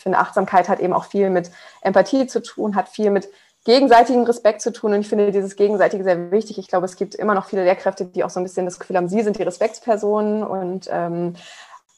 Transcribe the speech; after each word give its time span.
ich 0.00 0.02
finde, 0.02 0.16
Achtsamkeit 0.16 0.70
hat 0.70 0.80
eben 0.80 0.94
auch 0.94 1.04
viel 1.04 1.28
mit 1.28 1.50
Empathie 1.82 2.26
zu 2.26 2.40
tun, 2.40 2.74
hat 2.74 2.88
viel 2.88 3.10
mit 3.10 3.28
gegenseitigen 3.66 4.24
Respekt 4.24 4.62
zu 4.62 4.72
tun. 4.72 4.94
Und 4.94 5.00
ich 5.02 5.10
finde 5.10 5.30
dieses 5.30 5.56
Gegenseitige 5.56 6.02
sehr 6.04 6.30
wichtig. 6.30 6.56
Ich 6.56 6.68
glaube, 6.68 6.86
es 6.86 6.96
gibt 6.96 7.14
immer 7.14 7.34
noch 7.34 7.44
viele 7.44 7.64
Lehrkräfte, 7.64 8.06
die 8.06 8.24
auch 8.24 8.30
so 8.30 8.40
ein 8.40 8.44
bisschen 8.44 8.64
das 8.64 8.80
Gefühl 8.80 8.96
haben, 8.96 9.10
sie 9.10 9.20
sind 9.20 9.38
die 9.38 9.42
Respektspersonen 9.42 10.42
und 10.42 10.88
ähm, 10.90 11.34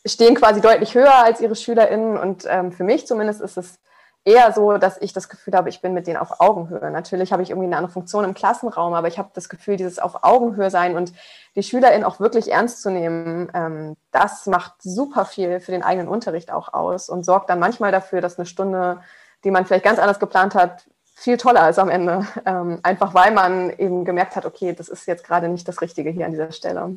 stehen 0.04 0.34
quasi 0.34 0.60
deutlich 0.60 0.96
höher 0.96 1.14
als 1.14 1.40
ihre 1.40 1.54
SchülerInnen. 1.54 2.18
Und 2.18 2.44
ähm, 2.50 2.72
für 2.72 2.82
mich 2.82 3.06
zumindest 3.06 3.40
ist 3.40 3.56
es 3.56 3.78
eher 4.24 4.52
so, 4.52 4.78
dass 4.78 5.00
ich 5.00 5.12
das 5.12 5.28
Gefühl 5.28 5.54
habe, 5.54 5.68
ich 5.68 5.80
bin 5.80 5.94
mit 5.94 6.06
denen 6.06 6.16
auf 6.16 6.40
Augenhöhe. 6.40 6.90
Natürlich 6.90 7.32
habe 7.32 7.42
ich 7.42 7.50
irgendwie 7.50 7.66
eine 7.66 7.76
andere 7.76 7.92
Funktion 7.92 8.24
im 8.24 8.34
Klassenraum, 8.34 8.94
aber 8.94 9.08
ich 9.08 9.18
habe 9.18 9.30
das 9.34 9.48
Gefühl, 9.48 9.76
dieses 9.76 9.98
auf 9.98 10.22
Augenhöhe 10.22 10.70
sein 10.70 10.96
und 10.96 11.12
die 11.56 11.62
SchülerInnen 11.62 12.04
auch 12.04 12.20
wirklich 12.20 12.50
ernst 12.52 12.82
zu 12.82 12.90
nehmen, 12.90 13.50
ähm, 13.54 13.96
das 14.12 14.46
macht 14.46 14.74
super 14.80 15.24
viel 15.24 15.60
für 15.60 15.72
den 15.72 15.82
eigenen 15.82 16.08
Unterricht 16.08 16.52
auch 16.52 16.72
aus 16.72 17.08
und 17.08 17.24
sorgt 17.24 17.50
dann 17.50 17.58
manchmal 17.58 17.92
dafür, 17.92 18.20
dass 18.20 18.38
eine 18.38 18.46
Stunde, 18.46 19.00
die 19.44 19.50
man 19.50 19.66
vielleicht 19.66 19.84
ganz 19.84 19.98
anders 19.98 20.20
geplant 20.20 20.54
hat, 20.54 20.84
viel 21.14 21.36
toller 21.36 21.68
ist 21.68 21.78
am 21.78 21.88
Ende. 21.88 22.26
Ähm, 22.46 22.80
einfach 22.82 23.14
weil 23.14 23.32
man 23.32 23.70
eben 23.70 24.04
gemerkt 24.04 24.36
hat, 24.36 24.46
okay, 24.46 24.72
das 24.72 24.88
ist 24.88 25.06
jetzt 25.06 25.24
gerade 25.24 25.48
nicht 25.48 25.68
das 25.68 25.80
Richtige 25.80 26.10
hier 26.10 26.26
an 26.26 26.32
dieser 26.32 26.52
Stelle. 26.52 26.96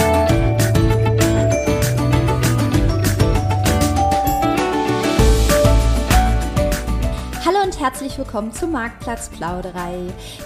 Herzlich 7.91 8.17
willkommen 8.17 8.53
zur 8.53 8.69
Marktplatzplauderei. 8.69 9.97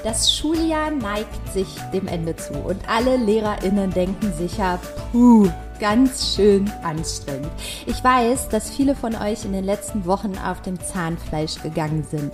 Das 0.03 0.35
Schuljahr 0.35 0.89
neigt 0.89 1.53
sich 1.53 1.67
dem 1.93 2.07
Ende 2.07 2.35
zu 2.35 2.53
und 2.53 2.89
alle 2.89 3.17
LehrerInnen 3.17 3.91
denken 3.91 4.33
sicher, 4.33 4.79
puh, 5.11 5.47
ganz 5.79 6.33
schön 6.33 6.67
anstrengend. 6.81 7.51
Ich 7.85 8.03
weiß, 8.03 8.49
dass 8.49 8.71
viele 8.71 8.95
von 8.95 9.13
euch 9.13 9.45
in 9.45 9.53
den 9.53 9.63
letzten 9.63 10.07
Wochen 10.07 10.35
auf 10.39 10.63
dem 10.63 10.79
Zahnfleisch 10.79 11.61
gegangen 11.61 12.03
sind. 12.09 12.33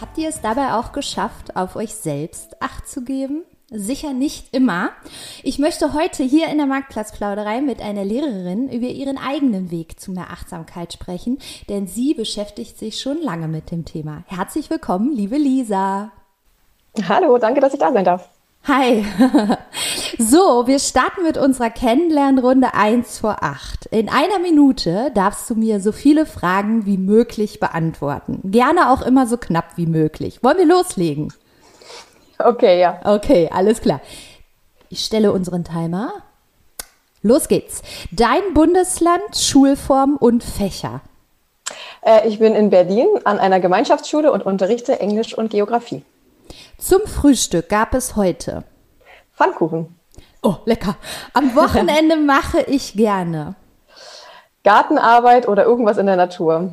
Habt 0.00 0.16
ihr 0.16 0.30
es 0.30 0.40
dabei 0.40 0.72
auch 0.72 0.92
geschafft, 0.92 1.54
auf 1.54 1.76
euch 1.76 1.94
selbst 1.94 2.62
Acht 2.62 2.88
zu 2.88 3.04
geben? 3.04 3.42
Sicher 3.68 4.12
nicht 4.12 4.54
immer. 4.54 4.90
Ich 5.42 5.58
möchte 5.58 5.92
heute 5.92 6.22
hier 6.22 6.46
in 6.46 6.58
der 6.58 6.68
Marktplatzplauderei 6.68 7.60
mit 7.60 7.82
einer 7.82 8.04
Lehrerin 8.04 8.68
über 8.68 8.86
ihren 8.86 9.18
eigenen 9.18 9.72
Weg 9.72 9.98
zu 9.98 10.12
mehr 10.12 10.30
Achtsamkeit 10.30 10.92
sprechen, 10.92 11.38
denn 11.68 11.88
sie 11.88 12.14
beschäftigt 12.14 12.78
sich 12.78 13.00
schon 13.00 13.20
lange 13.20 13.48
mit 13.48 13.72
dem 13.72 13.84
Thema. 13.84 14.22
Herzlich 14.26 14.70
willkommen, 14.70 15.10
liebe 15.12 15.36
Lisa. 15.36 16.12
Hallo, 17.08 17.38
danke, 17.38 17.60
dass 17.60 17.74
ich 17.74 17.80
da 17.80 17.92
sein 17.92 18.04
darf. 18.04 18.28
Hi. 18.68 19.04
So, 20.18 20.66
wir 20.66 20.78
starten 20.78 21.24
mit 21.24 21.36
unserer 21.36 21.68
Kennenlernrunde 21.68 22.72
1 22.72 23.18
vor 23.18 23.42
8. 23.42 23.86
In 23.86 24.08
einer 24.08 24.38
Minute 24.38 25.10
darfst 25.14 25.50
du 25.50 25.54
mir 25.54 25.78
so 25.80 25.92
viele 25.92 26.24
Fragen 26.24 26.86
wie 26.86 26.96
möglich 26.96 27.60
beantworten. 27.60 28.40
Gerne 28.44 28.90
auch 28.90 29.02
immer 29.02 29.26
so 29.26 29.36
knapp 29.36 29.76
wie 29.76 29.86
möglich. 29.86 30.42
Wollen 30.42 30.56
wir 30.56 30.64
loslegen? 30.64 31.32
Okay, 32.38 32.80
ja. 32.80 33.00
Okay, 33.04 33.48
alles 33.52 33.80
klar. 33.80 34.00
Ich 34.88 35.04
stelle 35.04 35.32
unseren 35.32 35.64
Timer. 35.64 36.12
Los 37.22 37.48
geht's. 37.48 37.82
Dein 38.12 38.54
Bundesland, 38.54 39.36
Schulform 39.36 40.16
und 40.16 40.44
Fächer. 40.44 41.00
Äh, 42.02 42.28
ich 42.28 42.38
bin 42.38 42.54
in 42.54 42.70
Berlin 42.70 43.08
an 43.24 43.38
einer 43.38 43.58
Gemeinschaftsschule 43.58 44.30
und 44.30 44.46
unterrichte 44.46 45.00
Englisch 45.00 45.36
und 45.36 45.50
Geografie. 45.50 46.04
Zum 46.78 47.02
Frühstück 47.06 47.68
gab 47.68 47.94
es 47.94 48.14
heute 48.16 48.62
Pfannkuchen. 49.34 49.98
Oh, 50.42 50.56
lecker. 50.64 50.96
Am 51.32 51.56
Wochenende 51.56 52.16
mache 52.26 52.60
ich 52.60 52.94
gerne 52.94 53.56
Gartenarbeit 54.62 55.48
oder 55.48 55.64
irgendwas 55.64 55.96
in 55.96 56.06
der 56.06 56.16
Natur. 56.16 56.72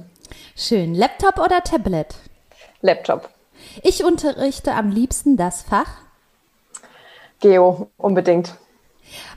Schön. 0.56 0.94
Laptop 0.94 1.40
oder 1.40 1.62
Tablet? 1.64 2.16
Laptop. 2.82 3.30
Ich 3.82 4.04
unterrichte 4.04 4.74
am 4.74 4.90
liebsten 4.90 5.38
das 5.38 5.64
Fach 5.64 6.04
Geo, 7.40 7.90
unbedingt. 7.98 8.56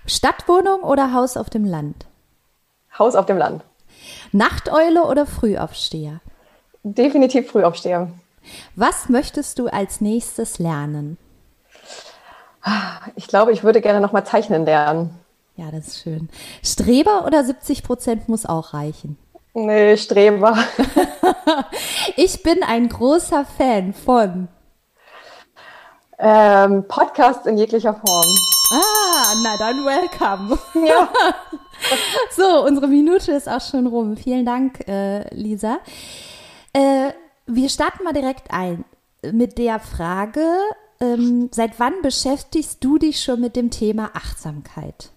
Stadtwohnung 0.07 0.83
oder 0.83 1.13
Haus 1.13 1.37
auf 1.37 1.51
dem 1.51 1.65
Land? 1.65 2.07
Haus 2.97 3.17
auf 3.17 3.27
dem 3.27 3.37
Land. 3.37 3.65
Nachteule 4.31 5.05
oder 5.05 5.27
Frühaufsteher? 5.27 6.21
Definitiv 6.85 7.51
Frühaufsteher. 7.51 8.09
Was 8.77 9.09
möchtest 9.09 9.59
du 9.59 9.67
als 9.67 10.01
nächstes 10.01 10.61
lernen? 10.61 11.19
Ich 13.17 13.27
glaube, 13.27 13.51
ich 13.51 13.65
würde 13.65 13.81
gerne 13.81 14.01
noch 14.01 14.13
mal 14.13 14.25
zeichnen 14.25 14.65
lernen. 14.65 15.19
Ja, 15.57 15.73
das 15.73 15.89
ist 15.89 16.03
schön. 16.03 16.29
Streber 16.63 17.25
oder 17.27 17.43
70 17.43 17.83
Prozent 17.83 18.29
muss 18.29 18.47
auch 18.47 18.73
reichen? 18.73 19.19
Nee, 19.59 19.97
Streber. 19.97 20.55
ich 22.17 22.43
bin 22.43 22.63
ein 22.63 22.91
großer 22.91 23.47
Fan 23.47 23.95
von 23.95 24.49
ähm, 26.19 26.85
Podcasts 26.87 27.47
in 27.47 27.57
jeglicher 27.57 27.95
Form. 27.95 28.35
Ah, 28.71 29.35
na 29.43 29.57
dann 29.57 29.83
welcome. 29.87 30.59
Ja. 30.87 31.09
so, 32.37 32.67
unsere 32.67 32.87
Minute 32.87 33.33
ist 33.33 33.49
auch 33.49 33.63
schon 33.63 33.87
rum. 33.87 34.19
Vielen 34.19 34.45
Dank, 34.45 34.87
äh, 34.89 35.35
Lisa. 35.35 35.79
Äh, 36.75 37.13
wir 37.47 37.71
starten 37.71 38.05
mal 38.05 38.13
direkt 38.13 38.51
ein 38.51 38.85
mit 39.23 39.57
der 39.57 39.81
Frage, 39.81 40.45
ähm, 41.01 41.49
seit 41.51 41.81
wann 41.81 42.03
beschäftigst 42.03 42.85
du 42.85 42.99
dich 42.99 43.25
schon 43.25 43.41
mit 43.41 43.57
dem 43.57 43.71
Thema 43.71 44.11
Achtsamkeit? 44.13 45.13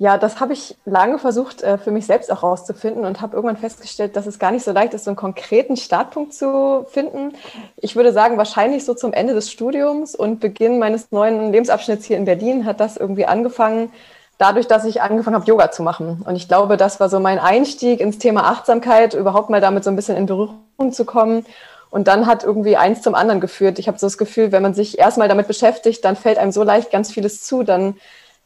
Ja, 0.00 0.16
das 0.16 0.40
habe 0.40 0.54
ich 0.54 0.76
lange 0.86 1.18
versucht, 1.18 1.62
äh, 1.62 1.76
für 1.76 1.90
mich 1.90 2.06
selbst 2.06 2.32
auch 2.32 2.42
rauszufinden 2.42 3.04
und 3.04 3.20
habe 3.20 3.36
irgendwann 3.36 3.58
festgestellt, 3.58 4.16
dass 4.16 4.26
es 4.26 4.38
gar 4.38 4.50
nicht 4.50 4.64
so 4.64 4.72
leicht 4.72 4.94
ist, 4.94 5.04
so 5.04 5.10
einen 5.10 5.16
konkreten 5.16 5.76
Startpunkt 5.76 6.32
zu 6.32 6.86
finden. 6.88 7.34
Ich 7.76 7.96
würde 7.96 8.10
sagen, 8.10 8.38
wahrscheinlich 8.38 8.86
so 8.86 8.94
zum 8.94 9.12
Ende 9.12 9.34
des 9.34 9.52
Studiums 9.52 10.14
und 10.14 10.40
Beginn 10.40 10.78
meines 10.78 11.12
neuen 11.12 11.52
Lebensabschnitts 11.52 12.06
hier 12.06 12.16
in 12.16 12.24
Berlin 12.24 12.64
hat 12.64 12.80
das 12.80 12.96
irgendwie 12.96 13.26
angefangen, 13.26 13.92
dadurch, 14.38 14.66
dass 14.66 14.86
ich 14.86 15.02
angefangen 15.02 15.36
habe, 15.36 15.44
Yoga 15.44 15.70
zu 15.70 15.82
machen. 15.82 16.24
Und 16.26 16.34
ich 16.34 16.48
glaube, 16.48 16.78
das 16.78 16.98
war 16.98 17.10
so 17.10 17.20
mein 17.20 17.38
Einstieg 17.38 18.00
ins 18.00 18.16
Thema 18.16 18.44
Achtsamkeit, 18.44 19.12
überhaupt 19.12 19.50
mal 19.50 19.60
damit 19.60 19.84
so 19.84 19.90
ein 19.90 19.96
bisschen 19.96 20.16
in 20.16 20.24
Berührung 20.24 20.92
zu 20.92 21.04
kommen. 21.04 21.44
Und 21.90 22.08
dann 22.08 22.26
hat 22.26 22.42
irgendwie 22.42 22.78
eins 22.78 23.02
zum 23.02 23.14
anderen 23.14 23.42
geführt. 23.42 23.78
Ich 23.78 23.86
habe 23.86 23.98
so 23.98 24.06
das 24.06 24.16
Gefühl, 24.16 24.50
wenn 24.50 24.62
man 24.62 24.72
sich 24.72 24.98
erstmal 24.98 25.28
damit 25.28 25.46
beschäftigt, 25.46 26.06
dann 26.06 26.16
fällt 26.16 26.38
einem 26.38 26.52
so 26.52 26.62
leicht 26.62 26.90
ganz 26.90 27.12
vieles 27.12 27.44
zu, 27.44 27.64
dann 27.64 27.96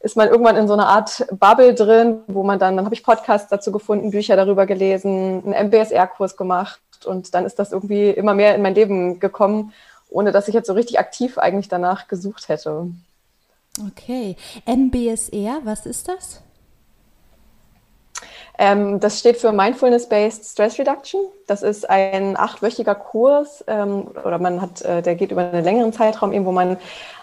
ist 0.05 0.15
man 0.15 0.29
irgendwann 0.29 0.55
in 0.55 0.67
so 0.67 0.73
einer 0.73 0.87
Art 0.87 1.25
Bubble 1.31 1.73
drin, 1.73 2.19
wo 2.27 2.43
man 2.43 2.59
dann, 2.59 2.75
dann 2.75 2.85
habe 2.85 2.93
ich 2.93 3.03
Podcasts 3.03 3.49
dazu 3.49 3.71
gefunden, 3.71 4.11
Bücher 4.11 4.35
darüber 4.35 4.67
gelesen, 4.67 5.43
einen 5.43 5.67
MBSR-Kurs 5.67 6.37
gemacht 6.37 6.79
und 7.05 7.33
dann 7.33 7.43
ist 7.43 7.57
das 7.57 7.71
irgendwie 7.71 8.11
immer 8.11 8.35
mehr 8.35 8.53
in 8.53 8.61
mein 8.61 8.75
Leben 8.75 9.19
gekommen, 9.19 9.73
ohne 10.11 10.31
dass 10.31 10.47
ich 10.47 10.53
jetzt 10.53 10.67
so 10.67 10.73
richtig 10.73 10.99
aktiv 10.99 11.39
eigentlich 11.39 11.69
danach 11.69 12.07
gesucht 12.07 12.49
hätte. 12.49 12.87
Okay. 13.87 14.35
MBSR, 14.67 15.61
was 15.63 15.87
ist 15.87 16.07
das? 16.07 16.44
Ähm, 18.57 18.99
das 18.99 19.19
steht 19.19 19.37
für 19.37 19.51
Mindfulness-Based 19.51 20.45
Stress 20.45 20.79
Reduction. 20.79 21.21
Das 21.47 21.61
ist 21.61 21.89
ein 21.89 22.37
achtwöchiger 22.37 22.95
Kurs 22.95 23.63
ähm, 23.67 24.07
oder 24.23 24.39
man 24.39 24.61
hat, 24.61 24.81
äh, 24.81 25.01
der 25.01 25.15
geht 25.15 25.31
über 25.31 25.41
einen 25.41 25.63
längeren 25.63 25.93
Zeitraum, 25.93 26.31
eben, 26.31 26.45
wo 26.45 26.51
man 26.51 26.77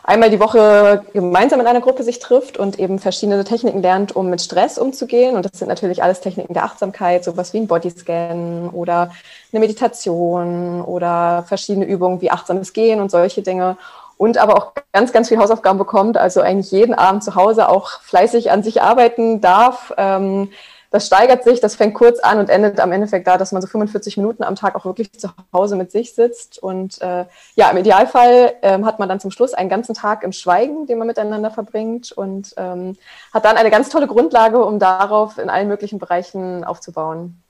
einmal 0.05 0.31
die 0.31 0.41
Woche 0.41 1.05
gemeinsam 1.13 1.61
in 1.61 1.67
einer 1.67 1.81
Gruppe 1.81 2.03
sich 2.03 2.19
trifft 2.19 2.59
und 2.59 2.79
eben 2.79 2.99
verschiedene 2.99 3.45
Techniken 3.45 3.83
lernt, 3.83 4.15
um 4.15 4.29
mit 4.31 4.43
Stress 4.43 4.79
umzugehen. 4.79 5.37
Und 5.37 5.45
das 5.45 5.59
sind 5.59 5.69
natürlich 5.69 6.03
alles 6.03 6.21
Techniken 6.21 6.55
der 6.55 6.65
Achtsamkeit, 6.65 7.25
sowas 7.25 7.53
wie 7.53 7.59
ein 7.59 7.67
Bodyscan 7.67 8.71
oder 8.71 9.13
eine 9.53 9.61
Meditation 9.61 10.83
oder 10.83 11.45
verschiedene 11.49 11.87
Übungen 11.87 12.21
wie 12.21 12.31
achtsames 12.31 12.73
Gehen 12.73 13.01
und 13.01 13.11
solche 13.11 13.43
Dinge 13.43 13.77
und 14.23 14.39
aber 14.39 14.57
auch 14.57 14.73
ganz, 14.93 15.13
ganz 15.13 15.29
viel 15.29 15.39
Hausaufgaben 15.39 15.79
bekommt, 15.79 16.17
also 16.17 16.43
eigentlich 16.43 16.71
jeden 16.71 16.95
Abend 16.95 17.25
zu 17.25 17.35
Hause 17.35 17.69
auch 17.69 18.01
fleißig 18.03 18.53
an 18.53 18.63
sich 18.63 18.81
arbeiten 18.81 19.41
darf, 19.41 19.93
ähm, 19.97 20.51
das 20.93 21.07
steigert 21.07 21.43
sich, 21.43 21.59
das 21.61 21.75
fängt 21.75 21.95
kurz 21.95 22.21
an 22.21 22.39
und 22.39 22.51
endet 22.51 22.79
am 22.79 22.93
Endeffekt 22.93 23.27
da, 23.27 23.39
dass 23.39 23.51
man 23.51 23.63
so 23.63 23.67
45 23.67 24.19
Minuten 24.19 24.45
am 24.45 24.57
Tag 24.57 24.77
auch 24.77 24.85
wirklich 24.85 25.11
zu 25.13 25.31
Hause 25.53 25.77
mit 25.77 25.91
sich 25.91 26.15
sitzt. 26.15 26.63
Und 26.63 27.01
äh, 27.01 27.25
ja, 27.55 27.71
im 27.71 27.79
Idealfall 27.79 28.53
ähm, 28.61 28.85
hat 28.85 28.99
man 28.99 29.09
dann 29.09 29.19
zum 29.19 29.31
Schluss 29.31 29.55
einen 29.55 29.71
ganzen 29.71 29.95
Tag 29.95 30.23
im 30.23 30.33
Schweigen, 30.33 30.87
den 30.87 30.99
man 30.99 31.07
miteinander 31.07 31.51
verbringt 31.51 32.13
und 32.13 32.55
ähm, 32.59 32.97
hat 33.33 33.47
dann 33.47 33.57
eine 33.57 33.71
ganz 33.71 33.89
tolle 33.89 34.07
Grundlage, 34.07 34.63
um 34.63 34.79
darauf 34.79 35.39
in 35.39 35.49
allen 35.49 35.69
möglichen 35.69 35.99
Bereichen 35.99 36.63
aufzubauen. 36.63 37.43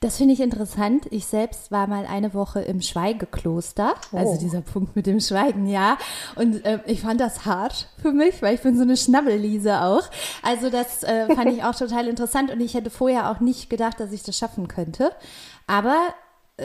Das 0.00 0.18
finde 0.18 0.34
ich 0.34 0.40
interessant. 0.40 1.06
Ich 1.10 1.26
selbst 1.26 1.70
war 1.70 1.86
mal 1.86 2.06
eine 2.06 2.34
Woche 2.34 2.60
im 2.60 2.82
Schweigekloster, 2.82 3.94
also 3.94 4.08
oh. 4.12 4.18
also 4.18 4.40
dieser 4.40 4.60
Punkt 4.60 4.94
mit 4.94 5.06
dem 5.06 5.20
Schweigen, 5.20 5.66
ja. 5.66 5.96
Und 6.34 6.64
äh, 6.64 6.80
ich 6.86 7.00
fand 7.00 7.20
das 7.20 7.46
hart 7.46 7.88
für 8.00 8.12
mich, 8.12 8.42
weil 8.42 8.54
ich 8.54 8.60
bin 8.60 8.76
so 8.76 8.82
eine 8.82 8.96
Schnabbelliese 8.96 9.82
auch. 9.82 10.04
Also 10.42 10.70
das 10.70 11.02
äh, 11.02 11.34
fand 11.34 11.52
ich 11.52 11.64
auch 11.64 11.74
total 11.74 12.08
interessant 12.08 12.50
und 12.50 12.60
ich 12.60 12.74
hätte 12.74 12.90
vorher 12.90 13.30
auch 13.30 13.40
nicht 13.40 13.70
gedacht, 13.70 13.98
dass 13.98 14.12
ich 14.12 14.22
das 14.22 14.36
schaffen 14.36 14.68
könnte. 14.68 15.12
Aber 15.66 15.96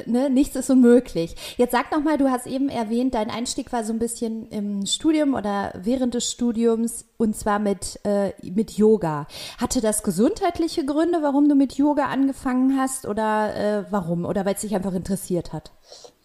ne, 0.06 0.30
nichts 0.30 0.56
ist 0.56 0.70
unmöglich. 0.70 1.36
Jetzt 1.58 1.72
sag 1.72 1.92
noch 1.92 2.02
mal, 2.02 2.18
du 2.18 2.30
hast 2.30 2.48
eben 2.48 2.70
erwähnt, 2.70 3.14
dein 3.14 3.30
Einstieg 3.30 3.72
war 3.74 3.84
so 3.84 3.94
ein 3.94 4.00
bisschen 4.00 4.48
im 4.50 4.86
Studium 4.86 5.34
oder 5.34 5.74
während 5.76 6.14
des 6.14 6.32
Studiums 6.32 7.06
und 7.18 7.36
zwar 7.36 7.60
mit, 7.60 8.00
äh, 8.04 8.32
mit 8.42 8.72
Yoga. 8.72 9.28
Hatte 9.60 9.82
das 9.82 10.04
gesundheitliche 10.04 10.86
Gründe, 10.86 11.20
warum 11.22 11.50
du 11.50 11.56
mit 11.56 11.74
Yoga 11.74 12.06
angefangen 12.06 12.80
hast 12.80 13.06
oder 13.06 13.56
äh, 13.56 13.84
warum? 13.92 14.26
Oder 14.26 14.46
weil 14.46 14.56
es 14.56 14.62
dich 14.62 14.76
einfach 14.76 14.94
interessiert 14.94 15.54
hat? 15.54 15.72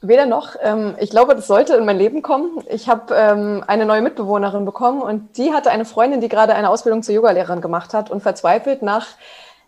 Weder 0.00 0.26
noch. 0.26 0.54
Ähm, 0.62 0.94
ich 1.00 1.10
glaube, 1.10 1.34
das 1.34 1.46
sollte 1.46 1.74
in 1.74 1.84
mein 1.84 1.98
Leben 1.98 2.22
kommen. 2.22 2.62
Ich 2.68 2.88
habe 2.88 3.14
ähm, 3.14 3.64
eine 3.66 3.86
neue 3.86 4.02
Mitbewohnerin 4.02 4.64
bekommen 4.64 5.02
und 5.02 5.36
die 5.38 5.52
hatte 5.52 5.70
eine 5.70 5.84
Freundin, 5.84 6.20
die 6.20 6.28
gerade 6.28 6.54
eine 6.54 6.70
Ausbildung 6.70 7.02
zur 7.02 7.14
Yogalehrerin 7.14 7.60
gemacht 7.60 7.94
hat 7.94 8.10
und 8.10 8.22
verzweifelt 8.22 8.82
nach 8.82 9.06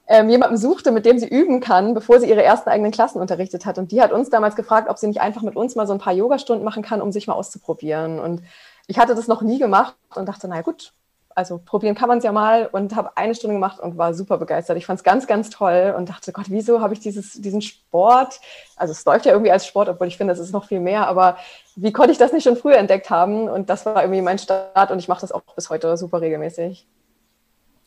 ähm, 0.08 0.30
jemanden 0.30 0.56
suchte, 0.56 0.90
mit 0.90 1.04
dem 1.04 1.18
sie 1.18 1.28
üben 1.28 1.60
kann, 1.60 1.94
bevor 1.94 2.18
sie 2.18 2.28
ihre 2.28 2.42
ersten 2.42 2.70
eigenen 2.70 2.92
Klassen 2.92 3.20
unterrichtet 3.20 3.66
hat. 3.66 3.78
Und 3.78 3.92
die 3.92 4.00
hat 4.00 4.10
uns 4.10 4.30
damals 4.30 4.56
gefragt, 4.56 4.88
ob 4.88 4.98
sie 4.98 5.06
nicht 5.06 5.20
einfach 5.20 5.42
mit 5.42 5.54
uns 5.54 5.76
mal 5.76 5.86
so 5.86 5.92
ein 5.92 5.98
paar 5.98 6.14
Yogastunden 6.14 6.64
machen 6.64 6.82
kann, 6.82 7.02
um 7.02 7.12
sich 7.12 7.26
mal 7.26 7.34
auszuprobieren. 7.34 8.18
Und 8.18 8.42
ich 8.86 8.98
hatte 8.98 9.14
das 9.14 9.28
noch 9.28 9.42
nie 9.42 9.58
gemacht 9.58 9.94
und 10.14 10.26
dachte, 10.26 10.48
na 10.48 10.62
gut, 10.62 10.92
also 11.38 11.60
probieren 11.64 11.94
kann 11.94 12.08
man 12.08 12.18
es 12.18 12.24
ja 12.24 12.32
mal 12.32 12.68
und 12.72 12.96
habe 12.96 13.16
eine 13.16 13.32
Stunde 13.34 13.54
gemacht 13.54 13.78
und 13.78 13.96
war 13.96 14.12
super 14.12 14.38
begeistert. 14.38 14.76
Ich 14.76 14.86
fand 14.86 14.98
es 14.98 15.04
ganz, 15.04 15.28
ganz 15.28 15.50
toll 15.50 15.94
und 15.96 16.08
dachte, 16.08 16.32
Gott, 16.32 16.46
wieso 16.48 16.80
habe 16.80 16.94
ich 16.94 17.00
dieses, 17.00 17.34
diesen 17.34 17.60
Sport, 17.60 18.40
also 18.76 18.90
es 18.90 19.04
läuft 19.04 19.24
ja 19.24 19.32
irgendwie 19.32 19.52
als 19.52 19.64
Sport, 19.64 19.88
obwohl 19.88 20.08
ich 20.08 20.16
finde, 20.16 20.32
es 20.32 20.40
ist 20.40 20.52
noch 20.52 20.64
viel 20.64 20.80
mehr, 20.80 21.06
aber 21.06 21.36
wie 21.76 21.92
konnte 21.92 22.10
ich 22.10 22.18
das 22.18 22.32
nicht 22.32 22.42
schon 22.42 22.56
früher 22.56 22.78
entdeckt 22.78 23.08
haben? 23.10 23.48
Und 23.48 23.70
das 23.70 23.86
war 23.86 24.02
irgendwie 24.02 24.22
mein 24.22 24.38
Start 24.40 24.90
und 24.90 24.98
ich 24.98 25.06
mache 25.06 25.20
das 25.20 25.30
auch 25.30 25.42
bis 25.54 25.70
heute 25.70 25.96
super 25.96 26.20
regelmäßig. 26.20 26.88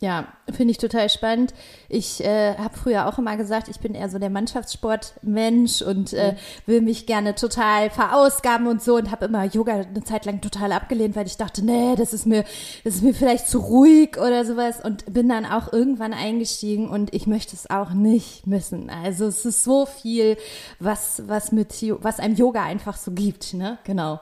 Ja, 0.04 0.30
finde 0.52 0.72
ich 0.72 0.80
total 0.80 1.10
spannend. 1.10 1.54
Ich 1.88 2.24
äh, 2.24 2.56
habe 2.58 2.76
früher 2.76 3.08
auch 3.08 3.20
immer 3.20 3.38
gesagt, 3.38 3.68
ich 3.68 3.80
bin 3.80 3.94
eher 3.94 4.10
so 4.10 4.18
der 4.18 4.32
Mannschaftssportmensch 4.32 5.84
und 5.84 6.14
äh, 6.14 6.32
mhm. 6.32 6.38
will 6.66 6.82
mich 6.82 7.06
gerne 7.06 7.36
total 7.36 7.92
verausgaben 7.92 8.66
und 8.66 8.82
so 8.82 8.96
und 8.96 9.12
habe 9.12 9.26
immer 9.26 9.44
Yoga 9.44 9.74
eine 9.82 10.04
Zeit 10.04 10.26
lang 10.26 10.42
total 10.42 10.72
abgelehnt, 10.72 11.16
weil 11.16 11.28
ich 11.28 11.38
dachte, 11.38 11.64
nee, 11.64 11.96
das 11.96 12.14
ist 12.14 12.26
mir, 12.26 12.46
das 12.84 12.96
ist 12.96 13.04
mir 13.04 13.14
vielleicht 13.14 13.48
zu 13.48 13.60
ruhig 13.60 14.18
oder 14.18 14.44
sowas 14.44 14.84
und 14.84 15.06
bin 15.14 15.30
dann 15.30 15.46
auch 15.46 15.72
irgendwann 15.72 16.16
eingestiegen 16.16 16.90
und 16.90 17.14
ich 17.14 17.28
möchte 17.28 17.56
es 17.56 17.70
auch 17.70 17.92
nicht 17.92 18.48
missen. 18.48 18.90
Also 18.90 19.28
es 19.28 19.46
ist 19.46 19.64
so 19.64 19.86
viel, 19.86 20.36
was 20.80 21.22
was 21.28 21.52
mit 21.52 21.76
was 22.02 22.20
einem 22.20 22.34
Yoga 22.34 22.64
einfach 22.64 22.98
so 22.98 23.12
gibt, 23.12 23.54
ne? 23.54 23.78
Genau. 23.84 24.20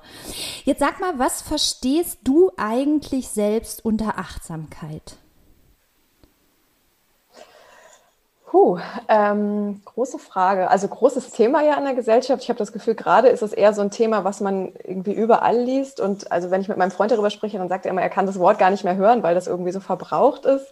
Jetzt 0.65 0.79
sag 0.79 0.99
mal, 0.99 1.17
was 1.17 1.41
verstehst 1.41 2.19
du 2.25 2.51
eigentlich 2.57 3.29
selbst 3.29 3.85
unter 3.85 4.19
Achtsamkeit? 4.19 5.15
Puh, 8.49 8.79
ähm, 9.07 9.79
große 9.85 10.17
Frage. 10.17 10.71
Also 10.71 10.87
großes 10.87 11.29
Thema 11.29 11.61
ja 11.61 11.75
in 11.75 11.83
der 11.83 11.93
Gesellschaft. 11.93 12.41
Ich 12.41 12.49
habe 12.49 12.57
das 12.57 12.73
Gefühl, 12.73 12.95
gerade 12.95 13.27
ist 13.27 13.43
es 13.43 13.53
eher 13.53 13.73
so 13.75 13.81
ein 13.83 13.91
Thema, 13.91 14.23
was 14.23 14.41
man 14.41 14.73
irgendwie 14.83 15.13
überall 15.13 15.55
liest. 15.55 15.99
Und 15.99 16.31
also 16.31 16.49
wenn 16.49 16.59
ich 16.59 16.67
mit 16.67 16.77
meinem 16.77 16.89
Freund 16.89 17.11
darüber 17.11 17.29
spreche, 17.29 17.59
dann 17.59 17.69
sagt 17.69 17.85
er 17.85 17.91
immer, 17.91 18.01
er 18.01 18.09
kann 18.09 18.25
das 18.25 18.39
Wort 18.39 18.57
gar 18.57 18.71
nicht 18.71 18.83
mehr 18.83 18.95
hören, 18.95 19.21
weil 19.21 19.35
das 19.35 19.45
irgendwie 19.45 19.71
so 19.71 19.79
verbraucht 19.79 20.45
ist. 20.45 20.65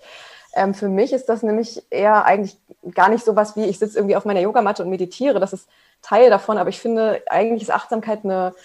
Ähm, 0.56 0.74
für 0.74 0.90
mich 0.90 1.14
ist 1.14 1.30
das 1.30 1.44
nämlich 1.44 1.84
eher 1.92 2.26
eigentlich 2.26 2.58
gar 2.96 3.10
nicht 3.10 3.24
so 3.24 3.36
was 3.36 3.56
wie, 3.56 3.66
ich 3.66 3.78
sitze 3.78 4.00
irgendwie 4.00 4.16
auf 4.16 4.26
meiner 4.26 4.40
Yogamatte 4.40 4.82
und 4.82 4.90
meditiere. 4.90 5.40
Das 5.40 5.54
ist 5.54 5.70
Teil 6.02 6.32
davon. 6.32 6.58
Aber 6.58 6.70
ich 6.70 6.80
finde, 6.80 7.22
eigentlich 7.30 7.62
ist 7.62 7.72
Achtsamkeit 7.72 8.22
eine 8.24 8.56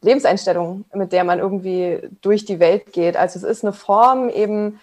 Lebenseinstellung, 0.00 0.86
mit 0.94 1.12
der 1.12 1.24
man 1.24 1.40
irgendwie 1.40 2.08
durch 2.22 2.46
die 2.46 2.58
Welt 2.58 2.94
geht. 2.94 3.18
Also 3.18 3.38
es 3.38 3.44
ist 3.44 3.64
eine 3.64 3.74
Form 3.74 4.30
eben, 4.30 4.80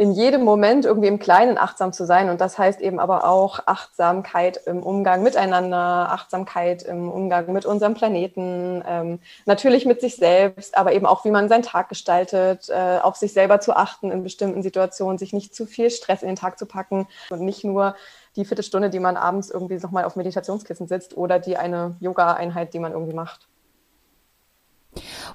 in 0.00 0.12
jedem 0.12 0.44
Moment 0.44 0.84
irgendwie 0.84 1.08
im 1.08 1.18
Kleinen 1.18 1.58
achtsam 1.58 1.92
zu 1.92 2.06
sein. 2.06 2.30
Und 2.30 2.40
das 2.40 2.56
heißt 2.56 2.80
eben 2.80 3.00
aber 3.00 3.24
auch 3.24 3.58
Achtsamkeit 3.66 4.56
im 4.64 4.84
Umgang 4.84 5.24
miteinander, 5.24 6.12
Achtsamkeit 6.12 6.84
im 6.84 7.10
Umgang 7.10 7.52
mit 7.52 7.66
unserem 7.66 7.94
Planeten, 7.94 8.84
ähm, 8.86 9.18
natürlich 9.44 9.86
mit 9.86 10.00
sich 10.00 10.14
selbst, 10.14 10.78
aber 10.78 10.92
eben 10.92 11.04
auch, 11.04 11.24
wie 11.24 11.32
man 11.32 11.48
seinen 11.48 11.64
Tag 11.64 11.88
gestaltet, 11.88 12.68
äh, 12.68 13.00
auf 13.02 13.16
sich 13.16 13.32
selber 13.32 13.58
zu 13.58 13.74
achten 13.74 14.12
in 14.12 14.22
bestimmten 14.22 14.62
Situationen, 14.62 15.18
sich 15.18 15.32
nicht 15.32 15.52
zu 15.52 15.66
viel 15.66 15.90
Stress 15.90 16.22
in 16.22 16.28
den 16.28 16.36
Tag 16.36 16.60
zu 16.60 16.66
packen 16.66 17.08
und 17.30 17.40
nicht 17.40 17.64
nur 17.64 17.96
die 18.36 18.44
Viertelstunde, 18.44 18.90
die 18.90 19.00
man 19.00 19.16
abends 19.16 19.50
irgendwie 19.50 19.78
nochmal 19.78 20.04
auf 20.04 20.14
Meditationskissen 20.14 20.86
sitzt 20.86 21.16
oder 21.16 21.40
die 21.40 21.56
eine 21.56 21.96
Yoga-Einheit, 21.98 22.72
die 22.72 22.78
man 22.78 22.92
irgendwie 22.92 23.14
macht. 23.14 23.48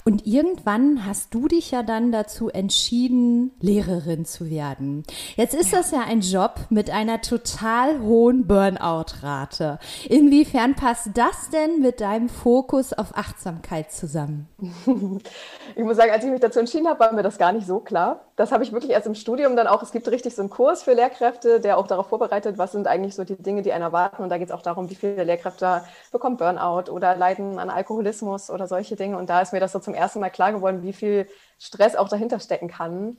Und 0.03 0.27
irgendwann 0.27 1.05
hast 1.05 1.33
du 1.33 1.47
dich 1.47 1.71
ja 1.71 1.83
dann 1.83 2.11
dazu 2.11 2.49
entschieden, 2.49 3.51
Lehrerin 3.59 4.25
zu 4.25 4.49
werden. 4.49 5.03
Jetzt 5.35 5.53
ist 5.53 5.73
das 5.73 5.91
ja 5.91 6.01
ein 6.01 6.21
Job 6.21 6.55
mit 6.69 6.89
einer 6.89 7.21
total 7.21 8.01
hohen 8.01 8.45
Burnout-Rate. 8.47 9.79
Inwiefern 10.09 10.75
passt 10.75 11.11
das 11.13 11.49
denn 11.51 11.79
mit 11.79 12.01
deinem 12.01 12.29
Fokus 12.29 12.93
auf 12.93 13.15
Achtsamkeit 13.15 13.91
zusammen? 13.91 14.47
Ich 15.75 15.83
muss 15.83 15.97
sagen, 15.97 16.11
als 16.11 16.23
ich 16.23 16.29
mich 16.29 16.39
dazu 16.39 16.59
entschieden 16.59 16.87
habe, 16.87 16.99
war 16.99 17.13
mir 17.13 17.23
das 17.23 17.37
gar 17.37 17.51
nicht 17.51 17.65
so 17.65 17.79
klar. 17.79 18.21
Das 18.35 18.51
habe 18.51 18.63
ich 18.63 18.71
wirklich 18.73 18.91
erst 18.91 19.07
im 19.07 19.15
Studium 19.15 19.55
dann 19.55 19.67
auch. 19.67 19.81
Es 19.81 19.91
gibt 19.91 20.07
richtig 20.07 20.35
so 20.35 20.41
einen 20.41 20.49
Kurs 20.49 20.83
für 20.83 20.93
Lehrkräfte, 20.93 21.59
der 21.59 21.77
auch 21.77 21.87
darauf 21.87 22.07
vorbereitet, 22.07 22.57
was 22.57 22.71
sind 22.71 22.87
eigentlich 22.87 23.15
so 23.15 23.23
die 23.23 23.35
Dinge, 23.35 23.61
die 23.61 23.71
einen 23.73 23.83
erwarten. 23.83 24.21
Und 24.21 24.29
da 24.29 24.37
geht 24.37 24.49
es 24.49 24.53
auch 24.53 24.61
darum, 24.61 24.89
wie 24.89 24.95
viele 24.95 25.23
Lehrkräfte 25.23 25.83
bekommen 26.11 26.37
Burnout 26.37 26.91
oder 26.91 27.15
leiden 27.15 27.59
an 27.59 27.69
Alkoholismus 27.69 28.49
oder 28.49 28.67
solche 28.67 28.95
Dinge. 28.95 29.17
Und 29.17 29.29
da 29.29 29.41
ist 29.43 29.53
mir 29.53 29.59
das 29.59 29.71
so 29.71 29.79
zum 29.79 29.93
ersten 29.93 30.19
Mal 30.19 30.29
klar 30.29 30.51
geworden, 30.51 30.83
wie 30.83 30.93
viel 30.93 31.27
Stress 31.59 31.95
auch 31.95 32.09
dahinter 32.09 32.39
stecken 32.39 32.67
kann. 32.67 33.17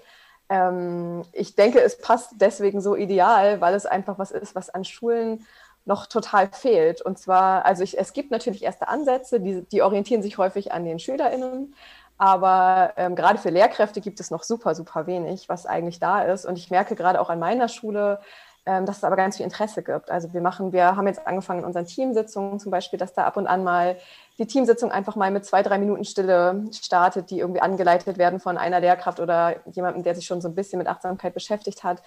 Ähm, 0.49 1.23
ich 1.33 1.55
denke, 1.55 1.81
es 1.81 1.99
passt 1.99 2.33
deswegen 2.37 2.81
so 2.81 2.97
ideal, 2.97 3.61
weil 3.61 3.75
es 3.75 3.87
einfach 3.87 4.19
was 4.19 4.31
ist, 4.31 4.55
was 4.55 4.71
an 4.71 4.85
Schulen 4.85 5.47
noch 5.85 6.07
total 6.07 6.49
fehlt. 6.49 7.03
Und 7.03 7.19
zwar, 7.19 7.65
also 7.65 7.83
ich, 7.83 7.99
es 7.99 8.13
gibt 8.13 8.31
natürlich 8.31 8.63
erste 8.63 8.89
Ansätze, 8.89 9.41
die, 9.41 9.63
die 9.63 9.83
orientieren 9.83 10.23
sich 10.23 10.39
häufig 10.39 10.73
an 10.73 10.85
den 10.85 10.99
SchülerInnen, 10.99 11.75
aber 12.17 12.93
ähm, 12.97 13.17
gerade 13.17 13.39
für 13.39 13.51
Lehrkräfte 13.51 14.01
gibt 14.01 14.21
es 14.21 14.31
noch 14.31 14.45
super, 14.45 14.75
super 14.75 15.07
wenig, 15.07 15.49
was 15.49 15.67
eigentlich 15.67 15.99
da 15.99 16.23
ist. 16.23 16.47
Und 16.47 16.59
ich 16.59 16.71
merke 16.71 16.95
gerade 16.95 17.21
auch 17.21 17.29
an 17.29 17.41
meiner 17.41 17.69
Schule, 17.69 18.21
ähm, 18.67 18.87
dass 18.87 18.99
es 18.99 19.05
aber 19.05 19.17
ganz 19.17 19.37
viel 19.37 19.45
Interesse 19.45 19.83
gibt. 19.83 20.11
Also 20.11 20.33
wir 20.33 20.41
machen, 20.41 20.73
wir 20.73 20.97
haben 20.97 21.07
jetzt 21.07 21.27
angefangen 21.27 21.61
in 21.61 21.67
unseren 21.67 21.87
Teamsitzungen 21.87 22.59
zum 22.59 22.71
Beispiel, 22.71 22.99
dass 22.99 23.13
da 23.13 23.25
ab 23.25 23.37
und 23.37 23.47
an 23.47 23.63
mal 23.63 23.97
die 24.39 24.47
Teamsitzung 24.47 24.91
einfach 24.91 25.17
mal 25.17 25.31
mit 25.31 25.45
zwei, 25.45 25.63
drei 25.63 25.79
Minuten 25.79 26.05
Stille 26.05 26.65
startet, 26.73 27.31
die 27.31 27.41
irgendwie 27.41 27.61
angeleitet 27.61 28.17
werden 28.17 28.41
von 28.41 28.57
einer 28.57 28.81
Lehrkraft 28.81 29.21
oder 29.21 29.57
jemandem, 29.67 30.03
der 30.03 30.15
sich 30.15 30.27
schon 30.27 30.41
so 30.41 30.49
ein 30.49 30.55
bisschen 30.55 30.79
mit 30.79 30.89
Achtsamkeit 30.89 31.35
beschäftigt 31.35 31.85
hat, 31.85 32.03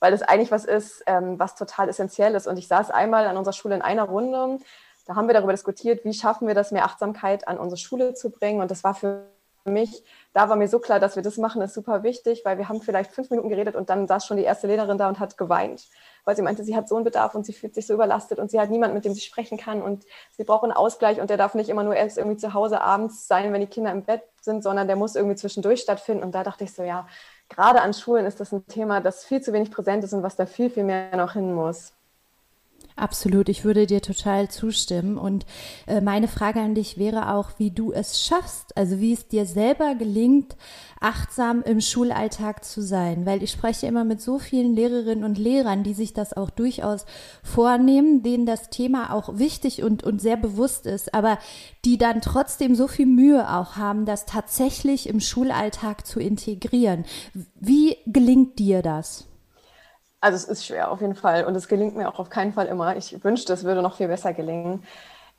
weil 0.00 0.10
das 0.10 0.22
eigentlich 0.22 0.50
was 0.50 0.64
ist, 0.64 1.02
ähm, 1.06 1.38
was 1.38 1.54
total 1.54 1.88
essentiell 1.88 2.34
ist. 2.34 2.48
Und 2.48 2.58
ich 2.58 2.66
saß 2.66 2.90
einmal 2.90 3.26
an 3.26 3.36
unserer 3.36 3.52
Schule 3.52 3.76
in 3.76 3.82
einer 3.82 4.04
Runde, 4.04 4.58
da 5.06 5.14
haben 5.14 5.28
wir 5.28 5.34
darüber 5.34 5.52
diskutiert, 5.52 6.04
wie 6.04 6.12
schaffen 6.12 6.48
wir 6.48 6.54
das, 6.54 6.72
mehr 6.72 6.84
Achtsamkeit 6.84 7.46
an 7.48 7.58
unsere 7.58 7.78
Schule 7.78 8.14
zu 8.14 8.30
bringen. 8.30 8.60
Und 8.60 8.70
das 8.70 8.84
war 8.84 8.94
für 8.94 9.26
mich, 9.64 10.04
da 10.32 10.48
war 10.48 10.56
mir 10.56 10.68
so 10.68 10.78
klar, 10.78 11.00
dass 11.00 11.16
wir 11.16 11.22
das 11.22 11.36
machen, 11.36 11.60
ist 11.62 11.74
super 11.74 12.02
wichtig, 12.02 12.42
weil 12.44 12.58
wir 12.58 12.68
haben 12.68 12.80
vielleicht 12.80 13.12
fünf 13.12 13.30
Minuten 13.30 13.48
geredet 13.48 13.76
und 13.76 13.90
dann 13.90 14.06
saß 14.06 14.26
schon 14.26 14.36
die 14.36 14.44
erste 14.44 14.66
Lehrerin 14.66 14.98
da 14.98 15.08
und 15.08 15.18
hat 15.18 15.36
geweint, 15.36 15.88
weil 16.24 16.36
sie 16.36 16.42
meinte, 16.42 16.64
sie 16.64 16.76
hat 16.76 16.88
so 16.88 16.96
einen 16.96 17.04
Bedarf 17.04 17.34
und 17.34 17.44
sie 17.44 17.52
fühlt 17.52 17.74
sich 17.74 17.86
so 17.86 17.94
überlastet 17.94 18.38
und 18.38 18.50
sie 18.50 18.60
hat 18.60 18.70
niemanden, 18.70 18.94
mit 18.94 19.04
dem 19.04 19.14
sie 19.14 19.20
sprechen 19.20 19.58
kann 19.58 19.82
und 19.82 20.04
sie 20.32 20.44
braucht 20.44 20.64
einen 20.64 20.72
Ausgleich 20.72 21.20
und 21.20 21.30
der 21.30 21.36
darf 21.36 21.54
nicht 21.54 21.68
immer 21.68 21.82
nur 21.82 21.94
erst 21.96 22.18
irgendwie 22.18 22.36
zu 22.36 22.54
Hause 22.54 22.80
abends 22.80 23.26
sein, 23.26 23.52
wenn 23.52 23.60
die 23.60 23.66
Kinder 23.66 23.90
im 23.92 24.04
Bett 24.04 24.22
sind, 24.40 24.62
sondern 24.62 24.86
der 24.86 24.96
muss 24.96 25.16
irgendwie 25.16 25.36
zwischendurch 25.36 25.80
stattfinden. 25.80 26.22
Und 26.22 26.34
da 26.34 26.44
dachte 26.44 26.64
ich 26.64 26.72
so, 26.72 26.82
ja, 26.82 27.06
gerade 27.48 27.82
an 27.82 27.92
Schulen 27.92 28.26
ist 28.26 28.40
das 28.40 28.52
ein 28.52 28.66
Thema, 28.66 29.00
das 29.00 29.24
viel 29.24 29.40
zu 29.40 29.52
wenig 29.52 29.70
präsent 29.70 30.04
ist 30.04 30.12
und 30.12 30.22
was 30.22 30.36
da 30.36 30.46
viel, 30.46 30.70
viel 30.70 30.84
mehr 30.84 31.16
noch 31.16 31.32
hin 31.34 31.52
muss. 31.54 31.92
Absolut, 32.96 33.48
ich 33.48 33.64
würde 33.64 33.86
dir 33.86 34.02
total 34.02 34.48
zustimmen. 34.48 35.16
Und 35.16 35.46
äh, 35.86 36.00
meine 36.00 36.28
Frage 36.28 36.60
an 36.60 36.74
dich 36.74 36.98
wäre 36.98 37.34
auch, 37.34 37.52
wie 37.58 37.70
du 37.70 37.92
es 37.92 38.22
schaffst, 38.22 38.76
also 38.76 39.00
wie 39.00 39.12
es 39.12 39.26
dir 39.28 39.46
selber 39.46 39.94
gelingt, 39.94 40.56
achtsam 41.00 41.62
im 41.62 41.80
Schulalltag 41.80 42.64
zu 42.64 42.82
sein. 42.82 43.24
Weil 43.24 43.42
ich 43.42 43.52
spreche 43.52 43.86
immer 43.86 44.04
mit 44.04 44.20
so 44.20 44.38
vielen 44.38 44.74
Lehrerinnen 44.74 45.24
und 45.24 45.38
Lehrern, 45.38 45.82
die 45.82 45.94
sich 45.94 46.12
das 46.12 46.36
auch 46.36 46.50
durchaus 46.50 47.06
vornehmen, 47.42 48.22
denen 48.22 48.44
das 48.44 48.68
Thema 48.68 49.14
auch 49.14 49.38
wichtig 49.38 49.82
und, 49.82 50.02
und 50.02 50.20
sehr 50.20 50.36
bewusst 50.36 50.84
ist, 50.84 51.14
aber 51.14 51.38
die 51.84 51.96
dann 51.96 52.20
trotzdem 52.20 52.74
so 52.74 52.86
viel 52.86 53.06
Mühe 53.06 53.50
auch 53.50 53.76
haben, 53.76 54.04
das 54.04 54.26
tatsächlich 54.26 55.08
im 55.08 55.20
Schulalltag 55.20 56.06
zu 56.06 56.20
integrieren. 56.20 57.04
Wie 57.58 57.96
gelingt 58.06 58.58
dir 58.58 58.82
das? 58.82 59.29
Also 60.20 60.36
es 60.36 60.44
ist 60.44 60.66
schwer 60.66 60.90
auf 60.90 61.00
jeden 61.00 61.14
Fall 61.14 61.44
und 61.44 61.54
es 61.54 61.66
gelingt 61.66 61.96
mir 61.96 62.08
auch 62.08 62.18
auf 62.18 62.28
keinen 62.28 62.52
Fall 62.52 62.66
immer. 62.66 62.96
Ich 62.96 63.24
wünschte, 63.24 63.52
es 63.52 63.64
würde 63.64 63.80
noch 63.80 63.96
viel 63.96 64.08
besser 64.08 64.34
gelingen. 64.34 64.84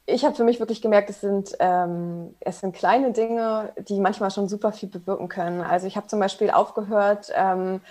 Ich 0.07 0.25
habe 0.25 0.35
für 0.35 0.43
mich 0.43 0.59
wirklich 0.59 0.81
gemerkt, 0.81 1.11
es 1.11 1.21
sind, 1.21 1.55
ähm, 1.59 2.35
es 2.39 2.59
sind 2.59 2.75
kleine 2.75 3.11
Dinge, 3.11 3.73
die 3.77 3.99
manchmal 3.99 4.31
schon 4.31 4.49
super 4.49 4.71
viel 4.71 4.89
bewirken 4.89 5.29
können. 5.29 5.61
Also 5.61 5.85
ich 5.85 5.95
habe 5.95 6.07
zum 6.07 6.19
Beispiel 6.19 6.49
aufgehört, 6.49 7.31
ähm, 7.35 7.81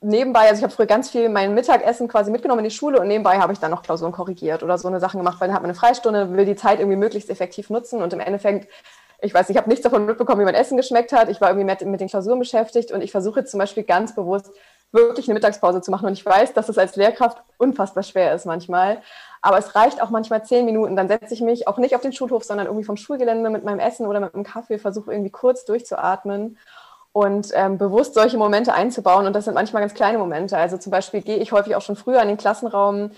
nebenbei, 0.00 0.48
also 0.48 0.56
ich 0.56 0.62
habe 0.62 0.72
früher 0.72 0.86
ganz 0.86 1.10
viel 1.10 1.28
mein 1.28 1.54
Mittagessen 1.54 2.08
quasi 2.08 2.30
mitgenommen 2.30 2.60
in 2.60 2.70
die 2.70 2.74
Schule 2.74 3.00
und 3.00 3.08
nebenbei 3.08 3.38
habe 3.38 3.52
ich 3.52 3.58
dann 3.58 3.70
noch 3.70 3.82
Klausuren 3.82 4.12
korrigiert 4.12 4.62
oder 4.62 4.78
so 4.78 4.88
eine 4.88 5.00
Sachen 5.00 5.18
gemacht, 5.18 5.40
weil 5.40 5.48
dann 5.48 5.54
hat 5.54 5.62
man 5.62 5.70
eine 5.70 5.78
Freistunde, 5.78 6.32
will 6.32 6.46
die 6.46 6.56
Zeit 6.56 6.78
irgendwie 6.78 6.96
möglichst 6.96 7.28
effektiv 7.28 7.68
nutzen 7.68 8.00
und 8.00 8.12
im 8.12 8.20
Endeffekt 8.20 8.68
ich 9.22 9.34
weiß, 9.34 9.50
ich 9.50 9.56
habe 9.58 9.68
nichts 9.68 9.82
davon 9.82 10.06
mitbekommen, 10.06 10.40
wie 10.40 10.44
mein 10.46 10.54
Essen 10.54 10.78
geschmeckt 10.78 11.12
hat. 11.12 11.28
Ich 11.28 11.42
war 11.42 11.50
irgendwie 11.50 11.66
mit, 11.66 11.84
mit 11.84 12.00
den 12.00 12.08
Klausuren 12.08 12.38
beschäftigt 12.38 12.90
und 12.90 13.02
ich 13.02 13.10
versuche 13.12 13.40
jetzt 13.40 13.50
zum 13.50 13.58
Beispiel 13.58 13.82
ganz 13.82 14.14
bewusst 14.14 14.50
wirklich 14.92 15.28
eine 15.28 15.34
Mittagspause 15.34 15.80
zu 15.80 15.90
machen. 15.90 16.06
Und 16.06 16.12
ich 16.14 16.24
weiß, 16.24 16.52
dass 16.52 16.68
es 16.68 16.78
als 16.78 16.96
Lehrkraft 16.96 17.42
unfassbar 17.58 18.02
schwer 18.02 18.34
ist 18.34 18.46
manchmal. 18.46 19.02
Aber 19.42 19.58
es 19.58 19.74
reicht 19.74 20.02
auch 20.02 20.10
manchmal 20.10 20.44
zehn 20.44 20.64
Minuten. 20.64 20.96
Dann 20.96 21.08
setze 21.08 21.32
ich 21.32 21.40
mich 21.40 21.68
auch 21.68 21.78
nicht 21.78 21.94
auf 21.94 22.02
den 22.02 22.12
Schulhof, 22.12 22.44
sondern 22.44 22.66
irgendwie 22.66 22.84
vom 22.84 22.96
Schulgelände 22.96 23.50
mit 23.50 23.64
meinem 23.64 23.78
Essen 23.78 24.06
oder 24.06 24.20
mit 24.20 24.34
einem 24.34 24.44
Kaffee, 24.44 24.78
versuche 24.78 25.12
irgendwie 25.12 25.30
kurz 25.30 25.64
durchzuatmen 25.64 26.58
und 27.12 27.48
ähm, 27.54 27.78
bewusst 27.78 28.14
solche 28.14 28.36
Momente 28.36 28.74
einzubauen. 28.74 29.26
Und 29.26 29.34
das 29.34 29.44
sind 29.44 29.54
manchmal 29.54 29.82
ganz 29.82 29.94
kleine 29.94 30.18
Momente. 30.18 30.56
Also 30.56 30.76
zum 30.76 30.90
Beispiel 30.90 31.22
gehe 31.22 31.38
ich 31.38 31.52
häufig 31.52 31.74
auch 31.74 31.82
schon 31.82 31.96
früher 31.96 32.22
in 32.22 32.28
den 32.28 32.36
Klassenraum, 32.36 33.12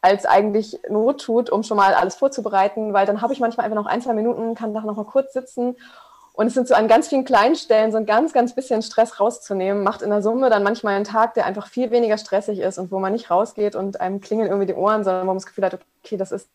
als 0.00 0.26
eigentlich 0.26 0.78
Not 0.88 1.22
tut, 1.22 1.50
um 1.50 1.62
schon 1.62 1.76
mal 1.76 1.94
alles 1.94 2.14
vorzubereiten, 2.14 2.92
weil 2.92 3.06
dann 3.06 3.20
habe 3.20 3.32
ich 3.32 3.40
manchmal 3.40 3.66
einfach 3.66 3.76
noch 3.76 3.86
ein, 3.86 4.00
zwei 4.00 4.12
Minuten, 4.12 4.54
kann 4.54 4.72
da 4.72 4.80
noch 4.80 4.96
mal 4.96 5.04
kurz 5.04 5.32
sitzen. 5.32 5.76
Und 6.38 6.46
es 6.46 6.54
sind 6.54 6.68
so 6.68 6.74
an 6.76 6.86
ganz 6.86 7.08
vielen 7.08 7.24
kleinen 7.24 7.56
Stellen 7.56 7.90
so 7.90 7.98
ein 7.98 8.06
ganz, 8.06 8.32
ganz 8.32 8.54
bisschen 8.54 8.80
Stress 8.80 9.18
rauszunehmen, 9.18 9.82
macht 9.82 10.02
in 10.02 10.10
der 10.10 10.22
Summe 10.22 10.50
dann 10.50 10.62
manchmal 10.62 10.94
einen 10.94 11.04
Tag, 11.04 11.34
der 11.34 11.46
einfach 11.46 11.66
viel 11.66 11.90
weniger 11.90 12.16
stressig 12.16 12.60
ist 12.60 12.78
und 12.78 12.92
wo 12.92 13.00
man 13.00 13.12
nicht 13.12 13.28
rausgeht 13.28 13.74
und 13.74 14.00
einem 14.00 14.20
klingeln 14.20 14.48
irgendwie 14.48 14.68
die 14.68 14.74
Ohren, 14.74 15.02
sondern 15.02 15.22
wo 15.22 15.26
man 15.26 15.36
das 15.36 15.46
Gefühl 15.46 15.64
hat, 15.64 15.80
okay, 16.04 16.16
das 16.16 16.30
ist 16.30 16.48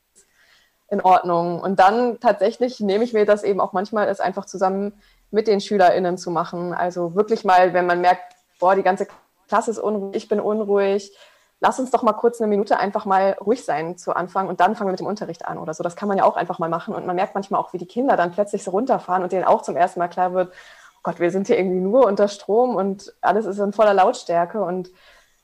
in 0.90 1.02
Ordnung. 1.02 1.60
Und 1.60 1.82
dann 1.82 2.18
tatsächlich 2.22 2.80
nehme 2.80 3.04
ich 3.04 3.12
mir 3.12 3.26
das 3.26 3.44
eben 3.44 3.60
auch 3.60 3.74
manchmal, 3.74 4.08
es 4.08 4.22
einfach 4.22 4.46
zusammen 4.46 4.94
mit 5.32 5.48
den 5.48 5.60
SchülerInnen 5.60 6.18
zu 6.18 6.32
machen. 6.32 6.74
Also 6.74 7.14
wirklich 7.14 7.44
mal, 7.44 7.74
wenn 7.74 7.86
man 7.86 8.00
merkt, 8.00 8.38
boah, 8.62 8.76
die 8.76 8.84
ganze 8.84 9.06
Klasse 9.50 9.72
ist 9.72 9.80
unruhig, 9.80 10.16
ich 10.16 10.30
bin 10.30 10.40
unruhig, 10.40 11.14
lass 11.64 11.80
uns 11.80 11.92
doch 11.92 12.04
mal 12.04 12.12
kurz 12.12 12.42
eine 12.42 12.50
Minute 12.50 12.78
einfach 12.78 13.06
mal 13.06 13.38
ruhig 13.40 13.64
sein 13.64 13.98
zu 13.98 14.14
Anfang 14.14 14.50
und 14.50 14.60
dann 14.60 14.76
fangen 14.76 14.90
wir 14.90 14.92
mit 14.92 15.00
dem 15.00 15.08
Unterricht 15.08 15.46
an 15.46 15.58
oder 15.58 15.74
so. 15.74 15.82
Das 15.82 15.96
kann 15.96 16.10
man 16.10 16.18
ja 16.18 16.26
auch 16.26 16.36
einfach 16.36 16.60
mal 16.60 16.68
machen. 16.68 16.94
Und 16.94 17.06
man 17.06 17.16
merkt 17.16 17.36
manchmal 17.36 17.62
auch, 17.62 17.72
wie 17.72 17.78
die 17.78 17.88
Kinder 17.88 18.18
dann 18.18 18.32
plötzlich 18.32 18.66
so 18.66 18.72
runterfahren 18.72 19.24
und 19.24 19.32
denen 19.32 19.46
auch 19.46 19.62
zum 19.62 19.78
ersten 19.78 20.02
Mal 20.02 20.10
klar 20.10 20.34
wird, 20.34 20.50
oh 20.50 21.00
Gott, 21.04 21.22
wir 21.22 21.32
sind 21.32 21.48
hier 21.48 21.58
irgendwie 21.58 21.80
nur 21.80 22.06
unter 22.06 22.28
Strom 22.28 22.76
und 22.76 23.14
alles 23.22 23.46
ist 23.46 23.60
in 23.60 23.72
voller 23.72 23.94
Lautstärke. 23.94 24.62
Und 24.62 24.92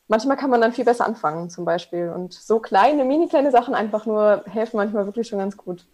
manchmal 0.09 0.35
kann 0.35 0.49
man 0.49 0.59
dann 0.59 0.73
viel 0.73 0.83
besser 0.83 1.05
anfangen, 1.05 1.49
zum 1.49 1.63
Beispiel. 1.63 2.09
Und 2.09 2.33
so 2.33 2.59
kleine, 2.59 3.05
mini 3.05 3.29
kleine 3.29 3.51
Sachen 3.51 3.73
einfach 3.73 4.05
nur 4.05 4.43
helfen 4.45 4.75
manchmal 4.75 5.05
wirklich 5.05 5.29
schon 5.29 5.39
ganz 5.39 5.55
gut. 5.55 5.85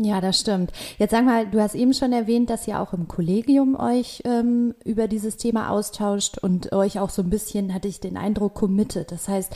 Ja, 0.00 0.20
das 0.20 0.38
stimmt. 0.38 0.70
Jetzt 0.98 1.10
sag 1.10 1.24
mal, 1.24 1.46
du 1.46 1.60
hast 1.60 1.74
eben 1.74 1.92
schon 1.92 2.12
erwähnt, 2.12 2.50
dass 2.50 2.68
ihr 2.68 2.80
auch 2.80 2.92
im 2.92 3.08
Kollegium 3.08 3.74
euch 3.78 4.22
ähm, 4.24 4.76
über 4.84 5.08
dieses 5.08 5.36
Thema 5.36 5.70
austauscht 5.70 6.38
und 6.38 6.72
euch 6.72 7.00
auch 7.00 7.10
so 7.10 7.20
ein 7.20 7.30
bisschen, 7.30 7.74
hatte 7.74 7.88
ich 7.88 7.98
den 7.98 8.16
Eindruck, 8.16 8.54
committet. 8.54 9.10
Das 9.10 9.26
heißt, 9.26 9.52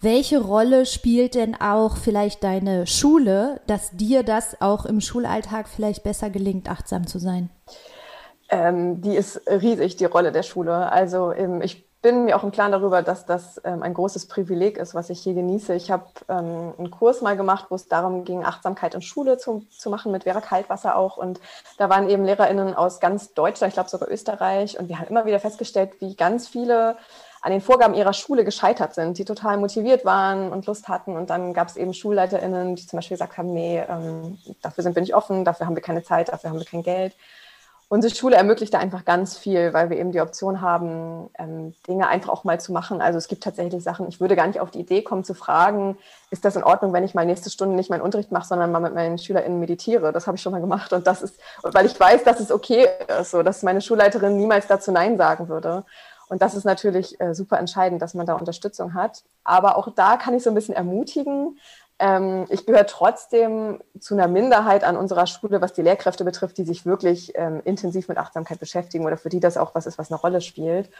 welche 0.00 0.42
Rolle 0.42 0.86
spielt 0.86 1.36
denn 1.36 1.54
auch 1.54 1.96
vielleicht 1.96 2.42
deine 2.42 2.88
Schule, 2.88 3.60
dass 3.68 3.92
dir 3.92 4.24
das 4.24 4.60
auch 4.60 4.86
im 4.86 5.00
Schulalltag 5.00 5.68
vielleicht 5.68 6.02
besser 6.02 6.30
gelingt, 6.30 6.68
achtsam 6.68 7.06
zu 7.06 7.20
sein? 7.20 7.48
Ähm, 8.48 9.00
die 9.00 9.14
ist 9.14 9.40
riesig, 9.46 9.94
die 9.96 10.04
Rolle 10.04 10.32
der 10.32 10.42
Schule. 10.42 10.90
Also 10.90 11.32
ähm, 11.32 11.62
ich 11.62 11.85
bin 12.06 12.24
mir 12.24 12.36
auch 12.36 12.44
im 12.44 12.52
Klaren 12.52 12.70
darüber, 12.70 13.02
dass 13.02 13.26
das 13.26 13.60
ähm, 13.64 13.82
ein 13.82 13.92
großes 13.92 14.28
Privileg 14.28 14.78
ist, 14.78 14.94
was 14.94 15.10
ich 15.10 15.18
hier 15.18 15.34
genieße. 15.34 15.74
Ich 15.74 15.90
habe 15.90 16.04
ähm, 16.28 16.72
einen 16.78 16.92
Kurs 16.92 17.20
mal 17.20 17.36
gemacht, 17.36 17.66
wo 17.68 17.74
es 17.74 17.88
darum 17.88 18.24
ging, 18.24 18.44
Achtsamkeit 18.44 18.94
in 18.94 19.02
Schule 19.02 19.38
zu, 19.38 19.66
zu 19.76 19.90
machen, 19.90 20.12
mit 20.12 20.22
Vera 20.22 20.40
Kaltwasser 20.40 20.94
auch. 20.94 21.16
Und 21.16 21.40
da 21.78 21.90
waren 21.90 22.08
eben 22.08 22.24
LehrerInnen 22.24 22.76
aus 22.76 23.00
ganz 23.00 23.34
Deutschland, 23.34 23.72
ich 23.72 23.74
glaube 23.74 23.90
sogar 23.90 24.08
Österreich. 24.08 24.78
Und 24.78 24.88
wir 24.88 25.00
haben 25.00 25.08
immer 25.08 25.26
wieder 25.26 25.40
festgestellt, 25.40 25.94
wie 25.98 26.14
ganz 26.14 26.46
viele 26.46 26.96
an 27.42 27.50
den 27.50 27.60
Vorgaben 27.60 27.94
ihrer 27.94 28.12
Schule 28.12 28.44
gescheitert 28.44 28.94
sind, 28.94 29.18
die 29.18 29.24
total 29.24 29.56
motiviert 29.56 30.04
waren 30.04 30.52
und 30.52 30.66
Lust 30.66 30.86
hatten. 30.86 31.16
Und 31.16 31.28
dann 31.30 31.54
gab 31.54 31.66
es 31.66 31.76
eben 31.76 31.92
SchulleiterInnen, 31.92 32.76
die 32.76 32.86
zum 32.86 32.98
Beispiel 32.98 33.16
gesagt 33.16 33.36
haben, 33.36 33.52
nee, 33.52 33.80
ähm, 33.80 34.38
dafür 34.62 34.84
sind 34.84 34.94
wir 34.94 35.02
nicht 35.02 35.16
offen, 35.16 35.44
dafür 35.44 35.66
haben 35.66 35.74
wir 35.74 35.82
keine 35.82 36.04
Zeit, 36.04 36.28
dafür 36.28 36.50
haben 36.50 36.60
wir 36.60 36.66
kein 36.66 36.84
Geld 36.84 37.16
unsere 37.88 38.14
Schule 38.14 38.36
ermöglicht 38.36 38.74
da 38.74 38.78
einfach 38.78 39.04
ganz 39.04 39.38
viel, 39.38 39.72
weil 39.72 39.90
wir 39.90 39.98
eben 39.98 40.10
die 40.10 40.20
Option 40.20 40.60
haben, 40.60 41.30
ähm, 41.38 41.74
Dinge 41.86 42.08
einfach 42.08 42.30
auch 42.30 42.44
mal 42.44 42.58
zu 42.58 42.72
machen. 42.72 43.00
Also 43.00 43.18
es 43.18 43.28
gibt 43.28 43.44
tatsächlich 43.44 43.82
Sachen, 43.84 44.08
ich 44.08 44.20
würde 44.20 44.34
gar 44.34 44.46
nicht 44.46 44.60
auf 44.60 44.72
die 44.72 44.80
Idee 44.80 45.02
kommen 45.02 45.22
zu 45.22 45.34
fragen, 45.34 45.96
ist 46.30 46.44
das 46.44 46.56
in 46.56 46.64
Ordnung, 46.64 46.92
wenn 46.92 47.04
ich 47.04 47.14
mal 47.14 47.24
nächste 47.24 47.50
Stunde 47.50 47.76
nicht 47.76 47.90
meinen 47.90 48.00
Unterricht 48.00 48.32
mache, 48.32 48.48
sondern 48.48 48.72
mal 48.72 48.80
mit 48.80 48.94
meinen 48.94 49.18
SchülerInnen 49.18 49.60
meditiere. 49.60 50.12
Das 50.12 50.26
habe 50.26 50.36
ich 50.36 50.42
schon 50.42 50.52
mal 50.52 50.60
gemacht 50.60 50.92
und 50.92 51.06
das 51.06 51.22
ist, 51.22 51.38
weil 51.62 51.86
ich 51.86 51.98
weiß, 51.98 52.24
dass 52.24 52.40
es 52.40 52.50
okay 52.50 52.88
ist, 53.20 53.30
so 53.30 53.42
dass 53.42 53.62
meine 53.62 53.80
Schulleiterin 53.80 54.36
niemals 54.36 54.66
dazu 54.66 54.90
Nein 54.90 55.16
sagen 55.16 55.48
würde. 55.48 55.84
Und 56.28 56.42
das 56.42 56.54
ist 56.54 56.64
natürlich 56.64 57.20
äh, 57.20 57.34
super 57.34 57.58
entscheidend, 57.58 58.02
dass 58.02 58.14
man 58.14 58.26
da 58.26 58.34
Unterstützung 58.34 58.94
hat. 58.94 59.22
Aber 59.44 59.76
auch 59.76 59.94
da 59.94 60.16
kann 60.16 60.34
ich 60.34 60.42
so 60.42 60.50
ein 60.50 60.54
bisschen 60.54 60.74
ermutigen, 60.74 61.58
ähm, 61.98 62.44
ich 62.50 62.66
gehöre 62.66 62.86
trotzdem 62.86 63.80
zu 63.98 64.14
einer 64.14 64.28
Minderheit 64.28 64.84
an 64.84 64.96
unserer 64.96 65.26
Schule, 65.26 65.60
was 65.60 65.72
die 65.72 65.82
Lehrkräfte 65.82 66.24
betrifft, 66.24 66.58
die 66.58 66.64
sich 66.64 66.84
wirklich 66.84 67.32
ähm, 67.36 67.62
intensiv 67.64 68.08
mit 68.08 68.18
Achtsamkeit 68.18 68.60
beschäftigen 68.60 69.06
oder 69.06 69.16
für 69.16 69.30
die 69.30 69.40
das 69.40 69.56
auch 69.56 69.74
was 69.74 69.86
ist, 69.86 69.98
was 69.98 70.10
eine 70.10 70.20
Rolle 70.20 70.40
spielt. 70.42 70.90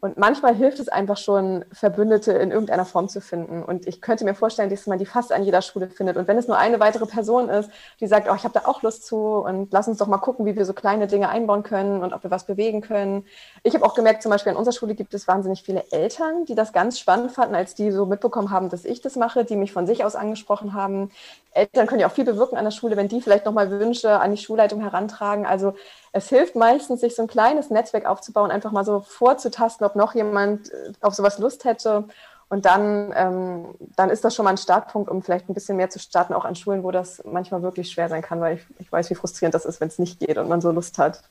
Und 0.00 0.16
manchmal 0.16 0.54
hilft 0.54 0.78
es 0.78 0.88
einfach 0.88 1.16
schon, 1.16 1.64
Verbündete 1.72 2.32
in 2.32 2.52
irgendeiner 2.52 2.84
Form 2.84 3.08
zu 3.08 3.20
finden. 3.20 3.64
Und 3.64 3.88
ich 3.88 4.00
könnte 4.00 4.24
mir 4.24 4.34
vorstellen, 4.34 4.70
dass 4.70 4.86
man 4.86 4.98
die 4.98 5.06
fast 5.06 5.32
an 5.32 5.42
jeder 5.42 5.60
Schule 5.60 5.88
findet. 5.90 6.16
Und 6.16 6.28
wenn 6.28 6.38
es 6.38 6.46
nur 6.46 6.56
eine 6.56 6.78
weitere 6.78 7.06
Person 7.06 7.48
ist, 7.48 7.68
die 7.98 8.06
sagt, 8.06 8.28
oh, 8.30 8.34
ich 8.36 8.44
habe 8.44 8.54
da 8.54 8.68
auch 8.68 8.82
Lust 8.82 9.04
zu 9.04 9.16
und 9.16 9.72
lass 9.72 9.88
uns 9.88 9.98
doch 9.98 10.06
mal 10.06 10.18
gucken, 10.18 10.46
wie 10.46 10.54
wir 10.54 10.64
so 10.64 10.72
kleine 10.72 11.08
Dinge 11.08 11.28
einbauen 11.30 11.64
können 11.64 12.04
und 12.04 12.12
ob 12.12 12.22
wir 12.22 12.30
was 12.30 12.46
bewegen 12.46 12.80
können. 12.80 13.24
Ich 13.64 13.74
habe 13.74 13.84
auch 13.84 13.94
gemerkt, 13.94 14.22
zum 14.22 14.30
Beispiel 14.30 14.52
an 14.52 14.56
unserer 14.56 14.72
Schule 14.72 14.94
gibt 14.94 15.14
es 15.14 15.26
wahnsinnig 15.26 15.64
viele 15.64 15.84
Eltern, 15.90 16.44
die 16.44 16.54
das 16.54 16.72
ganz 16.72 17.00
spannend 17.00 17.32
fanden, 17.32 17.56
als 17.56 17.74
die 17.74 17.90
so 17.90 18.06
mitbekommen 18.06 18.52
haben, 18.52 18.68
dass 18.68 18.84
ich 18.84 19.00
das 19.00 19.16
mache, 19.16 19.44
die 19.44 19.56
mich 19.56 19.72
von 19.72 19.88
sich 19.88 20.04
aus 20.04 20.14
angesprochen 20.14 20.74
haben. 20.74 21.10
Eltern 21.58 21.86
können 21.86 22.00
ja 22.00 22.06
auch 22.06 22.12
viel 22.12 22.24
bewirken 22.24 22.56
an 22.56 22.64
der 22.64 22.70
Schule, 22.70 22.96
wenn 22.96 23.08
die 23.08 23.20
vielleicht 23.20 23.44
nochmal 23.44 23.70
Wünsche 23.70 24.20
an 24.20 24.30
die 24.30 24.36
Schulleitung 24.42 24.80
herantragen. 24.80 25.46
Also 25.46 25.74
es 26.12 26.28
hilft 26.28 26.56
meistens, 26.56 27.00
sich 27.00 27.14
so 27.14 27.22
ein 27.22 27.28
kleines 27.28 27.70
Netzwerk 27.70 28.06
aufzubauen, 28.06 28.50
einfach 28.50 28.72
mal 28.72 28.84
so 28.84 29.00
vorzutasten, 29.00 29.86
ob 29.86 29.96
noch 29.96 30.14
jemand 30.14 30.72
äh, 30.72 30.92
auf 31.00 31.14
sowas 31.14 31.38
Lust 31.38 31.64
hätte. 31.64 32.04
Und 32.48 32.64
dann, 32.64 33.12
ähm, 33.14 33.74
dann 33.96 34.08
ist 34.08 34.24
das 34.24 34.34
schon 34.34 34.44
mal 34.44 34.52
ein 34.52 34.56
Startpunkt, 34.56 35.10
um 35.10 35.22
vielleicht 35.22 35.50
ein 35.50 35.54
bisschen 35.54 35.76
mehr 35.76 35.90
zu 35.90 35.98
starten, 35.98 36.32
auch 36.32 36.46
an 36.46 36.56
Schulen, 36.56 36.82
wo 36.82 36.90
das 36.90 37.22
manchmal 37.24 37.62
wirklich 37.62 37.90
schwer 37.90 38.08
sein 38.08 38.22
kann, 38.22 38.40
weil 38.40 38.56
ich, 38.56 38.66
ich 38.78 38.90
weiß, 38.90 39.10
wie 39.10 39.14
frustrierend 39.14 39.54
das 39.54 39.66
ist, 39.66 39.80
wenn 39.80 39.88
es 39.88 39.98
nicht 39.98 40.18
geht 40.20 40.38
und 40.38 40.48
man 40.48 40.62
so 40.62 40.70
Lust 40.70 40.96
hat. 40.98 41.22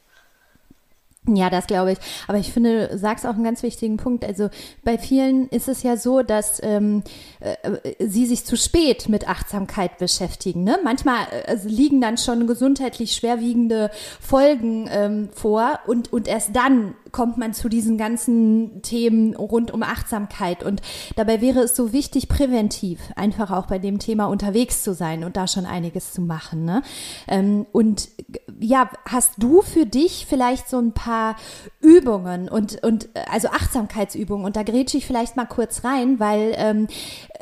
Ja, 1.27 1.50
das 1.50 1.67
glaube 1.67 1.91
ich. 1.93 1.98
Aber 2.27 2.38
ich 2.38 2.53
finde, 2.53 2.88
du 2.88 2.98
sagst 2.98 3.25
auch 3.25 3.34
einen 3.34 3.43
ganz 3.43 3.62
wichtigen 3.63 3.98
Punkt. 3.98 4.24
Also 4.24 4.50
bei 4.84 4.98
vielen 4.98 5.50
ist 5.50 5.67
es 5.67 5.84
ja 5.84 5.98
so, 5.98 6.22
dass 6.22 6.62
ähm, 6.63 7.03
äh, 7.39 7.55
sie 8.00 8.25
sich 8.25 8.46
zu 8.46 8.55
spät 8.55 9.10
mit 9.10 9.27
Achtsamkeit 9.27 9.98
beschäftigen. 9.98 10.63
Ne? 10.63 10.79
Manchmal 10.84 11.27
äh, 11.46 11.57
liegen 11.65 12.00
dann 12.00 12.17
schon 12.17 12.48
gesundheitlich 12.48 13.13
schwerwiegende 13.13 13.91
Folgen 14.22 14.89
ähm, 14.91 15.29
vor 15.34 15.79
und, 15.86 16.13
und 16.13 16.27
erst 16.27 16.55
dann 16.55 16.96
kommt 17.12 17.38
man 17.38 17.54
zu 17.54 17.70
diesen 17.70 17.98
ganzen 17.98 18.82
Themen 18.82 19.36
rund 19.36 19.72
um 19.72 19.84
Achtsamkeit. 19.84 20.64
Und 20.64 20.82
dabei 21.16 21.42
wäre 21.42 21.62
es 21.62 21.76
so 21.76 21.94
wichtig, 21.94 22.28
präventiv 22.30 23.00
einfach 23.16 23.52
auch 23.52 23.68
bei 23.68 23.80
dem 23.80 24.00
Thema 24.00 24.26
unterwegs 24.26 24.84
zu 24.84 24.94
sein 24.94 25.24
und 25.24 25.38
da 25.38 25.48
schon 25.48 25.66
einiges 25.66 26.14
zu 26.14 26.22
machen. 26.22 26.66
Ne? 26.66 26.82
Ähm, 27.28 27.66
und 27.72 28.10
ja, 28.60 28.90
hast 29.06 29.34
du 29.38 29.62
für 29.62 29.86
dich 29.86 30.26
vielleicht 30.28 30.70
so 30.70 30.80
ein 30.80 30.94
paar 30.94 31.36
Übungen 31.82 32.50
und, 32.50 32.84
und 32.84 33.10
also 33.30 33.50
Achtsamkeitsübungen? 33.50 34.46
Und 34.46 34.56
da 34.56 34.64
grätsche 34.64 34.98
ich 34.98 35.06
vielleicht 35.06 35.36
mal 35.36 35.46
kurz 35.46 35.84
rein, 35.84 36.20
weil 36.20 36.54
ähm, 36.58 36.88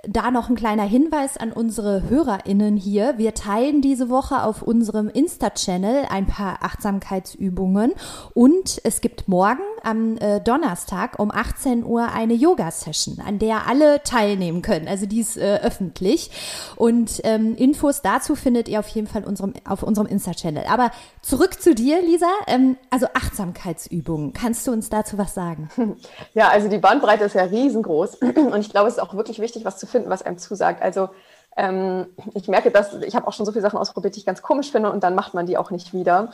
da 0.08 0.32
noch 0.32 0.50
ein 0.50 0.56
kleiner 0.56 0.84
Hinweis 0.84 1.38
an 1.38 1.52
unsere 1.52 2.10
HörerInnen 2.10 2.78
hier. 2.78 3.18
Wir 3.18 3.34
teilen 3.34 3.82
diese 3.82 4.10
Woche 4.10 4.44
auf 4.44 4.62
unserem 4.62 5.10
Insta-Channel 5.10 6.06
ein 6.10 6.28
paar 6.28 6.64
Achtsamkeitsübungen 6.64 7.94
und 8.34 8.82
es 8.84 9.02
gibt 9.02 9.28
morgen 9.28 9.64
am 9.84 10.18
äh, 10.18 10.40
Donnerstag 10.40 11.20
um 11.20 11.32
18 11.32 11.84
Uhr 11.84 12.10
eine 12.14 12.34
Yoga-Session, 12.34 13.22
an 13.26 13.40
der 13.40 13.68
alle 13.68 14.04
teilnehmen 14.04 14.62
können. 14.62 14.88
Also 14.88 15.06
die 15.06 15.20
ist 15.20 15.38
äh, 15.38 15.60
öffentlich 15.64 16.32
und 16.76 17.22
ähm, 17.24 17.56
Infos 17.56 18.02
dazu 18.02 18.36
findet 18.36 18.68
ihr 18.68 18.80
auf 18.80 18.88
jeden 18.90 19.08
Fall 19.08 19.24
unserem, 19.24 19.54
auf 19.68 19.84
unserem 19.84 20.08
Insta-Channel. 20.08 20.66
Aber 20.68 20.92
zurück 21.22 21.62
zu 21.62 21.76
dir, 21.76 22.02
Lisa. 22.02 22.30
Ähm, 22.48 22.78
also 22.90 23.08
Achtsamkeitsübungen. 23.14 24.34
Kannst 24.34 24.66
du 24.68 24.72
uns 24.72 24.90
dazu 24.90 25.18
was 25.18 25.34
sagen? 25.34 25.70
Ja, 26.34 26.50
also 26.50 26.68
die 26.68 26.78
Bandbreite 26.78 27.24
ist 27.24 27.36
ja 27.36 27.44
riesengroß 27.44 28.16
und 28.22 28.60
ich 28.60 28.70
glaube, 28.70 28.88
es 28.88 28.96
ist 28.96 29.00
auch 29.00 29.14
wirklich 29.14 29.40
wichtig, 29.40 29.64
was 29.64 29.78
zu 29.78 29.88
finden, 29.88 30.10
was 30.10 30.22
einem 30.22 30.38
zusagt. 30.38 30.82
Also 30.82 31.10
ähm, 31.56 32.08
ich 32.34 32.48
merke, 32.48 32.72
dass 32.72 32.94
ich 33.02 33.16
habe 33.16 33.28
auch 33.28 33.34
schon 33.34 33.46
so 33.46 33.52
viele 33.52 33.62
Sachen 33.62 33.80
ausprobiert, 33.80 34.16
die 34.16 34.20
ich 34.20 34.26
ganz 34.26 34.42
komisch 34.42 34.72
finde 34.72 34.92
und 34.92 35.04
dann 35.04 35.16
macht 35.16 35.34
man 35.34 35.46
die 35.46 35.58
auch 35.58 35.72
nicht 35.72 35.94
wieder. 35.94 36.32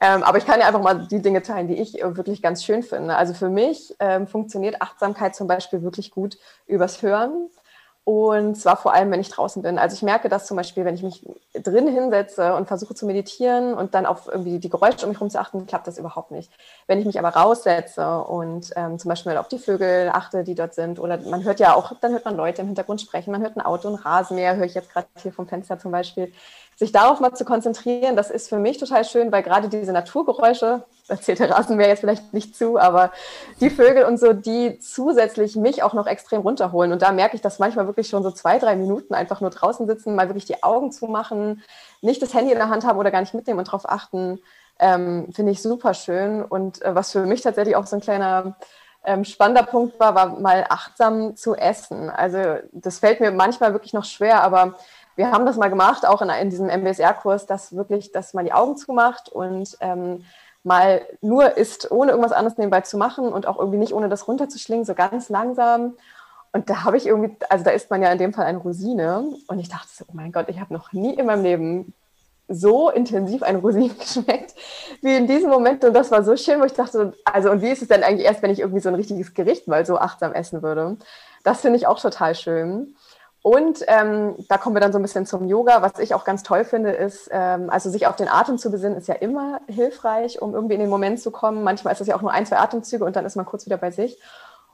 Ähm, 0.00 0.22
aber 0.22 0.38
ich 0.38 0.46
kann 0.46 0.60
ja 0.60 0.66
einfach 0.66 0.82
mal 0.82 1.06
die 1.06 1.22
Dinge 1.22 1.42
teilen, 1.42 1.68
die 1.68 1.80
ich 1.80 2.02
äh, 2.02 2.16
wirklich 2.16 2.42
ganz 2.42 2.64
schön 2.64 2.82
finde. 2.82 3.16
Also 3.16 3.34
für 3.34 3.48
mich 3.48 3.94
ähm, 4.00 4.26
funktioniert 4.26 4.82
Achtsamkeit 4.82 5.34
zum 5.34 5.46
Beispiel 5.46 5.82
wirklich 5.82 6.10
gut 6.10 6.38
übers 6.66 7.02
Hören. 7.02 7.48
Und 8.06 8.56
zwar 8.56 8.76
vor 8.76 8.92
allem, 8.92 9.10
wenn 9.10 9.20
ich 9.20 9.30
draußen 9.30 9.62
bin. 9.62 9.78
Also 9.78 9.94
ich 9.94 10.02
merke 10.02 10.28
das 10.28 10.46
zum 10.46 10.58
Beispiel, 10.58 10.84
wenn 10.84 10.94
ich 10.94 11.02
mich 11.02 11.26
drin 11.54 11.88
hinsetze 11.88 12.54
und 12.54 12.68
versuche 12.68 12.94
zu 12.94 13.06
meditieren 13.06 13.72
und 13.72 13.94
dann 13.94 14.04
auf 14.04 14.28
irgendwie 14.28 14.58
die 14.58 14.68
Geräusche 14.68 15.06
um 15.06 15.08
mich 15.08 15.16
herum 15.16 15.30
zu 15.30 15.40
achten, 15.40 15.66
klappt 15.66 15.86
das 15.86 15.96
überhaupt 15.96 16.30
nicht. 16.30 16.50
Wenn 16.86 16.98
ich 16.98 17.06
mich 17.06 17.18
aber 17.18 17.30
raussetze 17.30 18.20
und 18.24 18.72
ähm, 18.76 18.98
zum 18.98 19.08
Beispiel 19.08 19.38
auf 19.38 19.48
die 19.48 19.58
Vögel 19.58 20.10
achte, 20.12 20.44
die 20.44 20.54
dort 20.54 20.74
sind, 20.74 20.98
oder 20.98 21.16
man 21.16 21.44
hört 21.44 21.60
ja 21.60 21.74
auch, 21.74 21.94
dann 21.98 22.12
hört 22.12 22.26
man 22.26 22.36
Leute 22.36 22.60
im 22.60 22.66
Hintergrund 22.68 23.00
sprechen, 23.00 23.30
man 23.30 23.40
hört 23.40 23.56
ein 23.56 23.64
Auto, 23.64 23.88
ein 23.88 23.94
Rasenmäher, 23.94 24.56
höre 24.56 24.66
ich 24.66 24.74
jetzt 24.74 24.92
gerade 24.92 25.06
hier 25.22 25.32
vom 25.32 25.48
Fenster 25.48 25.78
zum 25.78 25.90
Beispiel 25.90 26.30
sich 26.76 26.92
darauf 26.92 27.20
mal 27.20 27.34
zu 27.34 27.44
konzentrieren, 27.44 28.16
das 28.16 28.30
ist 28.30 28.48
für 28.48 28.58
mich 28.58 28.78
total 28.78 29.04
schön, 29.04 29.30
weil 29.30 29.42
gerade 29.42 29.68
diese 29.68 29.92
Naturgeräusche, 29.92 30.84
da 31.08 31.20
zählt 31.20 31.38
der 31.38 31.50
Rasenmäher 31.50 31.88
jetzt 31.88 32.00
vielleicht 32.00 32.32
nicht 32.32 32.56
zu, 32.56 32.78
aber 32.78 33.12
die 33.60 33.70
Vögel 33.70 34.04
und 34.04 34.18
so, 34.18 34.32
die 34.32 34.78
zusätzlich 34.78 35.56
mich 35.56 35.82
auch 35.82 35.94
noch 35.94 36.06
extrem 36.06 36.42
runterholen. 36.42 36.92
Und 36.92 37.02
da 37.02 37.12
merke 37.12 37.36
ich, 37.36 37.42
dass 37.42 37.58
manchmal 37.58 37.86
wirklich 37.86 38.08
schon 38.08 38.22
so 38.22 38.30
zwei, 38.30 38.58
drei 38.58 38.76
Minuten 38.76 39.14
einfach 39.14 39.40
nur 39.40 39.50
draußen 39.50 39.86
sitzen, 39.86 40.14
mal 40.14 40.28
wirklich 40.28 40.46
die 40.46 40.62
Augen 40.62 40.92
zumachen, 40.92 41.62
nicht 42.00 42.22
das 42.22 42.34
Handy 42.34 42.52
in 42.52 42.58
der 42.58 42.70
Hand 42.70 42.84
haben 42.84 42.98
oder 42.98 43.10
gar 43.10 43.20
nicht 43.20 43.34
mitnehmen 43.34 43.58
und 43.58 43.68
darauf 43.68 43.88
achten, 43.88 44.40
ähm, 44.78 45.28
finde 45.32 45.52
ich 45.52 45.62
super 45.62 45.94
schön. 45.94 46.42
Und 46.42 46.82
äh, 46.82 46.94
was 46.94 47.12
für 47.12 47.26
mich 47.26 47.42
tatsächlich 47.42 47.76
auch 47.76 47.86
so 47.86 47.96
ein 47.96 48.02
kleiner 48.02 48.56
ähm, 49.04 49.24
spannender 49.24 49.62
Punkt 49.62 50.00
war, 50.00 50.14
war 50.14 50.40
mal 50.40 50.66
achtsam 50.68 51.36
zu 51.36 51.54
essen. 51.54 52.10
Also 52.10 52.38
das 52.72 52.98
fällt 52.98 53.20
mir 53.20 53.30
manchmal 53.30 53.72
wirklich 53.72 53.92
noch 53.92 54.04
schwer, 54.04 54.42
aber 54.42 54.76
wir 55.16 55.30
haben 55.30 55.46
das 55.46 55.56
mal 55.56 55.68
gemacht, 55.68 56.06
auch 56.06 56.22
in, 56.22 56.28
in 56.28 56.50
diesem 56.50 56.68
MBSR-Kurs, 56.68 57.46
dass 57.46 57.74
wirklich, 57.76 58.12
dass 58.12 58.34
man 58.34 58.44
die 58.44 58.52
Augen 58.52 58.76
zumacht 58.76 59.28
und 59.28 59.76
ähm, 59.80 60.24
mal 60.64 61.02
nur 61.20 61.56
ist, 61.56 61.90
ohne 61.90 62.10
irgendwas 62.12 62.32
anderes 62.32 62.58
nebenbei 62.58 62.80
zu 62.80 62.96
machen 62.96 63.32
und 63.32 63.46
auch 63.46 63.58
irgendwie 63.58 63.78
nicht 63.78 63.92
ohne 63.92 64.08
das 64.08 64.26
runterzuschlingen, 64.26 64.84
so 64.84 64.94
ganz 64.94 65.28
langsam. 65.28 65.96
Und 66.52 66.70
da 66.70 66.84
habe 66.84 66.96
ich 66.96 67.06
irgendwie, 67.06 67.36
also 67.50 67.64
da 67.64 67.72
isst 67.72 67.90
man 67.90 68.02
ja 68.02 68.10
in 68.10 68.18
dem 68.18 68.32
Fall 68.32 68.46
eine 68.46 68.58
Rosine. 68.58 69.24
Und 69.48 69.58
ich 69.58 69.68
dachte 69.68 69.88
so, 69.92 70.04
oh 70.08 70.12
mein 70.14 70.32
Gott, 70.32 70.48
ich 70.48 70.60
habe 70.60 70.72
noch 70.72 70.92
nie 70.92 71.14
in 71.14 71.26
meinem 71.26 71.42
Leben 71.42 71.94
so 72.48 72.90
intensiv 72.90 73.42
eine 73.42 73.58
Rosine 73.58 73.94
geschmeckt 73.98 74.54
wie 75.02 75.14
in 75.14 75.26
diesem 75.26 75.50
Moment. 75.50 75.84
Und 75.84 75.94
das 75.94 76.10
war 76.10 76.22
so 76.24 76.36
schön, 76.36 76.60
wo 76.60 76.64
ich 76.64 76.72
dachte, 76.72 77.12
also 77.24 77.50
und 77.50 77.60
wie 77.60 77.70
ist 77.70 77.82
es 77.82 77.88
denn 77.88 78.02
eigentlich 78.02 78.26
erst, 78.26 78.42
wenn 78.42 78.50
ich 78.50 78.60
irgendwie 78.60 78.80
so 78.80 78.88
ein 78.88 78.94
richtiges 78.94 79.34
Gericht 79.34 79.68
mal 79.68 79.84
so 79.84 79.98
achtsam 79.98 80.32
essen 80.32 80.62
würde? 80.62 80.96
Das 81.42 81.60
finde 81.60 81.76
ich 81.76 81.86
auch 81.86 82.00
total 82.00 82.34
schön. 82.34 82.94
Und 83.46 83.84
ähm, 83.88 84.36
da 84.48 84.56
kommen 84.56 84.74
wir 84.74 84.80
dann 84.80 84.92
so 84.92 84.98
ein 84.98 85.02
bisschen 85.02 85.26
zum 85.26 85.46
Yoga. 85.46 85.82
Was 85.82 85.98
ich 85.98 86.14
auch 86.14 86.24
ganz 86.24 86.42
toll 86.42 86.64
finde, 86.64 86.92
ist, 86.92 87.28
ähm, 87.30 87.68
also 87.68 87.90
sich 87.90 88.06
auf 88.06 88.16
den 88.16 88.26
Atem 88.26 88.56
zu 88.56 88.70
besinnen, 88.70 88.96
ist 88.96 89.06
ja 89.06 89.16
immer 89.16 89.60
hilfreich, 89.68 90.40
um 90.40 90.54
irgendwie 90.54 90.72
in 90.72 90.80
den 90.80 90.88
Moment 90.88 91.20
zu 91.20 91.30
kommen. 91.30 91.62
Manchmal 91.62 91.92
ist 91.92 91.98
das 91.98 92.08
ja 92.08 92.16
auch 92.16 92.22
nur 92.22 92.32
ein, 92.32 92.46
zwei 92.46 92.56
Atemzüge 92.56 93.04
und 93.04 93.16
dann 93.16 93.26
ist 93.26 93.36
man 93.36 93.44
kurz 93.44 93.66
wieder 93.66 93.76
bei 93.76 93.90
sich. 93.90 94.18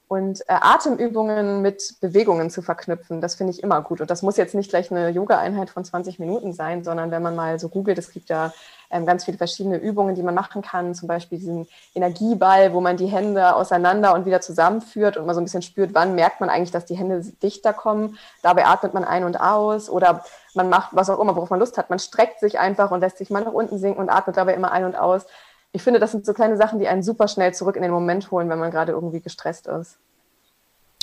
Und 0.06 0.42
äh, 0.42 0.54
Atemübungen 0.60 1.62
mit 1.62 1.96
Bewegungen 2.00 2.48
zu 2.48 2.62
verknüpfen, 2.62 3.20
das 3.20 3.34
finde 3.34 3.52
ich 3.52 3.60
immer 3.64 3.82
gut. 3.82 4.00
Und 4.02 4.08
das 4.08 4.22
muss 4.22 4.36
jetzt 4.36 4.54
nicht 4.54 4.70
gleich 4.70 4.92
eine 4.92 5.08
Yoga-Einheit 5.08 5.70
von 5.70 5.84
20 5.84 6.20
Minuten 6.20 6.52
sein, 6.52 6.84
sondern 6.84 7.10
wenn 7.10 7.24
man 7.24 7.34
mal 7.34 7.58
so 7.58 7.70
googelt, 7.70 7.98
es 7.98 8.12
gibt 8.12 8.28
ja 8.28 8.52
ähm, 8.90 9.06
ganz 9.06 9.24
viele 9.24 9.38
verschiedene 9.38 9.78
Übungen, 9.78 10.14
die 10.14 10.22
man 10.22 10.34
machen 10.34 10.62
kann. 10.62 10.94
Zum 10.94 11.08
Beispiel 11.08 11.38
diesen 11.38 11.68
Energieball, 11.94 12.72
wo 12.72 12.80
man 12.80 12.96
die 12.96 13.06
Hände 13.06 13.54
auseinander 13.54 14.14
und 14.14 14.26
wieder 14.26 14.40
zusammenführt 14.40 15.16
und 15.16 15.26
man 15.26 15.34
so 15.34 15.40
ein 15.40 15.44
bisschen 15.44 15.62
spürt, 15.62 15.94
wann 15.94 16.14
merkt 16.14 16.40
man 16.40 16.50
eigentlich, 16.50 16.70
dass 16.70 16.84
die 16.84 16.96
Hände 16.96 17.20
dichter 17.42 17.72
kommen. 17.72 18.18
Dabei 18.42 18.66
atmet 18.66 18.94
man 18.94 19.04
ein 19.04 19.24
und 19.24 19.40
aus 19.40 19.88
oder 19.88 20.24
man 20.54 20.68
macht 20.68 20.90
was 20.92 21.08
auch 21.10 21.20
immer, 21.20 21.36
worauf 21.36 21.50
man 21.50 21.60
Lust 21.60 21.78
hat. 21.78 21.90
Man 21.90 21.98
streckt 21.98 22.40
sich 22.40 22.58
einfach 22.58 22.90
und 22.90 23.00
lässt 23.00 23.18
sich 23.18 23.30
mal 23.30 23.44
nach 23.44 23.52
unten 23.52 23.78
sinken 23.78 24.00
und 24.00 24.10
atmet 24.10 24.36
dabei 24.36 24.54
immer 24.54 24.72
ein 24.72 24.84
und 24.84 24.96
aus. 24.96 25.26
Ich 25.72 25.82
finde, 25.82 26.00
das 26.00 26.10
sind 26.10 26.26
so 26.26 26.34
kleine 26.34 26.56
Sachen, 26.56 26.80
die 26.80 26.88
einen 26.88 27.04
super 27.04 27.28
schnell 27.28 27.54
zurück 27.54 27.76
in 27.76 27.82
den 27.82 27.92
Moment 27.92 28.30
holen, 28.30 28.48
wenn 28.48 28.58
man 28.58 28.72
gerade 28.72 28.92
irgendwie 28.92 29.20
gestresst 29.20 29.68
ist. 29.68 29.98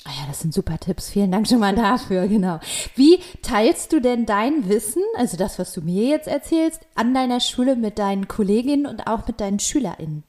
Ah 0.08 0.22
ja, 0.22 0.28
das 0.28 0.40
sind 0.40 0.54
super 0.54 0.78
Tipps. 0.78 1.10
Vielen 1.10 1.32
Dank 1.34 1.50
schon 1.50 1.60
mal 1.60 1.76
dafür, 1.76 2.28
genau. 2.28 2.60
Wie 2.96 3.20
teilst 3.42 3.92
du 3.92 4.00
denn 4.00 4.26
dein 4.26 4.70
Wissen, 4.70 5.04
also 5.18 5.36
das, 5.36 5.60
was 5.60 5.74
du 5.74 5.82
mir 5.82 6.06
jetzt 6.06 6.30
erzählst, 6.30 6.82
an 6.96 7.14
deiner 7.14 7.42
Schule 7.42 7.76
mit 7.76 8.00
deinen 8.00 8.30
Kolleginnen 8.30 8.86
und 8.86 9.06
auch 9.06 9.28
mit 9.28 9.42
deinen 9.42 9.60
SchülerInnen? 9.60 10.24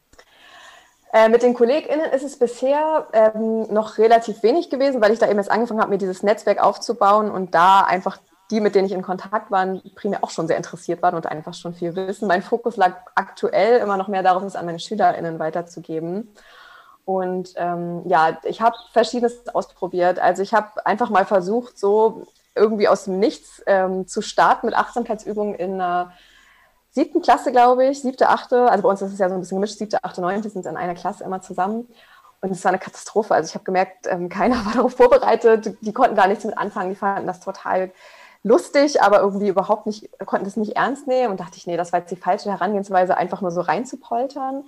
Äh, 1.13 1.29
mit 1.29 1.43
den 1.43 1.55
KollegInnen 1.55 2.11
ist 2.11 2.25
es 2.25 2.39
bisher 2.39 3.07
ähm, 3.13 3.73
noch 3.73 3.99
relativ 3.99 4.43
wenig 4.43 4.69
gewesen, 4.69 5.01
weil 5.01 5.13
ich 5.13 5.21
da 5.21 5.29
eben 5.29 5.39
jetzt 5.39 5.51
angefangen 5.51 5.81
habe, 5.81 5.91
mir 5.91 5.99
dieses 5.99 6.25
Netzwerk 6.25 6.63
aufzubauen 6.63 7.31
und 7.31 7.55
da 7.55 7.83
einfach 7.83 8.19
die, 8.51 8.61
mit 8.61 8.75
denen 8.75 8.87
ich 8.87 8.93
in 8.93 9.03
Kontakt 9.03 9.51
war, 9.51 9.67
primär 9.95 10.25
auch 10.25 10.31
schon 10.31 10.49
sehr 10.49 10.57
interessiert 10.57 11.03
waren 11.03 11.15
und 11.15 11.27
einfach 11.27 11.55
schon 11.55 11.75
viel 11.75 11.95
wissen. 11.95 12.27
Mein 12.27 12.43
Fokus 12.43 12.77
lag 12.77 12.97
aktuell 13.15 13.81
immer 13.81 13.97
noch 13.97 14.09
mehr 14.09 14.23
darauf, 14.23 14.43
es 14.43 14.57
an 14.57 14.67
meine 14.67 14.81
SchülerInnen 14.81 15.39
weiterzugeben. 15.39 16.35
Und 17.09 17.55
ähm, 17.57 18.03
ja, 18.05 18.39
ich 18.45 18.61
habe 18.61 18.77
verschiedenes 18.93 19.49
ausprobiert. 19.55 20.19
Also 20.19 20.43
ich 20.43 20.53
habe 20.53 20.85
einfach 20.85 21.09
mal 21.09 21.25
versucht, 21.25 21.79
so 21.79 22.27
irgendwie 22.55 22.87
aus 22.87 23.05
dem 23.05 23.19
Nichts 23.19 23.63
ähm, 23.67 24.07
zu 24.07 24.21
starten 24.21 24.67
mit 24.67 24.77
Achtsamkeitsübungen 24.77 25.55
in 25.55 25.81
einer 25.81 26.13
siebten 26.91 27.23
Klasse, 27.23 27.51
glaube 27.51 27.87
ich, 27.87 28.03
siebte, 28.03 28.29
achte. 28.29 28.71
Also 28.71 28.83
bei 28.83 28.91
uns 28.91 29.01
ist 29.01 29.15
es 29.15 29.19
ja 29.19 29.31
so 29.31 29.37
ein 29.37 29.41
bisschen 29.41 29.57
gemischt, 29.57 29.79
siebte, 29.79 30.05
achte, 30.05 30.21
neunte 30.21 30.51
sind 30.51 30.67
in 30.67 30.77
einer 30.77 30.95
Klasse 30.95 31.25
immer 31.25 31.41
zusammen. 31.41 31.89
Und 32.43 32.51
es 32.51 32.63
war 32.63 32.73
eine 32.73 32.79
Katastrophe. 32.79 33.35
Also 33.35 33.49
ich 33.49 33.55
habe 33.55 33.65
gemerkt, 33.65 34.07
ähm, 34.07 34.29
keiner 34.29 34.67
war 34.67 34.75
darauf 34.75 34.95
vorbereitet. 34.95 35.79
Die 35.81 35.95
konnten 35.95 36.15
da 36.15 36.27
nichts 36.27 36.45
mit 36.45 36.59
anfangen. 36.59 36.91
Die 36.91 36.97
fanden 36.97 37.27
das 37.27 37.41
total 37.41 37.91
lustig, 38.43 39.01
aber 39.01 39.21
irgendwie 39.21 39.49
überhaupt 39.49 39.87
nicht, 39.87 40.11
konnten 40.27 40.45
das 40.45 40.59
nicht 40.59 40.77
ernst 40.77 41.07
nehmen. 41.07 41.31
Und 41.31 41.41
dachte 41.41 41.57
ich, 41.57 41.67
nee, 41.67 41.79
das 41.79 41.95
war 41.95 42.01
jetzt 42.01 42.11
die 42.11 42.17
falsche 42.17 42.51
Herangehensweise, 42.51 43.17
einfach 43.17 43.41
nur 43.41 43.51
so 43.51 43.63
reinzupoltern. 43.63 44.65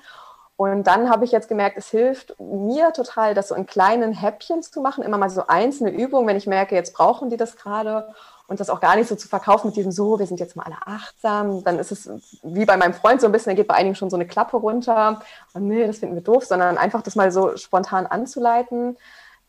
Und 0.60 0.86
dann 0.86 1.08
habe 1.08 1.24
ich 1.24 1.32
jetzt 1.32 1.48
gemerkt, 1.48 1.78
es 1.78 1.88
hilft 1.88 2.38
mir 2.38 2.92
total, 2.92 3.32
das 3.32 3.48
so 3.48 3.54
in 3.54 3.64
kleinen 3.64 4.12
Häppchen 4.12 4.62
zu 4.62 4.82
machen, 4.82 5.02
immer 5.02 5.16
mal 5.16 5.30
so 5.30 5.46
einzelne 5.46 5.88
Übungen, 5.88 6.28
wenn 6.28 6.36
ich 6.36 6.46
merke, 6.46 6.74
jetzt 6.74 6.92
brauchen 6.92 7.30
die 7.30 7.38
das 7.38 7.56
gerade. 7.56 8.08
Und 8.46 8.60
das 8.60 8.68
auch 8.68 8.80
gar 8.80 8.94
nicht 8.94 9.08
so 9.08 9.16
zu 9.16 9.26
verkaufen 9.26 9.68
mit 9.68 9.76
diesem 9.76 9.90
so, 9.90 10.18
wir 10.18 10.26
sind 10.26 10.38
jetzt 10.38 10.56
mal 10.56 10.64
alle 10.64 10.76
achtsam, 10.84 11.64
dann 11.64 11.78
ist 11.78 11.92
es 11.92 12.10
wie 12.42 12.66
bei 12.66 12.76
meinem 12.76 12.92
Freund 12.92 13.22
so 13.22 13.26
ein 13.26 13.32
bisschen, 13.32 13.52
da 13.52 13.56
geht 13.56 13.68
bei 13.68 13.74
einigen 13.74 13.94
schon 13.94 14.10
so 14.10 14.18
eine 14.18 14.26
Klappe 14.26 14.58
runter. 14.58 15.22
Und 15.54 15.66
nee, 15.66 15.86
das 15.86 15.96
finden 15.96 16.14
wir 16.14 16.22
doof, 16.22 16.44
sondern 16.44 16.76
einfach 16.76 17.00
das 17.00 17.16
mal 17.16 17.32
so 17.32 17.56
spontan 17.56 18.04
anzuleiten. 18.04 18.98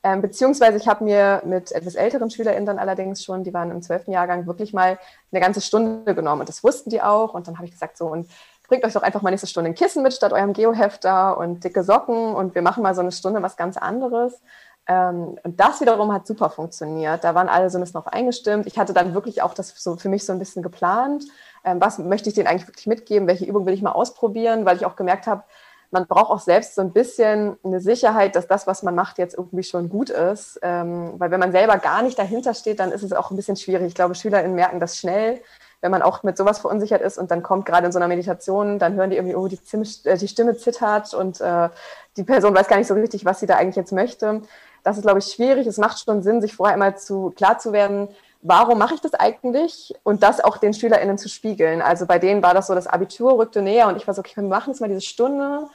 Ähm, 0.04 0.22
beziehungsweise 0.22 0.78
ich 0.78 0.88
habe 0.88 1.04
mir 1.04 1.42
mit 1.46 1.74
etwas 1.74 1.96
älteren 1.96 2.30
SchülerInnen 2.32 2.66
dann 2.66 2.80
allerdings 2.80 3.22
schon, 3.22 3.44
die 3.44 3.54
waren 3.54 3.70
im 3.70 3.82
zwölften 3.82 4.14
Jahrgang, 4.14 4.48
wirklich 4.48 4.72
mal 4.72 4.98
eine 5.34 5.42
ganze 5.42 5.60
Stunde 5.60 6.16
genommen. 6.16 6.40
Und 6.40 6.48
das 6.48 6.64
wussten 6.64 6.90
die 6.90 7.02
auch. 7.02 7.34
Und 7.34 7.50
dann 7.50 7.58
habe 7.58 7.66
ich 7.66 7.72
gesagt 7.72 7.98
so 7.98 8.08
und 8.08 8.30
bringt 8.72 8.86
euch 8.86 8.94
doch 8.94 9.04
einfach 9.04 9.22
mal 9.22 9.32
nächste 9.32 9.48
Stunde 9.48 9.70
ein 9.70 9.76
Kissen 9.76 10.02
mit 10.02 10.14
statt 10.14 10.32
eurem 10.32 10.54
Geohefter 10.54 11.38
und 11.38 11.62
dicke 11.62 11.84
Socken 11.84 12.34
und 12.34 12.56
wir 12.56 12.62
machen 12.62 12.82
mal 12.82 12.96
so 12.96 13.02
eine 13.02 13.12
Stunde 13.12 13.42
was 13.42 13.58
ganz 13.58 13.76
anderes. 13.76 14.42
Ähm, 14.88 15.38
und 15.44 15.60
das 15.60 15.82
wiederum 15.82 16.14
hat 16.14 16.26
super 16.26 16.50
funktioniert. 16.50 17.26
Da 17.26 17.36
waren 17.36 17.50
alle 17.50 17.70
so 17.70 17.78
ein 17.78 17.82
bisschen 17.82 18.00
drauf 18.00 18.08
eingestimmt. 18.08 18.68
Ich 18.68 18.80
hatte 18.80 18.94
dann 18.94 19.14
wirklich 19.14 19.42
auch 19.42 19.54
das 19.54 19.74
so 19.76 19.98
für 19.98 20.08
mich 20.08 20.26
so 20.26 20.32
ein 20.32 20.40
bisschen 20.40 20.64
geplant. 20.64 21.26
Ähm, 21.66 21.82
was 21.82 22.00
möchte 22.00 22.30
ich 22.30 22.36
denen 22.36 22.48
eigentlich 22.48 22.66
wirklich 22.66 22.88
mitgeben? 22.88 23.28
Welche 23.28 23.44
Übung 23.44 23.66
will 23.66 23.74
ich 23.74 23.82
mal 23.82 23.92
ausprobieren? 23.92 24.64
Weil 24.64 24.78
ich 24.78 24.86
auch 24.86 24.96
gemerkt 24.96 25.28
habe, 25.28 25.44
man 25.92 26.08
braucht 26.08 26.32
auch 26.32 26.40
selbst 26.40 26.76
so 26.76 26.82
ein 26.82 26.94
bisschen 26.94 27.58
eine 27.66 27.82
Sicherheit, 27.82 28.38
dass 28.38 28.48
das, 28.48 28.68
was 28.68 28.84
man 28.84 28.96
macht, 28.96 29.18
jetzt 29.18 29.38
irgendwie 29.38 29.64
schon 29.64 29.90
gut 29.90 30.10
ist. 30.10 30.62
Ähm, 30.62 31.16
weil 31.18 31.30
wenn 31.30 31.42
man 31.42 31.52
selber 31.52 31.78
gar 31.78 32.04
nicht 32.04 32.18
dahinter 32.18 32.54
steht, 32.54 32.80
dann 32.80 32.94
ist 32.94 33.04
es 33.04 33.12
auch 33.12 33.32
ein 33.32 33.36
bisschen 33.36 33.58
schwierig. 33.58 33.88
Ich 33.88 33.96
glaube, 33.96 34.16
SchülerInnen 34.16 34.56
merken 34.56 34.80
das 34.80 34.98
schnell, 34.98 35.42
wenn 35.82 35.92
man 35.92 36.02
auch 36.02 36.24
mit 36.24 36.38
sowas 36.38 36.60
verunsichert 36.60 37.02
ist 37.02 37.18
und 37.18 37.32
dann 37.32 37.44
kommt 37.44 37.66
gerade 37.66 37.88
in 37.88 37.92
so 37.92 38.00
einer 38.00 38.08
Meditation, 38.08 38.80
dann 38.80 38.94
hören 38.94 39.10
die 39.10 39.18
irgendwie, 39.18 39.36
oh, 39.36 39.48
die, 39.48 39.58
Stimme, 39.58 39.86
äh, 40.06 40.18
die 40.18 40.28
Stimme 40.28 40.56
zittert 40.56 41.14
und 41.14 41.42
äh, 41.42 41.70
die 42.18 42.24
Person 42.24 42.56
weiß 42.56 42.68
gar 42.68 42.78
nicht 42.78 42.88
so 42.88 42.94
richtig, 42.94 43.26
was 43.26 43.40
sie 43.40 43.48
da 43.48 43.58
eigentlich 43.58 43.76
jetzt 43.76 43.92
möchte. 43.92 44.42
Das 44.84 44.98
ist, 44.98 45.04
glaube 45.04 45.20
ich, 45.20 45.26
schwierig. 45.26 45.68
Es 45.68 45.78
macht 45.78 46.00
schon 46.00 46.24
Sinn, 46.24 46.42
sich 46.42 46.56
vorher 46.56 46.74
einmal 46.74 46.98
zu 46.98 47.32
klar 47.36 47.60
zu 47.60 47.74
werden, 47.74 48.08
warum 48.42 48.78
mache 48.78 48.96
ich 48.96 49.02
das 49.02 49.14
eigentlich? 49.14 49.94
Und 50.04 50.24
das 50.24 50.40
auch 50.40 50.58
den 50.58 50.74
SchülerInnen 50.74 51.18
zu 51.18 51.30
spiegeln. 51.30 51.82
Also 51.82 52.06
bei 52.06 52.20
denen 52.20 52.44
war 52.44 52.54
das 52.54 52.68
so, 52.68 52.76
das 52.76 52.88
Abitur 52.88 53.38
rückte 53.38 53.62
näher 53.62 53.88
und 53.88 53.98
ich 53.98 54.08
war 54.08 54.14
so, 54.14 54.20
okay, 54.20 54.34
wir 54.36 54.44
machen 54.44 54.72
jetzt 54.72 54.82
mal 54.82 54.88
diese 54.88 55.02
Stunde, 55.02 55.68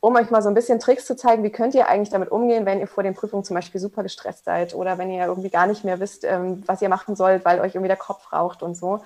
um 0.00 0.14
euch 0.14 0.30
mal 0.30 0.42
so 0.42 0.48
ein 0.48 0.54
bisschen 0.54 0.78
Tricks 0.78 1.06
zu 1.06 1.16
zeigen, 1.16 1.42
wie 1.42 1.50
könnt 1.50 1.74
ihr 1.74 1.88
eigentlich 1.88 2.10
damit 2.10 2.30
umgehen, 2.30 2.66
wenn 2.66 2.78
ihr 2.78 2.86
vor 2.86 3.02
den 3.02 3.14
Prüfungen 3.14 3.44
zum 3.44 3.56
Beispiel 3.56 3.80
super 3.80 4.02
gestresst 4.02 4.44
seid 4.44 4.74
oder 4.74 4.96
wenn 4.96 5.10
ihr 5.10 5.26
irgendwie 5.26 5.50
gar 5.50 5.66
nicht 5.66 5.84
mehr 5.84 5.98
wisst, 5.98 6.24
ähm, 6.24 6.62
was 6.66 6.82
ihr 6.82 6.88
machen 6.88 7.16
sollt, 7.16 7.44
weil 7.44 7.60
euch 7.60 7.74
irgendwie 7.74 7.88
der 7.88 7.96
Kopf 7.96 8.32
raucht 8.32 8.62
und 8.62 8.76
so. 8.76 9.00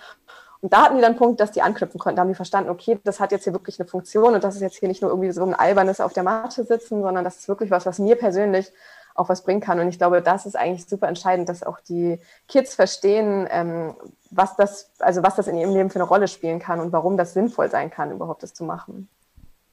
Und 0.62 0.72
da 0.72 0.84
hatten 0.84 0.94
die 0.94 1.02
dann 1.02 1.10
einen 1.10 1.18
Punkt, 1.18 1.40
dass 1.40 1.50
die 1.50 1.60
anknüpfen 1.60 1.98
konnten. 1.98 2.16
Da 2.16 2.22
haben 2.22 2.28
die 2.28 2.36
verstanden, 2.36 2.70
okay, 2.70 2.98
das 3.02 3.18
hat 3.18 3.32
jetzt 3.32 3.44
hier 3.44 3.52
wirklich 3.52 3.80
eine 3.80 3.88
Funktion 3.88 4.32
und 4.32 4.44
das 4.44 4.54
ist 4.54 4.60
jetzt 4.60 4.76
hier 4.76 4.88
nicht 4.88 5.02
nur 5.02 5.10
irgendwie 5.10 5.32
so 5.32 5.42
ein 5.42 5.54
albernes 5.54 6.00
auf 6.00 6.12
der 6.12 6.22
Matte 6.22 6.62
sitzen, 6.64 7.02
sondern 7.02 7.24
das 7.24 7.36
ist 7.36 7.48
wirklich 7.48 7.72
was, 7.72 7.84
was 7.84 7.98
mir 7.98 8.14
persönlich 8.14 8.72
auch 9.16 9.28
was 9.28 9.42
bringen 9.42 9.60
kann. 9.60 9.80
Und 9.80 9.88
ich 9.88 9.98
glaube, 9.98 10.22
das 10.22 10.46
ist 10.46 10.56
eigentlich 10.56 10.86
super 10.86 11.08
entscheidend, 11.08 11.48
dass 11.48 11.64
auch 11.64 11.80
die 11.80 12.20
Kids 12.46 12.76
verstehen, 12.76 13.48
ähm, 13.50 13.94
was 14.30 14.54
das, 14.54 14.90
also 15.00 15.24
was 15.24 15.34
das 15.34 15.48
in 15.48 15.56
ihrem 15.56 15.74
Leben 15.74 15.90
für 15.90 15.96
eine 15.96 16.08
Rolle 16.08 16.28
spielen 16.28 16.60
kann 16.60 16.78
und 16.78 16.92
warum 16.92 17.16
das 17.16 17.34
sinnvoll 17.34 17.68
sein 17.68 17.90
kann, 17.90 18.12
überhaupt 18.12 18.44
das 18.44 18.54
zu 18.54 18.62
machen. 18.62 19.08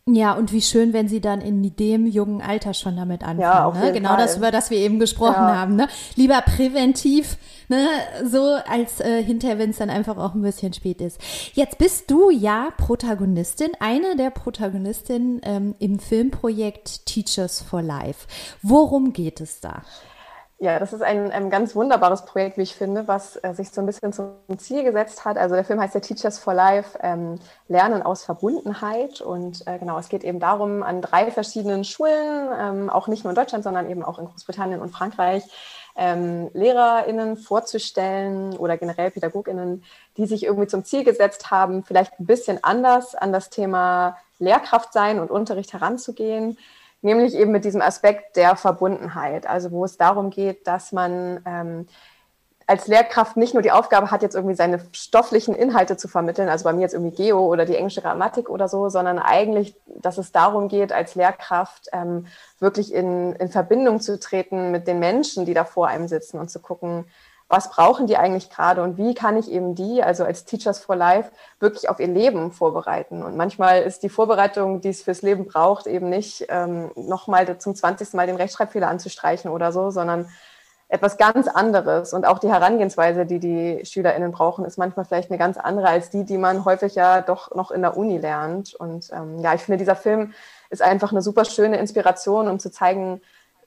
Ja, 0.08 0.34
und 0.34 0.52
wie 0.52 0.62
schön, 0.62 0.92
wenn 0.92 1.08
sie 1.08 1.22
dann 1.22 1.40
in 1.40 1.76
dem 1.76 2.08
jungen 2.08 2.42
Alter 2.42 2.74
schon 2.74 2.96
damit 2.96 3.22
anfangen. 3.22 3.42
Ja, 3.42 3.66
auf 3.66 3.76
ne? 3.76 3.94
Genau 3.94 4.10
Fall. 4.10 4.18
das, 4.18 4.38
über 4.38 4.50
das 4.52 4.72
wir 4.72 4.78
eben 4.78 5.00
gesprochen 5.00 5.34
ja. 5.34 5.56
haben. 5.56 5.76
Ne? 5.76 5.88
Lieber 6.16 6.42
präventiv 6.42 7.38
Ne? 7.70 7.88
So 8.26 8.58
als 8.68 9.00
äh, 9.00 9.24
hinterher, 9.24 9.60
wenn 9.60 9.70
es 9.70 9.78
dann 9.78 9.92
einfach 9.92 10.18
auch 10.18 10.34
ein 10.34 10.42
bisschen 10.42 10.74
spät 10.74 11.02
ist. 11.02 11.22
Jetzt 11.54 11.78
bist 11.78 12.10
du 12.10 12.32
ja 12.32 12.70
Protagonistin, 12.78 13.70
eine 13.80 14.16
der 14.16 14.32
Protagonistinnen 14.32 15.40
ähm, 15.44 15.76
im 15.78 16.00
Filmprojekt 16.00 17.06
Teachers 17.06 17.62
for 17.62 17.84
Life. 17.84 18.28
Worum 18.64 19.14
geht 19.14 19.40
es 19.40 19.62
da? 19.62 19.84
Ja, 20.62 20.78
das 20.78 20.92
ist 20.92 21.02
ein, 21.02 21.32
ein 21.32 21.50
ganz 21.50 21.74
wunderbares 21.74 22.26
Projekt, 22.26 22.58
wie 22.58 22.64
ich 22.64 22.76
finde, 22.76 23.08
was 23.08 23.38
äh, 23.44 23.54
sich 23.54 23.72
so 23.72 23.80
ein 23.80 23.86
bisschen 23.86 24.12
zum 24.12 24.34
Ziel 24.58 24.84
gesetzt 24.84 25.24
hat. 25.24 25.38
Also 25.38 25.56
der 25.56 25.64
Film 25.64 25.80
heißt 25.80 25.96
ja 25.96 26.02
Teachers 26.02 26.38
for 26.38 26.54
Life, 26.54 27.00
ähm, 27.02 27.40
Lernen 27.70 28.02
aus 28.02 28.26
Verbundenheit. 28.26 29.22
Und 29.22 29.66
äh, 29.68 29.80
genau, 29.80 29.98
es 30.00 30.10
geht 30.10 30.26
eben 30.26 30.42
darum, 30.42 30.84
an 30.84 31.02
drei 31.02 31.32
verschiedenen 31.32 31.86
Schulen, 31.86 32.50
ähm, 32.60 32.90
auch 32.90 33.08
nicht 33.08 33.24
nur 33.24 33.32
in 33.32 33.36
Deutschland, 33.36 33.64
sondern 33.64 33.90
eben 33.90 34.04
auch 34.04 34.20
in 34.20 34.26
Großbritannien 34.26 34.82
und 34.82 34.90
Frankreich, 34.90 35.44
ähm, 36.00 36.50
LehrerInnen 36.54 37.38
vorzustellen 37.38 38.58
oder 38.58 38.78
generell 38.78 39.12
PädagogInnen, 39.12 39.84
die 40.18 40.26
sich 40.26 40.44
irgendwie 40.44 40.68
zum 40.68 40.84
Ziel 40.84 41.04
gesetzt 41.04 41.52
haben, 41.52 41.84
vielleicht 41.84 42.20
ein 42.20 42.26
bisschen 42.26 42.64
anders 42.64 43.14
an 43.14 43.32
das 43.32 43.50
Thema 43.50 44.18
Lehrkraft 44.40 44.94
sein 44.94 45.20
und 45.20 45.30
Unterricht 45.30 45.74
heranzugehen 45.74 46.58
nämlich 47.02 47.34
eben 47.34 47.52
mit 47.52 47.66
diesem 47.66 47.82
Aspekt 47.82 48.36
der 48.36 48.56
Verbundenheit, 48.56 49.48
also 49.48 49.72
wo 49.72 49.86
es 49.86 49.98
darum 49.98 50.30
geht, 50.30 50.68
dass 50.68 50.92
man 50.92 51.42
ähm, 51.46 51.88
als 52.70 52.86
Lehrkraft 52.86 53.36
nicht 53.36 53.56
nur 53.56 53.64
die 53.64 53.72
Aufgabe 53.72 54.12
hat, 54.12 54.22
jetzt 54.22 54.36
irgendwie 54.36 54.54
seine 54.54 54.80
stofflichen 54.92 55.56
Inhalte 55.56 55.98
zu 55.98 56.08
vermitteln, 56.08 56.50
also 56.50 56.66
bei 56.66 56.72
mir 56.72 56.82
jetzt 56.82 56.94
irgendwie 56.94 57.16
Geo 57.16 57.40
oder 57.48 57.66
die 57.66 57.76
englische 57.76 58.04
Grammatik 58.04 58.48
oder 58.48 58.68
so, 58.68 58.90
sondern 58.90 59.18
eigentlich, 59.18 59.76
dass 59.88 60.20
es 60.20 60.32
darum 60.32 60.68
geht, 60.68 60.94
als 60.94 61.16
Lehrkraft 61.16 61.88
ähm, 61.94 62.28
wirklich 62.60 62.94
in, 62.94 63.34
in 63.34 63.50
Verbindung 63.50 64.02
zu 64.02 64.20
treten 64.20 64.70
mit 64.70 64.88
den 64.88 65.00
Menschen, 65.00 65.48
die 65.48 65.56
da 65.56 65.66
vor 65.66 65.88
einem 65.88 66.08
sitzen 66.08 66.38
und 66.38 66.52
zu 66.52 66.60
gucken, 66.60 67.06
was 67.48 67.72
brauchen 67.72 68.06
die 68.06 68.18
eigentlich 68.18 68.52
gerade 68.52 68.84
und 68.84 69.00
wie 69.00 69.16
kann 69.16 69.36
ich 69.36 69.50
eben 69.50 69.74
die, 69.74 70.04
also 70.04 70.24
als 70.24 70.46
Teachers 70.46 70.78
for 70.78 70.96
Life, 70.96 71.32
wirklich 71.60 71.90
auf 71.90 72.00
ihr 72.00 72.08
Leben 72.08 72.52
vorbereiten. 72.52 73.24
Und 73.24 73.36
manchmal 73.36 73.82
ist 73.82 74.04
die 74.04 74.10
Vorbereitung, 74.10 74.82
die 74.82 74.90
es 74.90 75.02
fürs 75.02 75.24
Leben 75.24 75.48
braucht, 75.48 75.88
eben 75.88 76.08
nicht 76.10 76.46
ähm, 76.50 76.92
nochmal 76.96 77.58
zum 77.58 77.74
20. 77.74 78.14
Mal 78.14 78.28
den 78.28 78.36
Rechtschreibfehler 78.36 78.88
anzustreichen 78.88 79.50
oder 79.50 79.72
so, 79.72 79.90
sondern 79.90 80.30
etwas 80.90 81.18
ganz 81.18 81.48
anderes. 81.48 82.14
Und 82.14 82.26
auch 82.26 82.40
die 82.40 82.52
Herangehensweise, 82.52 83.26
die 83.26 83.40
die 83.40 83.86
SchülerInnen 83.86 84.32
brauchen, 84.32 84.66
ist 84.66 84.78
manchmal 84.78 85.06
vielleicht 85.06 85.30
eine 85.30 85.38
ganz 85.38 85.58
andere 85.58 85.88
als 85.88 86.10
die, 86.10 86.26
die 86.26 86.38
man 86.38 86.66
häufig 86.66 86.96
ja 86.96 87.22
doch 87.22 87.56
noch 87.56 87.72
in 87.72 87.82
der 87.82 87.96
Uni 87.96 88.18
lernt. 88.18 88.74
Und 88.74 89.10
ähm, 89.14 89.40
ja, 89.40 89.54
ich 89.54 89.62
finde, 89.62 89.78
dieser 89.78 89.96
Film 89.96 90.34
ist 90.72 90.82
einfach 90.82 91.12
eine 91.12 91.22
super 91.22 91.46
schöne 91.46 91.78
Inspiration, 91.78 92.48
um 92.48 92.60
zu 92.60 92.72
zeigen, 92.72 93.22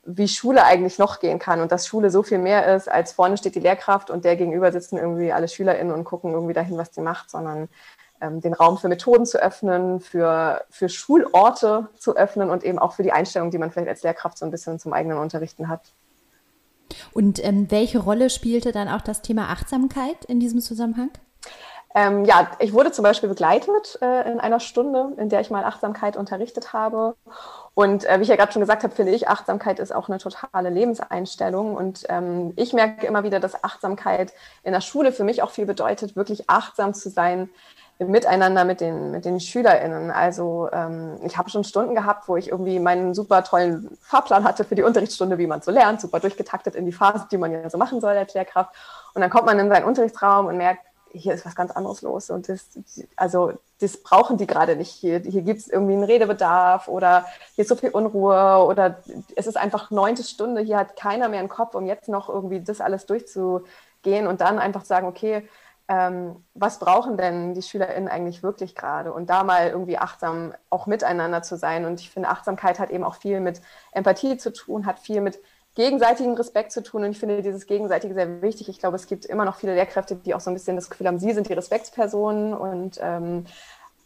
wie 0.05 0.27
Schule 0.27 0.65
eigentlich 0.65 0.99
noch 0.99 1.21
gehen 1.21 1.39
kann 1.39 1.61
und 1.61 1.71
dass 1.71 1.87
Schule 1.87 2.11
so 2.11 2.25
viel 2.25 2.39
mehr 2.39 2.75
ist, 2.75 2.91
als 2.91 3.13
vorne 3.13 3.37
steht 3.37 3.55
die 3.55 3.61
Lehrkraft 3.61 4.11
und 4.11 4.25
der 4.25 4.35
gegenüber 4.35 4.73
sitzen 4.73 4.99
irgendwie 4.99 5.33
alle 5.33 5.47
SchülerInnen 5.47 5.95
und 5.95 6.03
gucken 6.03 6.33
irgendwie 6.33 6.55
dahin, 6.55 6.77
was 6.77 6.91
die 6.91 7.01
macht, 7.01 7.31
sondern 7.31 7.69
ähm, 8.21 8.41
den 8.41 8.53
Raum 8.53 8.79
für 8.79 8.89
Methoden 8.89 9.27
zu 9.27 9.41
öffnen, 9.41 10.01
für, 10.01 10.65
für 10.71 10.89
Schulorte 10.89 11.89
zu 11.99 12.17
öffnen 12.17 12.51
und 12.51 12.65
eben 12.65 12.81
auch 12.81 12.95
für 12.95 13.05
die 13.05 13.13
Einstellung, 13.13 13.53
die 13.53 13.59
man 13.59 13.71
vielleicht 13.71 13.89
als 13.89 14.03
Lehrkraft 14.03 14.39
so 14.39 14.45
ein 14.45 14.51
bisschen 14.51 14.81
zum 14.81 14.93
eigenen 14.93 15.19
Unterrichten 15.19 15.69
hat. 15.69 15.93
Und 17.13 17.45
ähm, 17.45 17.71
welche 17.71 17.99
Rolle 17.99 18.31
spielte 18.31 18.73
dann 18.73 18.89
auch 18.89 19.03
das 19.03 19.23
Thema 19.23 19.49
Achtsamkeit 19.49 20.25
in 20.27 20.41
diesem 20.41 20.61
Zusammenhang? 20.61 21.11
Ähm, 21.95 22.25
ja, 22.25 22.51
ich 22.59 22.73
wurde 22.73 22.91
zum 22.91 23.03
Beispiel 23.03 23.29
begleitet 23.29 23.99
äh, 24.01 24.31
in 24.31 24.41
einer 24.41 24.61
Stunde, 24.61 25.13
in 25.19 25.29
der 25.29 25.41
ich 25.41 25.51
mal 25.51 25.65
Achtsamkeit 25.65 26.17
unterrichtet 26.17 26.73
habe. 26.73 27.17
Und 27.75 28.05
äh, 28.05 28.19
wie 28.19 28.23
ich 28.23 28.29
ja 28.29 28.37
gerade 28.37 28.53
schon 28.53 28.61
gesagt 28.61 28.83
habe, 28.83 28.95
finde 28.95 29.13
ich, 29.13 29.29
Achtsamkeit 29.29 29.79
ist 29.79 29.95
auch 29.95 30.09
eine 30.09 30.19
totale 30.19 30.69
Lebenseinstellung. 30.69 31.75
Und 31.75 32.05
ähm, 32.09 32.53
ich 32.57 32.73
merke 32.73 33.07
immer 33.07 33.25
wieder, 33.25 33.41
dass 33.41 33.65
Achtsamkeit 33.65 34.33
in 34.63 34.73
der 34.73 34.83
Schule 34.83 35.13
für 35.13 35.25
mich 35.25 35.43
auch 35.43 35.51
viel 35.51 35.65
bedeutet, 35.65 36.15
wirklich 36.15 36.51
achtsam 36.51 36.93
zu 36.93 37.09
sein 37.09 37.49
Miteinander 37.99 38.65
mit 38.65 38.81
den, 38.81 39.11
mit 39.11 39.25
den 39.25 39.39
SchülerInnen. 39.41 40.11
Also 40.11 40.69
ähm, 40.73 41.19
ich 41.25 41.37
habe 41.37 41.51
schon 41.51 41.65
Stunden 41.65 41.95
gehabt, 41.95 42.29
wo 42.29 42.37
ich 42.37 42.49
irgendwie 42.51 42.81
meinen 42.81 43.15
super 43.15 43.45
tollen 43.45 43.97
Fahrplan 44.01 44.45
hatte 44.45 44.65
für 44.65 44.75
die 44.75 44.83
Unterrichtsstunde, 44.83 45.39
wie 45.39 45.47
man 45.47 45.63
so 45.63 45.71
lernt, 45.71 46.01
super 46.01 46.21
durchgetaktet 46.21 46.75
in 46.75 46.85
die 46.85 46.93
Phase, 46.93 47.27
die 47.31 47.37
man 47.37 47.53
ja 47.53 47.69
so 47.71 47.79
machen 47.79 48.01
soll 48.01 48.17
als 48.17 48.35
Lehrkraft. 48.35 48.75
Und 49.15 49.21
dann 49.21 49.31
kommt 49.31 49.47
man 49.47 49.59
in 49.59 49.69
seinen 49.69 49.85
Unterrichtsraum 49.85 50.47
und 50.47 50.57
merkt, 50.57 50.85
hier 51.13 51.35
ist 51.35 51.45
was 51.45 51.55
ganz 51.55 51.71
anderes 51.71 52.03
los. 52.03 52.31
Und 52.31 52.49
das, 52.49 52.67
also, 53.17 53.53
das 53.83 53.97
brauchen 53.97 54.37
die 54.37 54.47
gerade 54.47 54.77
nicht 54.77 54.91
hier. 54.91 55.19
Hier 55.21 55.43
gibt 55.43 55.61
es 55.61 55.69
irgendwie 55.69 55.95
einen 55.95 56.05
Redebedarf 56.05 56.87
oder 56.89 57.27
hier 57.55 57.63
ist 57.63 57.69
so 57.69 57.77
viel 57.77 57.91
Unruhe 57.91 58.65
oder 58.65 59.03
es 59.35 59.47
ist 59.47 59.57
einfach 59.57 59.91
neunte 59.91 60.23
Stunde, 60.23 60.63
hier 60.63 60.79
hat 60.79 60.97
keiner 60.97 61.29
mehr 61.29 61.41
einen 61.41 61.49
Kopf, 61.49 61.75
um 61.75 61.87
jetzt 61.87 62.09
noch 62.09 62.29
irgendwie 62.29 62.61
das 62.61 62.81
alles 62.81 63.07
durchzugehen 63.07 64.27
und 64.27 64.41
dann 64.41 64.59
einfach 64.59 64.85
sagen, 64.85 65.09
okay, 65.09 65.49
ähm, 65.89 66.45
was 66.55 66.79
brauchen 66.79 67.17
denn 67.17 67.55
die 67.55 67.63
SchülerInnen 67.63 68.09
eigentlich 68.09 68.43
wirklich 68.43 68.75
gerade? 68.77 69.13
Und 69.13 69.29
da 69.29 69.43
mal 69.43 69.69
irgendwie 69.69 69.99
achtsam 69.99 70.55
auch 70.71 70.87
miteinander 70.87 71.43
zu 71.43 71.57
sein. 71.57 71.85
Und 71.85 72.01
ich 72.01 72.11
finde, 72.11 72.29
Achtsamkeit 72.29 72.79
hat 72.79 72.91
eben 72.91 73.05
auch 73.05 73.17
viel 73.17 73.41
mit 73.41 73.61
Empathie 73.91 74.37
zu 74.37 74.53
tun, 74.53 74.87
hat 74.87 75.01
viel 75.01 75.21
mit 75.21 75.41
gegenseitigen 75.75 76.37
Respekt 76.37 76.73
zu 76.73 76.83
tun. 76.83 77.05
Und 77.05 77.11
ich 77.11 77.19
finde 77.19 77.43
dieses 77.43 77.67
Gegenseitige 77.67 78.15
sehr 78.15 78.43
wichtig. 78.43 78.69
Ich 78.69 78.79
glaube, 78.79 78.97
es 78.97 79.07
gibt 79.07 79.25
immer 79.25 79.45
noch 79.45 79.57
viele 79.57 79.75
Lehrkräfte, 79.75 80.17
die 80.17 80.35
auch 80.35 80.41
so 80.41 80.51
ein 80.51 80.55
bisschen 80.55 80.77
das 80.77 80.91
Gefühl 80.91 81.07
haben, 81.07 81.19
sie 81.19 81.33
sind 81.33 81.49
die 81.49 81.55
Respektspersonen 81.55 82.55
und 82.55 82.99
ähm, 83.01 83.47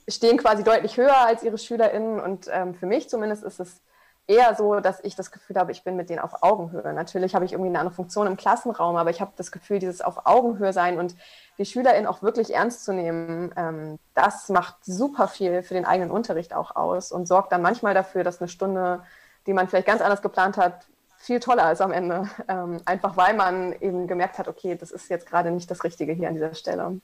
stehen 0.09 0.38
quasi 0.38 0.62
deutlich 0.62 0.96
höher 0.96 1.26
als 1.26 1.42
ihre 1.42 1.59
SchülerInnen. 1.59 2.20
Und 2.20 2.48
ähm, 2.52 2.74
für 2.74 2.87
mich 2.87 3.09
zumindest 3.09 3.42
ist 3.42 3.61
es 3.61 3.81
eher 4.29 4.55
so, 4.57 4.81
dass 4.81 5.02
ich 5.05 5.14
das 5.14 5.31
Gefühl 5.31 5.57
habe, 5.57 5.72
ich 5.72 5.85
bin 5.85 5.96
mit 5.96 6.11
denen 6.11 6.18
auf 6.18 6.42
Augenhöhe. 6.42 6.92
Natürlich 6.92 7.35
habe 7.35 7.44
ich 7.44 7.52
irgendwie 7.52 7.68
eine 7.68 7.79
andere 7.79 7.94
Funktion 7.94 8.26
im 8.26 8.37
Klassenraum, 8.37 8.96
aber 8.96 9.11
ich 9.11 9.20
habe 9.20 9.33
das 9.37 9.52
Gefühl, 9.52 9.79
dieses 9.79 10.00
auf 10.00 10.26
Augenhöhe 10.26 10.72
sein 10.72 10.98
und 10.98 11.14
die 11.59 11.64
SchülerInnen 11.64 12.07
auch 12.07 12.22
wirklich 12.22 12.52
ernst 12.55 12.85
zu 12.85 12.92
nehmen, 12.92 13.52
ähm, 13.57 13.98
das 14.14 14.48
macht 14.48 14.85
super 14.85 15.29
viel 15.29 15.62
für 15.62 15.74
den 15.74 15.85
eigenen 15.85 16.11
Unterricht 16.11 16.55
auch 16.55 16.74
aus 16.74 17.12
und 17.12 17.26
sorgt 17.26 17.52
dann 17.52 17.62
manchmal 17.62 17.94
dafür, 17.94 18.24
dass 18.24 18.40
eine 18.40 18.48
Stunde, 18.48 19.02
die 19.46 19.52
man 19.52 19.68
vielleicht 19.68 19.87
ganz 19.87 20.02
anders 20.02 20.22
geplant 20.22 20.57
hat, 20.57 20.87
viel 21.26 21.40
toller 21.40 21.72
ist 21.72 21.80
am 21.80 21.92
Ende. 21.92 22.28
Ähm, 22.48 22.80
einfach 22.84 23.16
weil 23.16 23.34
man 23.34 23.72
eben 23.80 24.06
gemerkt 24.06 24.38
hat, 24.38 24.46
okay, 24.48 24.76
das 24.76 24.92
ist 24.92 25.10
jetzt 25.10 25.26
gerade 25.26 25.50
nicht 25.50 25.70
das 25.70 25.82
Richtige 25.82 26.12
hier 26.12 26.28
an 26.28 26.34
dieser 26.34 26.54
Stelle. 26.54 27.00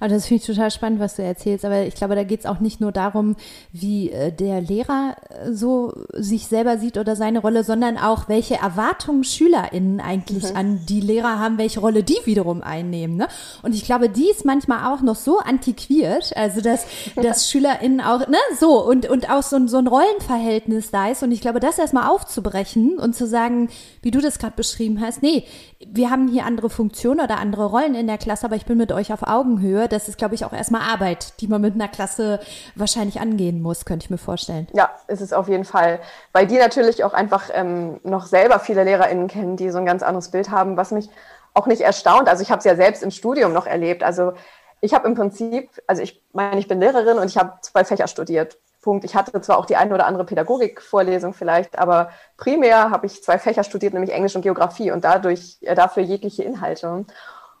Also 0.00 0.14
das 0.14 0.26
finde 0.26 0.42
ich 0.42 0.46
total 0.46 0.70
spannend, 0.70 1.00
was 1.00 1.16
du 1.16 1.22
erzählst. 1.22 1.64
Aber 1.64 1.82
ich 1.82 1.94
glaube, 1.94 2.14
da 2.14 2.24
geht 2.24 2.40
es 2.40 2.46
auch 2.46 2.60
nicht 2.60 2.80
nur 2.80 2.92
darum, 2.92 3.36
wie 3.72 4.10
äh, 4.10 4.32
der 4.32 4.60
Lehrer 4.60 5.16
äh, 5.28 5.52
so 5.52 5.92
sich 6.12 6.46
selber 6.46 6.78
sieht 6.78 6.98
oder 6.98 7.16
seine 7.16 7.40
Rolle, 7.40 7.64
sondern 7.64 7.98
auch, 7.98 8.28
welche 8.28 8.56
Erwartungen 8.56 9.24
SchülerInnen 9.24 10.00
eigentlich 10.00 10.50
mhm. 10.50 10.56
an 10.56 10.86
die 10.86 11.00
Lehrer 11.00 11.38
haben, 11.38 11.58
welche 11.58 11.80
Rolle 11.80 12.02
die 12.02 12.18
wiederum 12.24 12.62
einnehmen. 12.62 13.16
Ne? 13.16 13.28
Und 13.62 13.74
ich 13.74 13.84
glaube, 13.84 14.08
die 14.08 14.30
ist 14.30 14.44
manchmal 14.44 14.92
auch 14.92 15.02
noch 15.02 15.16
so 15.16 15.38
antiquiert, 15.38 16.36
also 16.36 16.60
dass, 16.60 16.86
dass 17.16 17.50
SchülerInnen 17.50 18.00
auch, 18.00 18.26
ne, 18.28 18.38
so 18.58 18.84
und, 18.84 19.08
und 19.08 19.30
auch 19.30 19.42
so, 19.42 19.66
so 19.66 19.78
ein 19.78 19.86
Rollenverhältnis 19.86 20.90
da 20.90 21.08
ist. 21.08 21.22
Und 21.22 21.32
ich 21.32 21.40
glaube, 21.40 21.60
das 21.60 21.78
erstmal 21.78 22.08
aufzubrechen 22.08 22.98
und 22.98 23.14
zu 23.14 23.26
sagen, 23.26 23.68
wie 24.02 24.10
du 24.10 24.20
das 24.20 24.38
gerade 24.38 24.56
beschrieben 24.56 25.00
hast, 25.00 25.22
nee, 25.22 25.44
wir 25.86 26.10
haben 26.10 26.28
hier 26.28 26.46
andere 26.46 26.70
Funktionen 26.70 27.20
oder 27.20 27.38
andere 27.38 27.66
Rollen 27.66 27.94
in 27.94 28.06
der 28.06 28.18
Klasse, 28.18 28.46
aber 28.46 28.56
ich 28.56 28.66
bin 28.66 28.78
mit 28.78 28.92
euch 28.92 29.12
auf 29.12 29.22
Augenhöhe. 29.22 29.63
Das 29.88 30.08
ist, 30.08 30.18
glaube 30.18 30.34
ich, 30.34 30.44
auch 30.44 30.52
erstmal 30.52 30.82
Arbeit, 30.82 31.40
die 31.40 31.48
man 31.48 31.60
mit 31.60 31.74
einer 31.74 31.88
Klasse 31.88 32.40
wahrscheinlich 32.74 33.20
angehen 33.20 33.62
muss, 33.62 33.84
könnte 33.84 34.04
ich 34.04 34.10
mir 34.10 34.18
vorstellen. 34.18 34.68
Ja, 34.72 34.90
ist 35.08 35.20
es 35.20 35.32
auf 35.32 35.48
jeden 35.48 35.64
Fall. 35.64 36.00
Weil 36.32 36.46
die 36.46 36.58
natürlich 36.58 37.04
auch 37.04 37.14
einfach 37.14 37.50
ähm, 37.52 38.00
noch 38.02 38.26
selber 38.26 38.58
viele 38.58 38.84
LehrerInnen 38.84 39.28
kennen, 39.28 39.56
die 39.56 39.70
so 39.70 39.78
ein 39.78 39.86
ganz 39.86 40.02
anderes 40.02 40.30
Bild 40.30 40.50
haben, 40.50 40.76
was 40.76 40.90
mich 40.90 41.08
auch 41.54 41.66
nicht 41.66 41.80
erstaunt. 41.80 42.28
Also 42.28 42.42
ich 42.42 42.50
habe 42.50 42.58
es 42.58 42.64
ja 42.64 42.76
selbst 42.76 43.02
im 43.02 43.10
Studium 43.10 43.52
noch 43.52 43.66
erlebt. 43.66 44.02
Also 44.02 44.34
ich 44.80 44.92
habe 44.92 45.08
im 45.08 45.14
Prinzip, 45.14 45.70
also 45.86 46.02
ich 46.02 46.22
meine, 46.32 46.58
ich 46.58 46.68
bin 46.68 46.80
Lehrerin 46.80 47.18
und 47.18 47.26
ich 47.26 47.38
habe 47.38 47.54
zwei 47.62 47.84
Fächer 47.84 48.06
studiert. 48.06 48.58
Punkt. 48.84 49.04
Ich 49.04 49.16
hatte 49.16 49.40
zwar 49.40 49.56
auch 49.56 49.64
die 49.64 49.76
eine 49.76 49.94
oder 49.94 50.06
andere 50.06 50.26
Pädagogikvorlesung 50.26 51.32
vielleicht, 51.32 51.78
aber 51.78 52.10
primär 52.36 52.90
habe 52.90 53.06
ich 53.06 53.22
zwei 53.22 53.38
Fächer 53.38 53.64
studiert, 53.64 53.94
nämlich 53.94 54.12
Englisch 54.12 54.36
und 54.36 54.42
Geografie 54.42 54.90
und 54.90 55.04
dadurch 55.04 55.56
äh, 55.62 55.74
dafür 55.74 56.02
jegliche 56.02 56.44
Inhalte. 56.44 57.06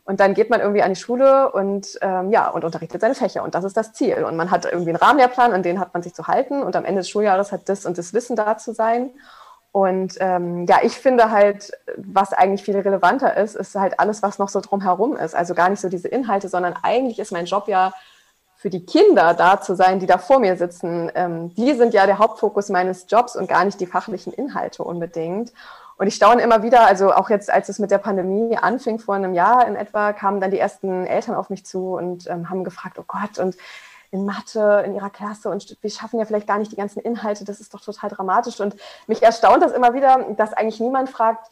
Und 0.04 0.20
dann 0.20 0.34
geht 0.34 0.50
man 0.50 0.60
irgendwie 0.60 0.82
an 0.82 0.90
die 0.90 1.00
Schule 1.00 1.50
und 1.50 1.98
ähm, 2.02 2.30
ja 2.30 2.48
und 2.50 2.62
unterrichtet 2.62 3.00
seine 3.00 3.14
Fächer 3.14 3.42
und 3.42 3.54
das 3.54 3.64
ist 3.64 3.76
das 3.76 3.94
Ziel. 3.94 4.24
Und 4.24 4.36
man 4.36 4.50
hat 4.50 4.66
irgendwie 4.66 4.90
einen 4.90 4.96
Rahmenlehrplan, 4.96 5.52
an 5.52 5.62
den 5.62 5.80
hat 5.80 5.94
man 5.94 6.02
sich 6.02 6.14
zu 6.14 6.26
halten 6.26 6.62
und 6.62 6.76
am 6.76 6.84
Ende 6.84 7.00
des 7.00 7.08
Schuljahres 7.08 7.52
hat 7.52 7.68
das 7.68 7.86
und 7.86 7.96
das 7.96 8.12
Wissen 8.12 8.36
da 8.36 8.58
zu 8.58 8.74
sein. 8.74 9.10
Und 9.72 10.18
ähm, 10.20 10.66
ja, 10.66 10.78
ich 10.82 10.92
finde 10.92 11.30
halt, 11.30 11.72
was 11.96 12.32
eigentlich 12.32 12.62
viel 12.62 12.78
relevanter 12.78 13.36
ist, 13.36 13.56
ist 13.56 13.74
halt 13.74 13.98
alles, 13.98 14.22
was 14.22 14.38
noch 14.38 14.48
so 14.48 14.60
drumherum 14.60 15.16
ist. 15.16 15.34
Also 15.34 15.54
gar 15.54 15.68
nicht 15.68 15.80
so 15.80 15.88
diese 15.88 16.06
Inhalte, 16.06 16.48
sondern 16.48 16.74
eigentlich 16.82 17.18
ist 17.18 17.32
mein 17.32 17.46
Job 17.46 17.66
ja 17.66 17.92
für 18.64 18.70
die 18.70 18.86
Kinder 18.86 19.34
da 19.34 19.60
zu 19.60 19.74
sein, 19.74 19.98
die 19.98 20.06
da 20.06 20.18
vor 20.18 20.38
mir 20.38 20.56
sitzen, 20.56 21.10
ähm, 21.14 21.52
die 21.54 21.74
sind 21.74 21.92
ja 21.92 22.06
der 22.06 22.18
Hauptfokus 22.18 22.68
meines 22.68 23.06
Jobs 23.08 23.36
und 23.36 23.48
gar 23.48 23.64
nicht 23.64 23.80
die 23.80 23.86
fachlichen 23.86 24.32
Inhalte 24.32 24.84
unbedingt. 24.84 25.52
Und 25.96 26.06
ich 26.06 26.14
staune 26.14 26.42
immer 26.42 26.62
wieder, 26.62 26.86
also 26.86 27.12
auch 27.12 27.30
jetzt, 27.30 27.50
als 27.50 27.68
es 27.68 27.78
mit 27.78 27.90
der 27.90 27.98
Pandemie 27.98 28.56
anfing, 28.56 28.98
vor 28.98 29.14
einem 29.14 29.34
Jahr 29.34 29.66
in 29.66 29.76
etwa, 29.76 30.12
kamen 30.12 30.40
dann 30.40 30.50
die 30.50 30.58
ersten 30.58 31.06
Eltern 31.06 31.34
auf 31.34 31.50
mich 31.50 31.64
zu 31.64 31.94
und 31.94 32.28
ähm, 32.28 32.50
haben 32.50 32.64
gefragt, 32.64 32.98
oh 32.98 33.04
Gott, 33.06 33.38
und 33.38 33.56
in 34.10 34.24
Mathe 34.24 34.84
in 34.86 34.94
ihrer 34.94 35.10
Klasse 35.10 35.50
und 35.50 35.76
wir 35.80 35.90
schaffen 35.90 36.20
ja 36.20 36.24
vielleicht 36.24 36.46
gar 36.46 36.58
nicht 36.58 36.70
die 36.70 36.76
ganzen 36.76 37.00
Inhalte, 37.00 37.44
das 37.44 37.60
ist 37.60 37.74
doch 37.74 37.80
total 37.80 38.10
dramatisch. 38.10 38.60
Und 38.60 38.76
mich 39.08 39.22
erstaunt 39.22 39.62
das 39.62 39.72
immer 39.72 39.92
wieder, 39.92 40.24
dass 40.36 40.52
eigentlich 40.52 40.78
niemand 40.78 41.10
fragt, 41.10 41.50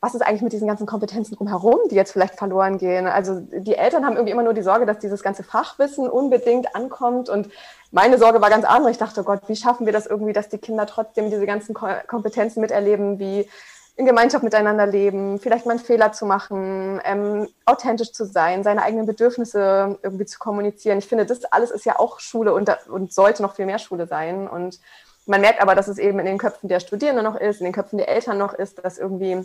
was 0.00 0.14
ist 0.14 0.22
eigentlich 0.22 0.42
mit 0.42 0.52
diesen 0.52 0.68
ganzen 0.68 0.86
Kompetenzen 0.86 1.34
drumherum, 1.34 1.80
die 1.90 1.96
jetzt 1.96 2.12
vielleicht 2.12 2.36
verloren 2.36 2.78
gehen? 2.78 3.06
Also 3.06 3.40
die 3.40 3.74
Eltern 3.74 4.06
haben 4.06 4.14
irgendwie 4.14 4.32
immer 4.32 4.44
nur 4.44 4.54
die 4.54 4.62
Sorge, 4.62 4.86
dass 4.86 5.00
dieses 5.00 5.22
ganze 5.22 5.42
Fachwissen 5.42 6.08
unbedingt 6.08 6.74
ankommt. 6.74 7.28
Und 7.28 7.50
meine 7.90 8.16
Sorge 8.16 8.40
war 8.40 8.48
ganz 8.48 8.64
andere. 8.64 8.90
Ich 8.90 8.98
dachte, 8.98 9.20
oh 9.20 9.24
Gott, 9.24 9.42
wie 9.48 9.56
schaffen 9.56 9.86
wir 9.86 9.92
das 9.92 10.06
irgendwie, 10.06 10.32
dass 10.32 10.48
die 10.48 10.58
Kinder 10.58 10.86
trotzdem 10.86 11.30
diese 11.30 11.46
ganzen 11.46 11.74
Kompetenzen 11.74 12.60
miterleben, 12.60 13.18
wie 13.18 13.50
in 13.98 14.06
Gemeinschaft 14.06 14.44
miteinander 14.44 14.86
leben, 14.86 15.40
vielleicht 15.40 15.66
mal 15.66 15.72
einen 15.72 15.80
Fehler 15.80 16.12
zu 16.12 16.24
machen, 16.24 17.00
ähm, 17.04 17.48
authentisch 17.64 18.12
zu 18.12 18.24
sein, 18.24 18.62
seine 18.62 18.84
eigenen 18.84 19.06
Bedürfnisse 19.06 19.98
irgendwie 20.04 20.24
zu 20.24 20.38
kommunizieren. 20.38 20.98
Ich 20.98 21.08
finde, 21.08 21.26
das 21.26 21.44
alles 21.46 21.72
ist 21.72 21.84
ja 21.84 21.98
auch 21.98 22.20
Schule 22.20 22.54
und, 22.54 22.70
und 22.88 23.12
sollte 23.12 23.42
noch 23.42 23.56
viel 23.56 23.66
mehr 23.66 23.80
Schule 23.80 24.06
sein. 24.06 24.46
Und 24.46 24.78
man 25.26 25.40
merkt 25.40 25.60
aber, 25.60 25.74
dass 25.74 25.88
es 25.88 25.98
eben 25.98 26.20
in 26.20 26.26
den 26.26 26.38
Köpfen 26.38 26.68
der 26.68 26.78
Studierenden 26.78 27.24
noch 27.24 27.34
ist, 27.34 27.58
in 27.58 27.64
den 27.64 27.72
Köpfen 27.72 27.98
der 27.98 28.08
Eltern 28.08 28.38
noch 28.38 28.54
ist, 28.54 28.78
dass 28.84 28.98
irgendwie 28.98 29.44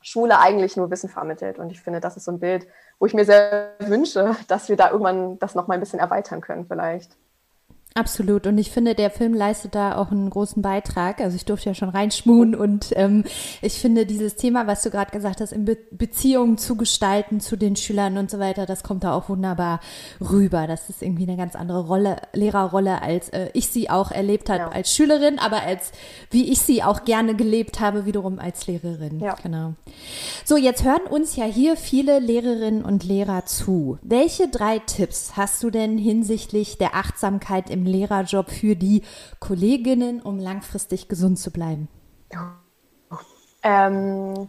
Schule 0.00 0.38
eigentlich 0.38 0.76
nur 0.76 0.92
Wissen 0.92 1.08
vermittelt. 1.08 1.58
Und 1.58 1.72
ich 1.72 1.80
finde, 1.80 1.98
das 1.98 2.16
ist 2.16 2.26
so 2.26 2.30
ein 2.30 2.38
Bild, 2.38 2.68
wo 3.00 3.06
ich 3.06 3.14
mir 3.14 3.24
sehr 3.24 3.72
wünsche, 3.80 4.36
dass 4.46 4.68
wir 4.68 4.76
da 4.76 4.92
irgendwann 4.92 5.40
das 5.40 5.56
noch 5.56 5.66
mal 5.66 5.74
ein 5.74 5.80
bisschen 5.80 5.98
erweitern 5.98 6.40
können 6.40 6.66
vielleicht. 6.68 7.16
Absolut. 7.94 8.46
Und 8.46 8.58
ich 8.58 8.70
finde, 8.70 8.94
der 8.94 9.10
Film 9.10 9.34
leistet 9.34 9.74
da 9.74 9.96
auch 9.96 10.12
einen 10.12 10.30
großen 10.30 10.62
Beitrag. 10.62 11.20
Also 11.20 11.34
ich 11.34 11.44
durfte 11.44 11.70
ja 11.70 11.74
schon 11.74 11.88
reinschmuhen 11.88 12.54
und 12.54 12.92
ähm, 12.94 13.24
ich 13.60 13.80
finde 13.80 14.06
dieses 14.06 14.36
Thema, 14.36 14.68
was 14.68 14.82
du 14.82 14.90
gerade 14.90 15.10
gesagt 15.10 15.40
hast, 15.40 15.52
in 15.52 15.64
Be 15.64 15.78
Beziehungen 15.90 16.58
zu 16.58 16.76
gestalten 16.76 17.40
zu 17.40 17.56
den 17.56 17.74
Schülern 17.74 18.18
und 18.18 18.30
so 18.30 18.38
weiter, 18.38 18.66
das 18.66 18.82
kommt 18.84 19.04
da 19.04 19.14
auch 19.14 19.28
wunderbar 19.28 19.80
rüber. 20.20 20.66
Das 20.66 20.88
ist 20.88 21.02
irgendwie 21.02 21.24
eine 21.24 21.36
ganz 21.36 21.56
andere 21.56 21.86
Rolle, 21.86 22.18
Lehrerrolle, 22.32 23.02
als 23.02 23.30
äh, 23.30 23.48
ich 23.52 23.68
sie 23.68 23.90
auch 23.90 24.12
erlebt 24.12 24.48
habe 24.48 24.60
ja. 24.60 24.68
als 24.68 24.94
Schülerin, 24.94 25.38
aber 25.38 25.62
als 25.62 25.90
wie 26.30 26.52
ich 26.52 26.60
sie 26.60 26.82
auch 26.82 27.04
gerne 27.04 27.34
gelebt 27.34 27.80
habe, 27.80 28.06
wiederum 28.06 28.38
als 28.38 28.66
Lehrerin. 28.66 29.18
Ja. 29.18 29.34
Genau. 29.42 29.72
So, 30.44 30.56
jetzt 30.56 30.84
hören 30.84 31.06
uns 31.10 31.36
ja 31.36 31.46
hier 31.46 31.76
viele 31.76 32.20
Lehrerinnen 32.20 32.84
und 32.84 33.02
Lehrer 33.02 33.44
zu. 33.46 33.98
Welche 34.02 34.48
drei 34.48 34.78
Tipps 34.78 35.32
hast 35.36 35.62
du 35.64 35.70
denn 35.70 35.98
hinsichtlich 35.98 36.78
der 36.78 36.94
Achtsamkeit 36.94 37.70
im 37.70 37.77
Lehrerjob 37.84 38.50
für 38.50 38.76
die 38.76 39.02
Kolleginnen, 39.40 40.20
um 40.22 40.38
langfristig 40.38 41.08
gesund 41.08 41.38
zu 41.38 41.50
bleiben? 41.50 41.88
Ähm, 43.62 44.48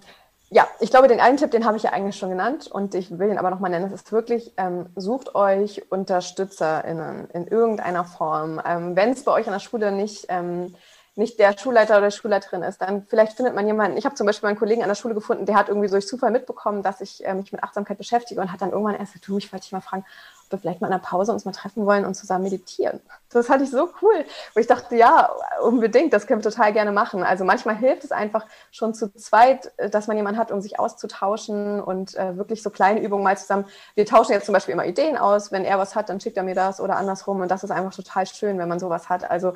ja, 0.51 0.67
ich 0.79 0.89
glaube, 0.89 1.07
den 1.07 1.19
einen 1.19 1.37
Tipp, 1.37 1.51
den 1.51 1.65
habe 1.65 1.77
ich 1.77 1.83
ja 1.83 1.91
eigentlich 1.91 2.15
schon 2.15 2.29
genannt 2.29 2.67
und 2.67 2.95
ich 2.95 3.17
will 3.17 3.29
ihn 3.29 3.37
aber 3.37 3.51
nochmal 3.51 3.69
nennen. 3.69 3.85
Es 3.85 3.93
ist 3.93 4.11
wirklich, 4.11 4.53
ähm, 4.57 4.87
sucht 4.95 5.35
euch 5.35 5.83
UnterstützerInnen 5.91 7.29
in 7.31 7.45
irgendeiner 7.45 8.03
Form. 8.03 8.59
Ähm, 8.65 8.95
Wenn 8.95 9.11
es 9.11 9.23
bei 9.23 9.31
euch 9.31 9.45
an 9.45 9.53
der 9.53 9.59
Schule 9.59 9.91
nicht 9.91 10.25
ähm, 10.29 10.75
nicht 11.19 11.37
der 11.37 11.57
Schulleiter 11.57 11.97
oder 11.97 12.09
Schulleiterin 12.09 12.63
ist, 12.63 12.81
dann 12.81 13.05
vielleicht 13.07 13.33
findet 13.33 13.53
man 13.53 13.67
jemanden. 13.67 13.97
Ich 13.97 14.05
habe 14.05 14.15
zum 14.15 14.25
Beispiel 14.25 14.47
einen 14.47 14.57
Kollegen 14.57 14.81
an 14.81 14.87
der 14.87 14.95
Schule 14.95 15.13
gefunden, 15.13 15.45
der 15.45 15.55
hat 15.55 15.67
irgendwie 15.67 15.89
durch 15.89 16.07
Zufall 16.07 16.31
mitbekommen, 16.31 16.81
dass 16.81 17.01
ich 17.01 17.25
äh, 17.25 17.33
mich 17.33 17.51
mit 17.51 17.61
Achtsamkeit 17.61 17.97
beschäftige 17.97 18.41
und 18.41 18.51
hat 18.51 18.61
dann 18.61 18.71
irgendwann 18.71 18.95
erst 18.95 19.13
gesagt, 19.13 19.27
du, 19.27 19.37
ich 19.37 19.51
wollte 19.51 19.63
dich 19.63 19.73
mal 19.73 19.81
fragen, 19.81 20.05
ob 20.45 20.51
wir 20.53 20.59
vielleicht 20.59 20.81
mal 20.81 20.87
in 20.87 20.93
der 20.93 20.99
Pause 20.99 21.33
uns 21.33 21.45
mal 21.45 21.51
treffen 21.51 21.85
wollen 21.85 22.05
und 22.05 22.15
zusammen 22.15 22.45
meditieren. 22.45 23.01
Das 23.29 23.45
fand 23.45 23.61
ich 23.61 23.69
so 23.69 23.89
cool, 24.01 24.25
wo 24.53 24.59
ich 24.59 24.65
dachte, 24.65 24.95
ja, 24.95 25.29
unbedingt, 25.61 26.13
das 26.13 26.25
können 26.25 26.43
wir 26.43 26.49
total 26.49 26.73
gerne 26.73 26.91
machen. 26.91 27.21
Also 27.21 27.43
manchmal 27.43 27.75
hilft 27.75 28.05
es 28.05 28.11
einfach 28.11 28.45
schon 28.71 28.93
zu 28.93 29.13
zweit, 29.13 29.71
äh, 29.77 29.89
dass 29.89 30.07
man 30.07 30.15
jemanden 30.15 30.39
hat, 30.39 30.51
um 30.51 30.61
sich 30.61 30.79
auszutauschen 30.79 31.81
und 31.81 32.15
äh, 32.15 32.37
wirklich 32.37 32.63
so 32.63 32.69
kleine 32.69 33.01
Übungen 33.01 33.23
mal 33.23 33.37
zusammen. 33.37 33.65
Wir 33.93 34.05
tauschen 34.05 34.31
jetzt 34.31 34.45
zum 34.45 34.53
Beispiel 34.53 34.73
immer 34.73 34.85
Ideen 34.85 35.17
aus. 35.17 35.51
Wenn 35.51 35.65
er 35.65 35.77
was 35.77 35.95
hat, 35.95 36.07
dann 36.07 36.21
schickt 36.21 36.37
er 36.37 36.43
mir 36.43 36.55
das 36.55 36.79
oder 36.79 36.95
andersrum. 36.95 37.41
Und 37.41 37.51
das 37.51 37.65
ist 37.65 37.71
einfach 37.71 37.93
total 37.93 38.25
schön, 38.25 38.57
wenn 38.57 38.69
man 38.69 38.79
sowas 38.79 39.09
hat. 39.09 39.29
Also 39.29 39.53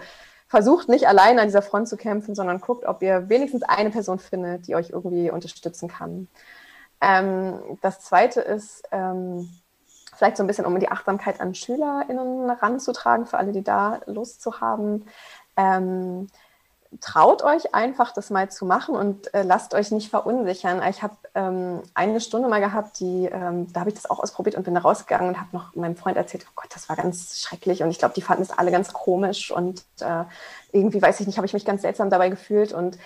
versucht 0.53 0.87
nicht 0.87 1.07
allein 1.07 1.39
an 1.39 1.47
dieser 1.47 1.63
Front 1.63 1.87
zu 1.87 1.97
kämpfen, 1.97 2.35
sondern 2.35 2.61
guckt, 2.61 2.85
ob 2.85 3.01
ihr 3.01 3.27
wenigstens 3.27 3.63
eine 3.63 3.89
Person 3.89 4.19
findet, 4.19 4.67
die 4.67 4.75
euch 4.75 4.91
irgendwie 4.91 5.31
unterstützen 5.31 5.87
kann. 5.89 6.27
Ähm, 7.01 7.59
das 7.81 8.01
zweite 8.01 8.41
ist, 8.41 8.83
ähm, 8.91 9.49
vielleicht 10.15 10.37
so 10.37 10.43
ein 10.43 10.47
bisschen, 10.47 10.67
um 10.67 10.79
die 10.79 10.91
Achtsamkeit 10.91 11.41
an 11.41 11.55
SchülerInnen 11.55 12.51
ranzutragen, 12.51 13.25
für 13.25 13.39
alle, 13.39 13.51
die 13.51 13.63
da 13.63 14.01
Lust 14.05 14.43
zu 14.43 14.61
haben. 14.61 15.07
Ähm, 15.57 16.27
traut 17.01 17.43
euch 17.43 17.73
einfach, 17.73 18.13
das 18.13 18.29
mal 18.29 18.49
zu 18.49 18.65
machen 18.65 18.95
und 18.95 19.34
äh, 19.34 19.43
lasst 19.43 19.73
euch 19.73 19.91
nicht 19.91 20.10
verunsichern. 20.10 20.82
Ich 20.89 21.03
habe 21.03 21.15
ähm, 21.36 21.82
eine 21.93 22.19
Stunde 22.19 22.47
mal 22.47 22.60
gehabt, 22.60 22.99
die, 22.99 23.25
ähm, 23.25 23.71
da 23.73 23.82
habe 23.82 23.89
ich 23.89 23.95
das 23.95 24.10
auch 24.10 24.19
ausprobiert 24.19 24.56
und 24.56 24.63
bin 24.63 24.73
da 24.73 24.82
rausgegangen 24.82 25.29
und 25.29 25.39
habe 25.39 25.49
noch 25.51 25.75
meinem 25.75 25.95
Freund 25.95 26.17
erzählt, 26.17 26.45
oh 26.47 26.53
Gott, 26.56 26.69
das 26.73 26.89
war 26.89 26.95
ganz 26.95 27.39
schrecklich 27.39 27.84
und 27.84 27.89
ich 27.89 27.99
glaube, 27.99 28.13
die 28.13 28.21
fanden 28.21 28.43
es 28.43 28.51
alle 28.51 28.71
ganz 28.71 28.93
komisch 28.93 29.51
und 29.51 29.84
äh, 30.01 30.23
irgendwie, 30.71 31.01
weiß 31.01 31.19
ich 31.19 31.27
nicht, 31.27 31.38
habe 31.38 31.47
ich 31.47 31.53
mich 31.53 31.65
ganz 31.65 31.82
seltsam 31.82 32.10
dabei 32.10 32.29
gefühlt 32.29 32.73
und 32.73 32.97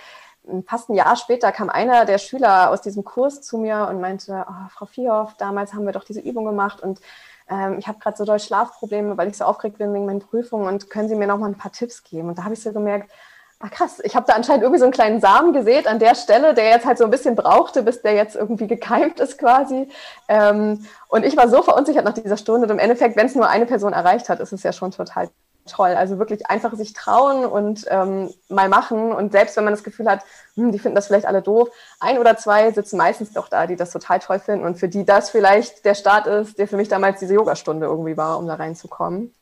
fast 0.65 0.89
ein 0.89 0.95
Jahr 0.95 1.15
später 1.17 1.51
kam 1.51 1.69
einer 1.69 2.05
der 2.05 2.17
Schüler 2.17 2.69
aus 2.71 2.81
diesem 2.81 3.03
Kurs 3.03 3.41
zu 3.41 3.57
mir 3.57 3.87
und 3.89 3.99
meinte, 3.99 4.45
oh, 4.47 4.69
Frau 4.69 4.85
Vierhoff, 4.85 5.33
damals 5.37 5.73
haben 5.73 5.85
wir 5.85 5.91
doch 5.91 6.05
diese 6.05 6.21
Übung 6.21 6.45
gemacht 6.45 6.81
und 6.81 7.01
ähm, 7.49 7.77
ich 7.79 7.87
habe 7.87 7.99
gerade 7.99 8.17
so 8.17 8.25
doll 8.25 8.39
Schlafprobleme, 8.39 9.17
weil 9.17 9.29
ich 9.29 9.37
so 9.37 9.45
aufgeregt 9.45 9.77
bin 9.77 9.93
wegen 9.93 10.05
meinen 10.05 10.19
Prüfungen 10.19 10.67
und 10.67 10.89
können 10.89 11.09
Sie 11.09 11.15
mir 11.15 11.27
noch 11.27 11.37
mal 11.37 11.47
ein 11.47 11.57
paar 11.57 11.71
Tipps 11.71 12.03
geben? 12.03 12.29
Und 12.29 12.37
da 12.37 12.43
habe 12.43 12.53
ich 12.53 12.61
so 12.61 12.73
gemerkt, 12.73 13.11
ah 13.59 13.69
krass, 13.69 13.99
ich 14.03 14.15
habe 14.15 14.25
da 14.27 14.33
anscheinend 14.33 14.63
irgendwie 14.63 14.79
so 14.79 14.85
einen 14.85 14.93
kleinen 14.93 15.19
Samen 15.19 15.51
gesät 15.51 15.87
an 15.87 15.99
der 15.99 16.15
Stelle, 16.15 16.53
der 16.53 16.69
jetzt 16.69 16.85
halt 16.85 16.97
so 16.97 17.05
ein 17.05 17.11
bisschen 17.11 17.35
brauchte, 17.35 17.81
bis 17.81 18.01
der 18.01 18.13
jetzt 18.13 18.35
irgendwie 18.35 18.67
gekeimt 18.67 19.19
ist 19.19 19.39
quasi. 19.39 19.89
Ähm, 20.27 20.85
und 21.09 21.25
ich 21.25 21.35
war 21.35 21.49
so 21.49 21.63
verunsichert 21.63 22.05
nach 22.05 22.13
dieser 22.13 22.37
Stunde. 22.37 22.67
Und 22.67 22.71
im 22.71 22.79
Endeffekt, 22.79 23.15
wenn 23.15 23.25
es 23.25 23.35
nur 23.35 23.49
eine 23.49 23.65
Person 23.65 23.93
erreicht 23.93 24.29
hat, 24.29 24.39
ist 24.39 24.53
es 24.53 24.63
ja 24.63 24.73
schon 24.73 24.91
total 24.91 25.29
toll. 25.65 25.95
Also 25.95 26.19
wirklich 26.19 26.49
einfach 26.49 26.73
sich 26.75 26.93
trauen 26.93 27.45
und 27.45 27.85
ähm, 27.89 28.31
mal 28.47 28.69
machen. 28.69 29.11
Und 29.11 29.31
selbst 29.31 29.57
wenn 29.57 29.63
man 29.63 29.73
das 29.73 29.83
Gefühl 29.83 30.07
hat, 30.07 30.23
hm, 30.55 30.71
die 30.71 30.79
finden 30.79 30.95
das 30.95 31.07
vielleicht 31.07 31.25
alle 31.25 31.41
doof, 31.41 31.69
ein 31.99 32.19
oder 32.19 32.37
zwei 32.37 32.71
sitzen 32.71 32.97
meistens 32.97 33.33
doch 33.33 33.49
da, 33.49 33.65
die 33.67 33.75
das 33.75 33.91
total 33.91 34.19
toll 34.19 34.39
finden 34.39 34.65
und 34.65 34.77
für 34.77 34.87
die 34.87 35.03
das 35.03 35.29
vielleicht 35.29 35.83
der 35.83 35.95
Start 35.95 36.27
ist, 36.27 36.59
der 36.59 36.67
für 36.67 36.77
mich 36.77 36.89
damals 36.89 37.19
diese 37.19 37.33
Yogastunde 37.33 37.87
irgendwie 37.87 38.17
war, 38.17 38.37
um 38.37 38.47
da 38.47 38.55
reinzukommen. 38.55 39.33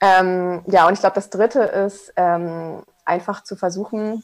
Ähm, 0.00 0.62
ja, 0.66 0.86
und 0.86 0.94
ich 0.94 1.00
glaube, 1.00 1.14
das 1.14 1.30
Dritte 1.30 1.60
ist, 1.60 2.12
ähm, 2.16 2.82
einfach 3.10 3.42
zu 3.42 3.56
versuchen, 3.56 4.22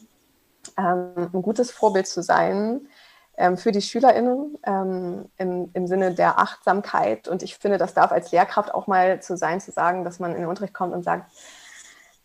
ähm, 0.78 1.30
ein 1.32 1.42
gutes 1.42 1.70
Vorbild 1.70 2.06
zu 2.06 2.22
sein 2.22 2.88
ähm, 3.36 3.56
für 3.56 3.72
die 3.72 3.82
SchülerInnen 3.82 4.58
ähm, 4.64 5.28
im, 5.36 5.70
im 5.74 5.86
Sinne 5.86 6.14
der 6.14 6.38
Achtsamkeit. 6.38 7.28
Und 7.28 7.42
ich 7.42 7.56
finde, 7.56 7.78
das 7.78 7.94
darf 7.94 8.12
als 8.12 8.32
Lehrkraft 8.32 8.72
auch 8.72 8.86
mal 8.86 9.20
zu 9.20 9.36
sein, 9.36 9.60
zu 9.60 9.72
sagen, 9.72 10.04
dass 10.04 10.18
man 10.20 10.32
in 10.32 10.40
den 10.40 10.48
Unterricht 10.48 10.74
kommt 10.74 10.94
und 10.94 11.02
sagt, 11.02 11.30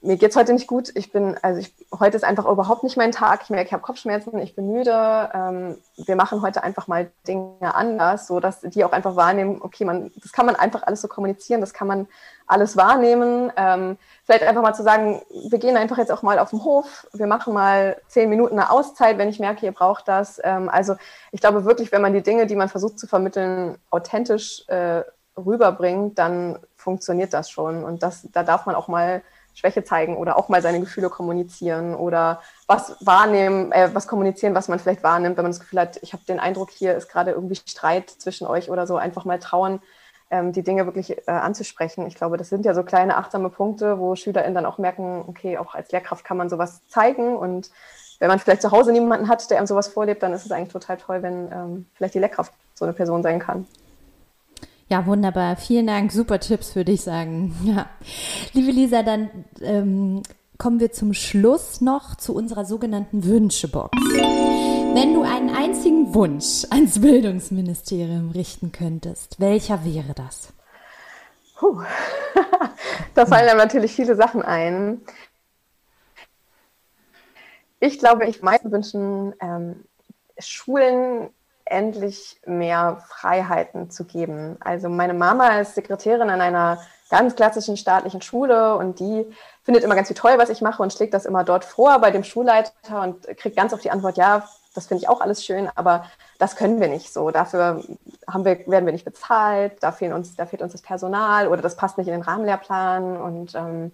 mir 0.03 0.17
geht's 0.17 0.35
heute 0.35 0.53
nicht 0.53 0.67
gut. 0.67 0.91
Ich 0.95 1.11
bin, 1.11 1.37
also 1.43 1.59
ich, 1.59 1.73
heute 1.97 2.17
ist 2.17 2.23
einfach 2.23 2.47
überhaupt 2.47 2.83
nicht 2.83 2.97
mein 2.97 3.11
Tag. 3.11 3.41
Ich 3.43 3.51
merke, 3.51 3.67
ich 3.67 3.73
habe 3.73 3.83
Kopfschmerzen, 3.83 4.39
ich 4.39 4.55
bin 4.55 4.71
müde. 4.71 5.29
Ähm, 5.33 5.77
wir 5.95 6.15
machen 6.15 6.41
heute 6.41 6.63
einfach 6.63 6.87
mal 6.87 7.11
Dinge 7.27 7.75
anders, 7.75 8.25
so 8.25 8.39
dass 8.39 8.61
die 8.61 8.83
auch 8.83 8.93
einfach 8.93 9.15
wahrnehmen, 9.15 9.59
okay, 9.61 9.85
man, 9.85 10.11
das 10.21 10.31
kann 10.31 10.47
man 10.47 10.55
einfach 10.55 10.83
alles 10.83 11.01
so 11.01 11.07
kommunizieren, 11.07 11.61
das 11.61 11.73
kann 11.73 11.87
man 11.87 12.07
alles 12.47 12.75
wahrnehmen. 12.77 13.51
Ähm, 13.55 13.97
vielleicht 14.23 14.43
einfach 14.43 14.63
mal 14.63 14.73
zu 14.73 14.81
sagen, 14.81 15.21
wir 15.49 15.59
gehen 15.59 15.77
einfach 15.77 15.99
jetzt 15.99 16.11
auch 16.11 16.23
mal 16.23 16.39
auf 16.39 16.49
den 16.49 16.63
Hof, 16.63 17.07
wir 17.13 17.27
machen 17.27 17.53
mal 17.53 17.95
zehn 18.07 18.29
Minuten 18.29 18.57
eine 18.57 18.71
Auszeit, 18.71 19.19
wenn 19.19 19.29
ich 19.29 19.39
merke, 19.39 19.67
ihr 19.67 19.71
braucht 19.71 20.07
das. 20.07 20.41
Ähm, 20.43 20.67
also 20.67 20.95
ich 21.31 21.41
glaube 21.41 21.63
wirklich, 21.63 21.91
wenn 21.91 22.01
man 22.01 22.13
die 22.13 22.23
Dinge, 22.23 22.47
die 22.47 22.55
man 22.55 22.69
versucht 22.69 22.97
zu 22.97 23.05
vermitteln, 23.05 23.77
authentisch 23.91 24.67
äh, 24.67 25.03
rüberbringt, 25.37 26.17
dann 26.17 26.57
funktioniert 26.75 27.33
das 27.33 27.51
schon. 27.51 27.83
Und 27.83 28.01
das, 28.01 28.27
da 28.31 28.41
darf 28.43 28.65
man 28.65 28.75
auch 28.75 28.87
mal 28.87 29.21
Schwäche 29.53 29.83
zeigen 29.83 30.17
oder 30.17 30.37
auch 30.37 30.49
mal 30.49 30.61
seine 30.61 30.79
Gefühle 30.79 31.09
kommunizieren 31.09 31.95
oder 31.95 32.41
was 32.67 32.95
wahrnehmen, 33.01 33.71
äh, 33.71 33.89
was 33.93 34.07
kommunizieren, 34.07 34.55
was 34.55 34.67
man 34.67 34.79
vielleicht 34.79 35.03
wahrnimmt, 35.03 35.37
wenn 35.37 35.43
man 35.43 35.51
das 35.51 35.59
Gefühl 35.59 35.79
hat, 35.79 35.99
ich 36.01 36.13
habe 36.13 36.23
den 36.25 36.39
Eindruck, 36.39 36.71
hier 36.71 36.95
ist 36.95 37.09
gerade 37.09 37.31
irgendwie 37.31 37.55
Streit 37.55 38.09
zwischen 38.09 38.47
euch 38.47 38.69
oder 38.69 38.87
so, 38.87 38.97
einfach 38.97 39.25
mal 39.25 39.39
trauen, 39.39 39.81
ähm, 40.29 40.53
die 40.53 40.63
Dinge 40.63 40.85
wirklich 40.85 41.17
äh, 41.27 41.31
anzusprechen. 41.31 42.07
Ich 42.07 42.15
glaube, 42.15 42.37
das 42.37 42.49
sind 42.49 42.65
ja 42.65 42.73
so 42.73 42.83
kleine 42.83 43.17
achtsame 43.17 43.49
Punkte, 43.49 43.99
wo 43.99 44.15
SchülerInnen 44.15 44.55
dann 44.55 44.65
auch 44.65 44.77
merken, 44.77 45.23
okay, 45.27 45.57
auch 45.57 45.75
als 45.75 45.91
Lehrkraft 45.91 46.23
kann 46.23 46.37
man 46.37 46.49
sowas 46.49 46.81
zeigen 46.87 47.35
und 47.35 47.69
wenn 48.19 48.27
man 48.27 48.39
vielleicht 48.39 48.61
zu 48.61 48.71
Hause 48.71 48.91
niemanden 48.91 49.27
hat, 49.27 49.49
der 49.49 49.57
einem 49.57 49.65
sowas 49.65 49.87
vorlebt, 49.87 50.21
dann 50.21 50.31
ist 50.31 50.45
es 50.45 50.51
eigentlich 50.51 50.71
total 50.71 50.97
toll, 50.97 51.23
wenn 51.23 51.51
ähm, 51.51 51.85
vielleicht 51.95 52.13
die 52.13 52.19
Lehrkraft 52.19 52.53
so 52.75 52.85
eine 52.85 52.93
Person 52.93 53.23
sein 53.23 53.39
kann. 53.39 53.67
Ja, 54.91 55.05
wunderbar. 55.05 55.55
Vielen 55.55 55.87
Dank. 55.87 56.11
Super 56.11 56.41
Tipps, 56.41 56.75
würde 56.75 56.91
ich 56.91 57.01
sagen. 57.01 57.55
Ja. 57.63 57.85
Liebe 58.51 58.71
Lisa, 58.71 59.03
dann 59.03 59.29
ähm, 59.61 60.21
kommen 60.57 60.81
wir 60.81 60.91
zum 60.91 61.13
Schluss 61.13 61.79
noch 61.79 62.15
zu 62.15 62.35
unserer 62.35 62.65
sogenannten 62.65 63.23
Wünschebox. 63.23 63.97
Wenn 63.97 65.13
du 65.13 65.21
einen 65.21 65.49
einzigen 65.55 66.13
Wunsch 66.13 66.65
ans 66.71 66.99
Bildungsministerium 66.99 68.31
richten 68.31 68.73
könntest, 68.73 69.39
welcher 69.39 69.85
wäre 69.85 70.13
das? 70.13 70.51
Puh. 71.57 71.81
da 73.15 73.25
fallen 73.25 73.47
einem 73.47 73.59
natürlich 73.59 73.93
viele 73.93 74.17
Sachen 74.17 74.41
ein. 74.41 74.99
Ich 77.79 77.97
glaube, 77.97 78.25
ich 78.25 78.41
meisten 78.41 78.73
wünschen, 78.73 79.33
ähm, 79.39 79.85
Schulen 80.37 81.29
endlich 81.71 82.39
mehr 82.45 83.03
Freiheiten 83.07 83.89
zu 83.89 84.03
geben. 84.05 84.57
Also 84.59 84.89
meine 84.89 85.13
Mama 85.13 85.59
ist 85.59 85.75
Sekretärin 85.75 86.29
an 86.29 86.41
einer 86.41 86.79
ganz 87.09 87.35
klassischen 87.35 87.77
staatlichen 87.77 88.21
Schule 88.21 88.75
und 88.75 88.99
die 88.99 89.25
findet 89.63 89.83
immer 89.83 89.95
ganz 89.95 90.07
viel 90.07 90.17
toll, 90.17 90.33
was 90.37 90.49
ich 90.49 90.61
mache 90.61 90.81
und 90.81 90.93
schlägt 90.93 91.13
das 91.13 91.25
immer 91.25 91.43
dort 91.43 91.65
vor 91.65 91.99
bei 91.99 92.11
dem 92.11 92.23
Schulleiter 92.23 93.01
und 93.01 93.27
kriegt 93.37 93.55
ganz 93.55 93.73
oft 93.73 93.83
die 93.83 93.91
Antwort, 93.91 94.17
ja, 94.17 94.47
das 94.73 94.87
finde 94.87 95.03
ich 95.03 95.09
auch 95.09 95.19
alles 95.19 95.43
schön, 95.43 95.69
aber 95.75 96.05
das 96.39 96.55
können 96.55 96.79
wir 96.79 96.87
nicht 96.87 97.11
so. 97.11 97.29
Dafür 97.29 97.83
haben 98.27 98.45
wir, 98.45 98.65
werden 98.67 98.85
wir 98.85 98.93
nicht 98.93 99.03
bezahlt, 99.03 99.73
da, 99.81 99.91
fehlen 99.91 100.13
uns, 100.13 100.35
da 100.35 100.45
fehlt 100.45 100.61
uns 100.61 100.71
das 100.71 100.81
Personal 100.81 101.49
oder 101.49 101.61
das 101.61 101.75
passt 101.75 101.97
nicht 101.97 102.07
in 102.07 102.13
den 102.13 102.21
Rahmenlehrplan. 102.21 103.17
Und 103.17 103.53
ähm, 103.55 103.91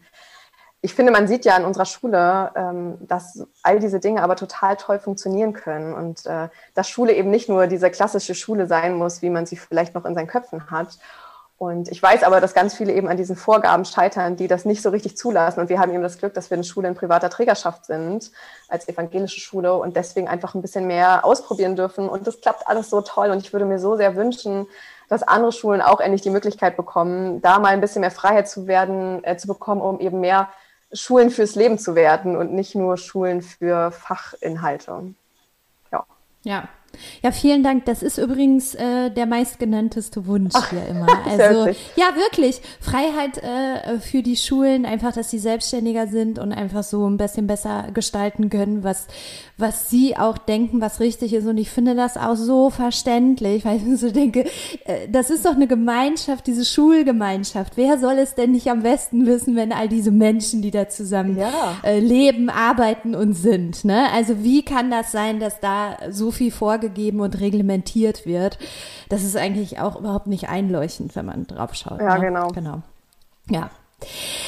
ich 0.81 0.93
finde, 0.93 1.11
man 1.11 1.27
sieht 1.27 1.43
ja 1.45 1.57
in 1.57 1.65
unserer 1.65 1.85
Schule, 1.85 2.51
ähm, 2.55 2.97
dass 3.01 3.45
all 3.63 3.79
diese 3.79 3.99
Dinge 3.99 4.21
aber 4.21 4.35
total 4.35 4.77
toll 4.77 4.99
funktionieren 4.99 5.53
können 5.53 5.93
und 5.93 6.25
äh, 6.25 6.49
dass 6.75 6.87
Schule 6.87 7.13
eben 7.13 7.31
nicht 7.31 7.49
nur 7.49 7.67
diese 7.67 7.89
klassische 7.89 8.35
Schule 8.35 8.67
sein 8.67 8.95
muss, 8.95 9.21
wie 9.21 9.29
man 9.29 9.45
sie 9.45 9.57
vielleicht 9.57 9.95
noch 9.95 10.05
in 10.05 10.13
seinen 10.13 10.27
Köpfen 10.27 10.69
hat. 10.69 10.99
Und 11.57 11.89
ich 11.89 12.03
weiß 12.03 12.21
aber, 12.21 12.39
dass 12.39 12.53
ganz 12.53 12.75
viele 12.75 12.93
eben 12.93 13.07
an 13.07 13.17
diesen 13.17 13.35
Vorgaben 13.35 13.83
scheitern, 13.83 14.35
die 14.35 14.47
das 14.47 14.65
nicht 14.65 14.83
so 14.83 14.91
richtig 14.91 15.17
zulassen. 15.17 15.59
Und 15.59 15.69
wir 15.69 15.79
haben 15.79 15.91
eben 15.91 16.03
das 16.03 16.19
Glück, 16.19 16.35
dass 16.35 16.51
wir 16.51 16.55
eine 16.55 16.63
Schule 16.63 16.87
in 16.87 16.93
privater 16.93 17.31
Trägerschaft 17.31 17.85
sind, 17.85 18.31
als 18.69 18.87
evangelische 18.87 19.39
Schule 19.39 19.73
und 19.73 19.95
deswegen 19.95 20.27
einfach 20.27 20.53
ein 20.53 20.61
bisschen 20.61 20.85
mehr 20.85 21.25
ausprobieren 21.25 21.75
dürfen. 21.75 22.07
Und 22.07 22.27
das 22.27 22.41
klappt 22.41 22.67
alles 22.67 22.91
so 22.91 23.01
toll. 23.01 23.31
Und 23.31 23.39
ich 23.39 23.53
würde 23.53 23.65
mir 23.65 23.79
so 23.79 23.95
sehr 23.95 24.15
wünschen, 24.15 24.67
dass 25.09 25.23
andere 25.23 25.51
Schulen 25.51 25.81
auch 25.81 25.99
endlich 25.99 26.21
die 26.21 26.29
Möglichkeit 26.29 26.77
bekommen, 26.77 27.41
da 27.41 27.57
mal 27.57 27.69
ein 27.69 27.81
bisschen 27.81 28.01
mehr 28.01 28.11
Freiheit 28.11 28.47
zu 28.47 28.67
werden, 28.67 29.23
äh, 29.23 29.37
zu 29.37 29.47
bekommen, 29.47 29.81
um 29.81 29.99
eben 29.99 30.19
mehr 30.19 30.49
Schulen 30.93 31.30
fürs 31.30 31.56
Leben 31.56 31.78
zu 31.78 31.95
werden 31.95 32.38
und 32.38 32.54
nicht 32.54 32.76
nur 32.76 32.97
Schulen 32.97 33.41
für 33.41 33.91
Fachinhalte. 33.91 35.13
Ja. 36.43 36.69
Ja, 37.23 37.32
vielen 37.32 37.63
Dank. 37.63 37.86
Das 37.86 38.04
ist 38.04 38.17
übrigens 38.17 38.76
äh, 38.76 39.10
der 39.10 39.26
meistgenannteste 39.26 40.26
Wunsch 40.28 40.54
Ach, 40.56 40.69
hier 40.69 40.86
immer. 40.88 41.08
Also 41.28 41.67
ja, 41.95 42.15
wirklich 42.15 42.62
Freiheit 42.80 43.38
äh, 43.38 44.00
für 44.00 44.23
die 44.23 44.36
Schulen, 44.38 44.86
einfach, 44.86 45.13
dass 45.13 45.30
sie 45.30 45.39
selbstständiger 45.39 46.08
sind 46.08 46.39
und 46.39 46.52
einfach 46.52 46.84
so 46.84 47.08
ein 47.08 47.17
bisschen 47.17 47.47
besser 47.47 47.88
gestalten 47.93 48.50
können, 48.50 48.84
was 48.84 49.08
was 49.58 49.89
sie 49.89 50.15
auch 50.15 50.38
denken, 50.38 50.82
was 50.82 51.00
richtig 51.00 51.34
ist. 51.34 51.47
Und 51.47 51.58
ich 51.58 51.71
finde 51.71 51.95
das 51.95 52.15
auch 52.15 52.36
so 52.36 52.69
verständlich, 52.69 53.65
weil 53.65 53.78
ich 53.78 54.00
so 54.00 54.12
denke, 54.12 54.45
äh, 54.86 55.08
das 55.10 55.30
ist 55.32 55.45
doch 55.45 55.56
eine 55.56 55.67
Gemeinschaft, 55.67 56.45
diese 56.45 56.63
Schulgemeinschaft. 56.63 57.76
Wer 57.76 57.97
soll 57.97 58.19
es 58.19 58.36
denn 58.36 58.52
nicht 58.52 58.69
am 58.69 58.84
besten 58.84 59.26
wissen, 59.26 59.56
wenn 59.56 59.73
all 59.73 59.89
diese 59.89 60.12
Menschen, 60.12 60.62
die 60.62 60.69
da 60.69 60.88
zusammen 60.89 61.38
ja. 61.38 61.78
äh, 61.84 62.00
leben, 62.00 62.50
arbeiten 62.50 63.15
und 63.15 63.34
sind? 63.34 63.84
Ne? 63.84 64.12
Also 64.13 64.43
wie 64.43 64.63
kann 64.63 64.91
das 64.91 65.12
sein, 65.12 65.39
dass 65.39 65.60
da 65.60 65.97
so 66.12 66.30
viel 66.30 66.52
vorgegeben 66.77 67.21
und 67.21 67.39
reglementiert 67.39 68.25
wird? 68.25 68.57
Das 69.09 69.23
ist 69.23 69.35
eigentlich 69.35 69.79
auch 69.79 69.99
überhaupt 69.99 70.27
nicht 70.27 70.49
einleuchtend, 70.49 71.15
wenn 71.15 71.25
man 71.25 71.47
drauf 71.47 71.73
schaut. 71.73 71.99
Ja, 71.99 72.17
ne? 72.17 72.25
genau. 72.25 72.47
Genau. 72.49 72.81
Ja. 73.49 73.69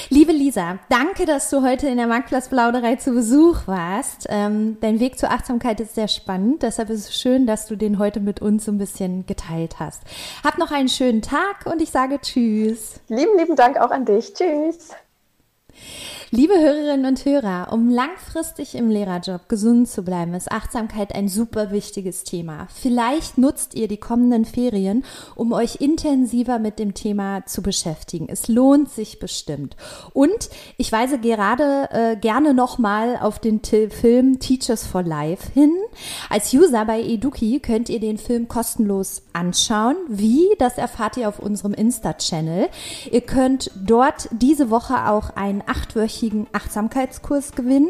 Liebe 0.09 0.31
Lisa, 0.31 0.77
danke, 0.89 1.25
dass 1.25 1.49
du 1.49 1.63
heute 1.63 1.87
in 1.87 1.97
der 1.97 2.05
Marktplatzplauderei 2.05 2.97
zu 2.97 3.13
Besuch 3.13 3.65
warst. 3.65 4.27
Ähm, 4.29 4.77
dein 4.79 4.99
Weg 4.99 5.17
zur 5.17 5.31
Achtsamkeit 5.31 5.79
ist 5.79 5.95
sehr 5.95 6.07
spannend, 6.07 6.61
deshalb 6.61 6.91
ist 6.91 7.09
es 7.09 7.19
schön, 7.19 7.47
dass 7.47 7.65
du 7.65 7.75
den 7.75 7.97
heute 7.97 8.19
mit 8.19 8.43
uns 8.43 8.65
so 8.65 8.71
ein 8.71 8.77
bisschen 8.77 9.25
geteilt 9.25 9.79
hast. 9.79 10.03
Hab 10.43 10.59
noch 10.59 10.71
einen 10.71 10.89
schönen 10.89 11.23
Tag 11.23 11.65
und 11.65 11.81
ich 11.81 11.89
sage 11.89 12.19
Tschüss. 12.21 12.99
Lieben, 13.07 13.37
lieben 13.39 13.55
Dank 13.55 13.77
auch 13.77 13.89
an 13.89 14.05
dich. 14.05 14.33
Tschüss. 14.35 14.89
Liebe 16.31 16.53
Hörerinnen 16.53 17.07
und 17.07 17.25
Hörer, 17.25 17.73
um 17.73 17.89
langfristig 17.89 18.75
im 18.75 18.91
Lehrerjob 18.91 19.49
gesund 19.49 19.89
zu 19.89 20.03
bleiben, 20.03 20.35
ist 20.35 20.51
Achtsamkeit 20.51 21.15
ein 21.15 21.27
super 21.27 21.71
wichtiges 21.71 22.23
Thema. 22.23 22.67
Vielleicht 22.71 23.39
nutzt 23.39 23.73
ihr 23.73 23.87
die 23.87 23.97
kommenden 23.97 24.45
Ferien, 24.45 25.03
um 25.33 25.53
euch 25.53 25.77
intensiver 25.81 26.59
mit 26.59 26.77
dem 26.77 26.93
Thema 26.93 27.47
zu 27.47 27.63
beschäftigen. 27.63 28.27
Es 28.29 28.47
lohnt 28.47 28.91
sich 28.91 29.17
bestimmt. 29.17 29.75
Und 30.13 30.51
ich 30.77 30.91
weise 30.91 31.17
gerade 31.17 31.89
äh, 31.89 32.15
gerne 32.15 32.53
nochmal 32.53 33.17
auf 33.19 33.39
den 33.39 33.63
T 33.63 33.89
Film 33.89 34.37
Teachers 34.37 34.85
for 34.85 35.01
Life 35.01 35.51
hin. 35.55 35.73
Als 36.29 36.53
User 36.53 36.85
bei 36.85 37.01
Eduki 37.01 37.59
könnt 37.59 37.89
ihr 37.89 37.99
den 37.99 38.19
Film 38.19 38.47
kostenlos 38.47 39.23
anschauen. 39.33 39.95
Wie? 40.07 40.47
Das 40.59 40.77
erfahrt 40.77 41.17
ihr 41.17 41.27
auf 41.27 41.39
unserem 41.39 41.73
Insta-Channel. 41.73 42.69
Ihr 43.11 43.21
könnt 43.21 43.71
dort 43.83 44.29
diese 44.31 44.69
Woche 44.69 45.09
auch 45.09 45.31
einen 45.31 45.63
achtwöchigen 45.65 46.18
mehrwöchigen 46.19 46.47
Achtsamkeitskurs 46.53 47.53
gewinnen. 47.53 47.89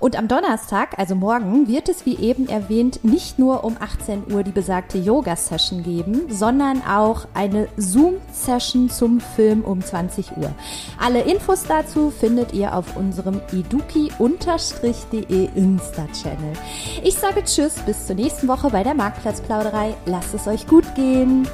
Und 0.00 0.16
am 0.16 0.28
Donnerstag, 0.28 0.98
also 0.98 1.14
morgen, 1.14 1.68
wird 1.68 1.88
es 1.88 2.06
wie 2.06 2.16
eben 2.16 2.48
erwähnt 2.48 3.04
nicht 3.04 3.38
nur 3.38 3.64
um 3.64 3.76
18 3.78 4.32
Uhr 4.32 4.42
die 4.42 4.52
besagte 4.52 4.98
Yoga-Session 4.98 5.82
geben, 5.82 6.26
sondern 6.28 6.82
auch 6.82 7.26
eine 7.34 7.68
Zoom-Session 7.76 8.90
zum 8.90 9.20
Film 9.20 9.62
um 9.62 9.82
20 9.82 10.36
Uhr. 10.36 10.52
Alle 10.98 11.22
Infos 11.22 11.64
dazu 11.64 12.10
findet 12.10 12.52
ihr 12.52 12.74
auf 12.74 12.96
unserem 12.96 13.40
eduki-de 13.52 14.10
Insta-Channel. 15.54 16.52
Ich 17.02 17.14
sage 17.14 17.42
Tschüss, 17.44 17.74
bis 17.84 18.06
zur 18.06 18.16
nächsten 18.16 18.48
Woche 18.48 18.70
bei 18.70 18.82
der 18.82 18.94
Marktplatzplauderei. 18.94 19.94
Lasst 20.06 20.34
es 20.34 20.46
euch 20.46 20.66
gut 20.66 20.94
gehen. 20.94 21.46